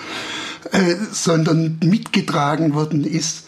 äh, 0.71 0.95
sondern 1.11 1.77
mitgetragen 1.83 2.73
worden 2.73 3.03
ist 3.03 3.45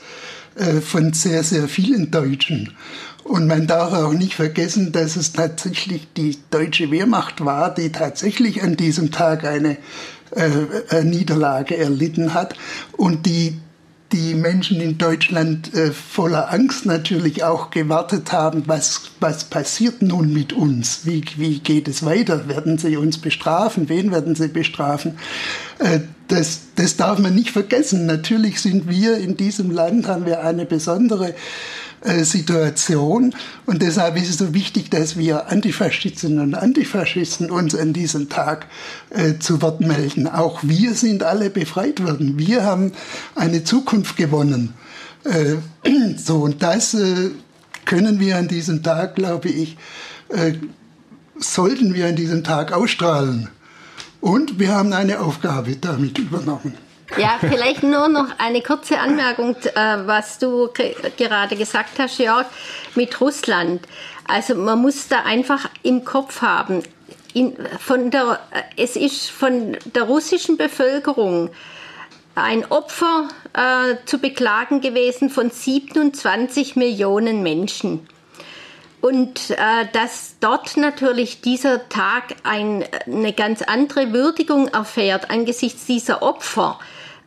von 0.86 1.14
sehr, 1.14 1.46
sehr 1.46 1.70
vielen 1.70 2.12
Deutschen. 2.12 2.76
Und 3.24 3.48
man 3.48 3.68
darf 3.68 3.94
auch 3.94 4.12
nicht 4.12 4.34
vergessen, 4.34 4.92
dass 4.92 5.16
es 5.16 5.32
tatsächlich 5.32 6.10
die 6.18 6.38
deutsche 6.50 6.92
Wehrmacht 6.92 7.46
war, 7.46 7.74
die 7.74 7.90
tatsächlich 7.90 8.62
an 8.62 8.76
diesem 8.76 9.12
Tag 9.12 9.46
eine 9.46 9.78
äh, 10.36 11.04
Niederlage 11.04 11.78
erlitten 11.78 12.34
hat 12.34 12.56
und 12.98 13.26
die 13.26 13.60
die 14.12 14.34
Menschen 14.34 14.82
in 14.82 14.98
Deutschland 14.98 15.74
äh, 15.74 15.92
voller 15.92 16.52
Angst 16.52 16.86
natürlich 16.86 17.44
auch 17.44 17.70
gewartet 17.70 18.32
haben, 18.32 18.64
was, 18.66 19.12
was 19.20 19.46
passiert 19.46 20.02
nun 20.02 20.34
mit 20.34 20.54
uns? 20.54 21.06
Wie, 21.06 21.24
wie 21.38 21.60
geht 21.60 21.88
es 21.88 22.04
weiter? 22.06 22.50
Werden 22.50 22.78
sie 22.78 22.98
uns 22.98 23.18
bestrafen? 23.20 23.88
Wen 23.88 24.12
werden 24.12 24.36
sie 24.36 24.50
bestrafen? 24.50 25.18
Äh, 25.80 26.02
das, 26.28 26.62
das 26.76 26.98
darf 26.98 27.20
man 27.20 27.36
nicht 27.36 27.52
vergessen. 27.52 28.06
Natürlich 28.06 28.62
sind 28.62 28.90
wir 28.90 29.18
in 29.18 29.38
diesem 29.38 29.72
Land, 29.72 30.08
haben 30.08 30.26
wir 30.26 30.44
eine 30.44 30.66
besondere 30.66 31.30
äh, 31.30 31.34
Situation. 32.04 33.36
Und 33.66 33.82
deshalb 33.82 34.18
ist 34.18 34.30
es 34.30 34.38
so 34.38 34.54
wichtig, 34.54 34.90
dass 34.90 35.18
wir 35.18 35.50
Antifaschistinnen 35.50 36.40
und 36.40 36.56
Antifaschisten 36.56 37.52
uns 37.52 37.76
an 37.76 37.94
diesem 37.94 38.28
Tag 38.28 38.66
äh, 39.12 39.38
zu 39.40 39.62
Wort 39.62 39.82
melden. 39.82 40.28
Auch 40.28 40.62
wir 40.64 40.96
sind 40.96 41.24
alle 41.24 41.50
befreit 41.50 42.04
worden. 42.04 42.40
Wir 42.40 42.64
haben 42.64 42.92
eine 43.36 43.64
Zukunft 43.64 44.18
gewonnen. 44.18 44.74
Äh, 45.26 45.58
so, 46.18 46.38
und 46.38 46.64
das 46.64 46.94
äh, 46.96 47.30
können 47.86 48.20
wir 48.20 48.38
an 48.38 48.48
diesem 48.48 48.82
Tag, 48.84 49.16
glaube 49.16 49.50
ich, 49.50 49.78
äh, 50.30 50.54
sollten 51.38 51.94
wir 51.94 52.08
an 52.08 52.16
diesem 52.16 52.44
Tag 52.44 52.72
ausstrahlen. 52.72 53.50
Und 54.22 54.60
wir 54.60 54.70
haben 54.70 54.94
eine 54.94 55.20
Aufgabe 55.20 55.76
damit 55.76 56.18
übernommen. 56.20 56.74
Ja, 57.18 57.38
vielleicht 57.40 57.84
nur 57.84 58.08
noch 58.08 58.28
eine 58.38 58.62
kurze 58.62 59.00
Anmerkung, 59.00 59.56
äh, 59.56 59.98
was 60.06 60.40
du 60.40 60.70
gerade 61.18 61.56
gesagt 61.56 62.00
hast, 62.00 62.20
Jörg, 62.20 62.46
mit 62.96 63.20
Russland. 63.20 63.82
Also 64.28 64.56
man 64.56 64.80
muss 64.82 65.08
da 65.10 65.24
einfach 65.24 65.70
im 65.84 66.06
Kopf 66.06 66.42
haben, 66.42 66.84
in, 67.34 67.56
von 67.80 68.12
der, 68.12 68.40
äh, 68.52 68.84
es 68.84 68.96
ist 68.96 69.30
von 69.30 69.78
der 69.94 70.04
russischen 70.04 70.58
Bevölkerung 70.58 71.50
ein 72.36 72.66
Opfer 72.72 73.28
äh, 73.54 73.96
zu 74.06 74.20
beklagen 74.20 74.80
gewesen 74.80 75.30
von 75.30 75.50
27 75.50 76.76
Millionen 76.76 77.44
Menschen. 77.44 78.08
Und 79.02 79.50
äh, 79.50 79.88
dass 79.94 80.36
dort 80.40 80.78
natürlich 80.78 81.42
dieser 81.42 81.90
Tag 81.90 82.36
ein, 82.44 82.86
eine 83.06 83.34
ganz 83.34 83.64
andere 83.64 84.14
Würdigung 84.14 84.68
erfährt 84.68 85.30
angesichts 85.32 85.86
dieser 85.88 86.22
Opfer, 86.22 86.80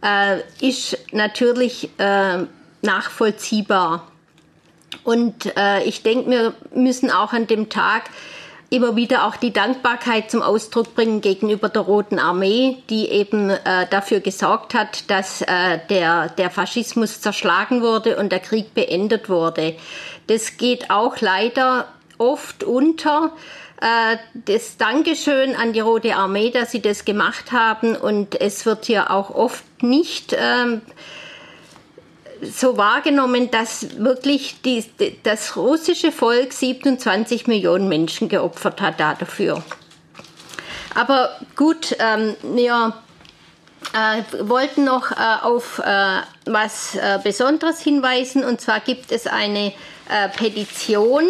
äh, 0.05 0.41
ist 0.61 0.99
natürlich 1.13 1.89
äh, 1.99 2.45
nachvollziehbar. 2.83 4.07
Und 5.03 5.57
äh, 5.57 5.83
ich 5.85 6.03
denke, 6.03 6.31
wir 6.31 6.55
müssen 6.75 7.11
auch 7.11 7.33
an 7.33 7.47
dem 7.47 7.69
Tag 7.69 8.11
immer 8.71 8.97
wieder 8.97 9.27
auch 9.27 9.37
die 9.37 9.53
Dankbarkeit 9.53 10.31
zum 10.31 10.43
Ausdruck 10.43 10.95
bringen 10.95 11.21
gegenüber 11.21 11.69
der 11.69 11.83
Roten 11.83 12.19
Armee, 12.19 12.79
die 12.91 13.09
eben 13.09 13.51
äh, 13.51 13.87
dafür 13.89 14.21
gesorgt 14.21 14.75
hat, 14.75 15.11
dass 15.11 15.43
äh, 15.43 15.79
der, 15.89 16.29
der 16.31 16.51
Faschismus 16.51 17.21
zerschlagen 17.21 17.83
wurde 17.83 18.17
und 18.17 18.33
der 18.33 18.41
Krieg 18.41 18.75
beendet 18.75 19.29
wurde. 19.29 19.77
Das 20.27 20.57
geht 20.57 20.91
auch 20.91 21.21
leider 21.21 21.87
oft 22.19 22.65
unter. 22.65 23.33
Äh, 23.81 24.17
das 24.35 24.77
Dankeschön 24.77 25.57
an 25.57 25.73
die 25.73 25.81
Rote 25.81 26.17
Armee, 26.17 26.51
dass 26.51 26.71
sie 26.71 26.81
das 26.81 27.05
gemacht 27.05 27.53
haben. 27.53 27.97
Und 27.97 28.41
es 28.41 28.67
wird 28.67 28.85
hier 28.87 29.11
auch 29.11 29.31
oft 29.31 29.65
nicht 29.83 30.35
ähm, 30.39 30.83
so 32.43 32.77
wahrgenommen, 32.77 33.51
dass 33.51 33.99
wirklich 33.99 34.61
die, 34.63 34.85
das 35.23 35.57
russische 35.57 36.13
Volk 36.13 36.53
27 36.53 37.47
Millionen 37.47 37.89
Menschen 37.89 38.29
geopfert 38.29 38.81
hat 38.81 39.01
dafür. 39.01 39.63
Aber 40.95 41.31
gut, 41.57 41.97
ähm, 41.99 42.37
wir 42.43 42.95
äh, 43.93 44.49
wollten 44.49 44.85
noch 44.85 45.11
äh, 45.11 45.15
auf 45.43 45.81
äh, 45.81 46.21
was 46.47 46.95
äh, 46.95 47.19
Besonderes 47.23 47.81
hinweisen. 47.81 48.45
Und 48.45 48.61
zwar 48.61 48.81
gibt 48.81 49.11
es 49.11 49.27
eine 49.27 49.73
äh, 50.09 50.29
Petition 50.37 51.25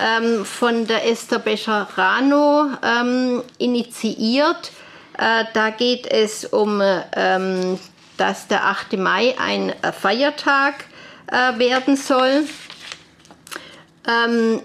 ähm, 0.00 0.44
von 0.44 0.86
der 0.86 1.08
Esther 1.08 1.38
Becherano 1.38 2.70
ähm, 2.82 3.42
initiiert. 3.58 4.72
Äh, 5.18 5.44
da 5.52 5.70
geht 5.70 6.06
es 6.06 6.44
um, 6.44 6.82
ähm, 7.16 7.78
dass 8.16 8.48
der 8.48 8.66
8. 8.66 8.94
Mai 8.94 9.34
ein 9.38 9.70
äh, 9.82 9.92
Feiertag 9.92 10.84
äh, 11.26 11.58
werden 11.58 11.96
soll. 11.96 12.44
Ähm, 14.08 14.60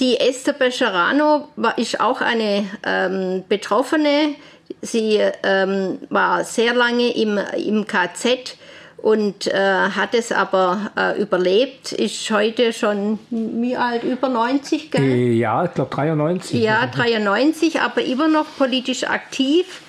Die 0.00 0.18
Esther 0.18 0.54
Becherano 0.54 1.48
war, 1.56 1.78
ist 1.78 2.00
auch 2.00 2.20
eine 2.20 2.68
ähm, 2.84 3.44
Betroffene. 3.48 4.34
Sie 4.82 5.20
ähm, 5.44 5.98
war 6.10 6.44
sehr 6.44 6.74
lange 6.74 7.14
im, 7.14 7.38
im 7.38 7.86
KZ 7.86 8.56
und 9.04 9.48
äh, 9.48 9.52
hat 9.54 10.14
es 10.14 10.32
aber 10.32 10.90
äh, 10.96 11.20
überlebt, 11.20 11.92
ist 11.92 12.30
heute 12.30 12.72
schon 12.72 13.18
wie 13.28 13.76
alt, 13.76 14.02
über 14.02 14.30
90, 14.30 14.90
gell? 14.90 15.02
Äh, 15.02 15.32
ja, 15.32 15.62
ich 15.66 15.74
glaube 15.74 15.94
93. 15.94 16.58
Ja, 16.62 16.86
93, 16.86 17.82
aber 17.82 18.02
immer 18.02 18.28
noch 18.28 18.46
politisch 18.56 19.04
aktiv. 19.04 19.82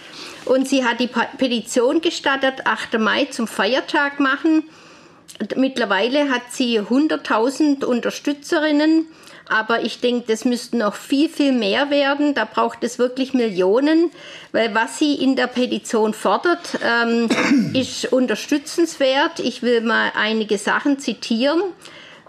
Und 0.43 0.67
sie 0.67 0.83
hat 0.83 0.99
die 0.99 1.07
Petition 1.07 2.01
gestattet, 2.01 2.65
8. 2.65 2.99
Mai 2.99 3.23
zum 3.31 3.47
Feiertag 3.47 4.19
machen. 4.19 4.63
Mittlerweile 5.55 6.29
hat 6.29 6.51
sie 6.51 6.81
100.000 6.81 7.85
Unterstützerinnen 7.85 9.05
aber 9.47 9.83
ich 9.83 9.99
denke, 9.99 10.25
das 10.27 10.45
müssten 10.45 10.79
noch 10.79 10.95
viel, 10.95 11.29
viel 11.29 11.51
mehr 11.51 11.89
werden. 11.89 12.33
Da 12.33 12.45
braucht 12.45 12.83
es 12.83 12.97
wirklich 12.97 13.33
Millionen, 13.33 14.11
weil 14.51 14.73
was 14.73 14.97
sie 14.97 15.15
in 15.15 15.35
der 15.35 15.47
Petition 15.47 16.13
fordert, 16.13 16.79
ähm, 16.83 17.29
ist 17.73 18.11
unterstützenswert. 18.11 19.39
Ich 19.39 19.61
will 19.61 19.81
mal 19.81 20.11
einige 20.15 20.57
Sachen 20.57 20.99
zitieren. 20.99 21.61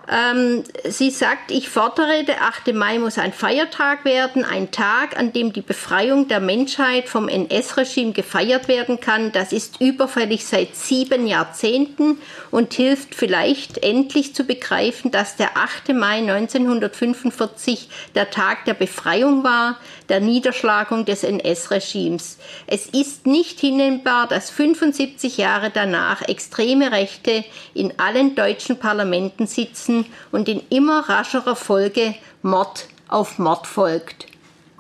Ähm, 0.09 0.63
sie 0.85 1.11
sagt, 1.11 1.51
ich 1.51 1.69
fordere, 1.69 2.23
der 2.25 2.43
8. 2.43 2.73
Mai 2.75 2.99
muss 2.99 3.19
ein 3.19 3.33
Feiertag 3.33 4.05
werden, 4.05 4.45
ein 4.45 4.71
Tag, 4.71 5.19
an 5.19 5.33
dem 5.33 5.53
die 5.53 5.63
Befreiung 5.63 6.29
der 6.29 6.39
Menschheit 6.39 7.09
vom 7.09 7.29
NS-Regime 7.29 8.13
gefeiert 8.13 8.69
werden 8.69 9.01
kann. 9.01 9.33
Das 9.33 9.53
ist 9.53 9.81
überfällig 9.81 10.47
seit 10.47 10.77
sieben 10.77 11.27
Jahrzehnten 11.27 12.19
und 12.53 12.75
hilft 12.75 13.17
vielleicht 13.17 13.79
endlich 13.79 14.35
zu 14.35 14.45
begreifen, 14.45 15.11
dass 15.11 15.37
der 15.37 15.57
8. 15.57 15.89
Mai 15.95 16.19
1945 16.19 17.89
der 18.15 18.31
Tag 18.31 18.65
der 18.67 18.75
Befreiung 18.75 19.43
war, 19.43 19.77
der 20.09 20.21
Niederschlagung 20.21 21.05
des 21.05 21.25
NS-Regimes. 21.25 22.39
Es 22.69 22.87
ist 22.87 23.27
nicht 23.27 23.59
hinnehmbar, 23.59 24.29
dass 24.29 24.51
75 24.51 25.37
Jahre 25.37 25.71
danach 25.71 26.23
extreme 26.23 26.93
Rechte 26.93 27.45
in 27.75 27.99
allen 27.99 28.37
deutschen 28.37 28.79
Parlamenten 28.79 29.49
sitzen 29.49 29.96
Verbrechen 29.97 30.07
und 30.33 30.49
in 30.49 30.63
immer 30.71 31.09
rascherer 31.09 31.57
Folge 31.57 32.15
Mord 32.43 32.89
auf 33.09 33.39
Mord 33.39 33.67
folgt. 33.67 34.27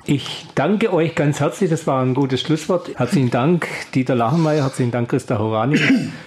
Ich 0.05 0.47
danke 0.55 0.93
euch 0.93 1.14
ganz 1.17 1.41
herzlich, 1.41 1.69
das 1.69 1.87
war 1.87 2.01
ein 2.03 2.14
gutes 2.14 2.41
Schlusswort. 2.41 2.91
Herzlichen 2.97 3.31
Dank, 3.31 3.67
Dieter 3.95 4.14
Lachenmeier, 4.14 4.62
herzlichen 4.62 4.93
Dank, 4.93 5.09
Christa 5.09 5.39
Horani, 5.39 5.79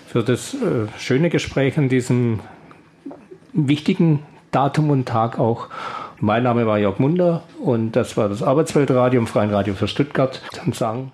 für 0.08 0.22
das 0.22 0.54
äh, 0.54 0.88
schöne 0.98 1.30
Gespräch 1.30 1.78
an 1.78 1.88
diesem 1.88 2.42
wichtigen 3.54 4.24
Datum 4.52 4.90
und 4.90 5.08
Tag 5.08 5.40
auch. 5.40 5.70
Mein 6.20 6.44
Name 6.44 6.68
war 6.68 6.78
Jörg 6.78 7.00
Munder 7.00 7.44
und 7.64 7.94
das 7.94 8.18
war 8.18 8.28
das 8.28 8.44
Arbeitsweltradio 8.44 9.22
im 9.22 9.28
Freien 9.28 9.52
Radio 9.52 9.74
für 9.74 9.88
Stuttgart. 9.88 10.42
Und 10.66 10.76
sagen. 10.76 11.14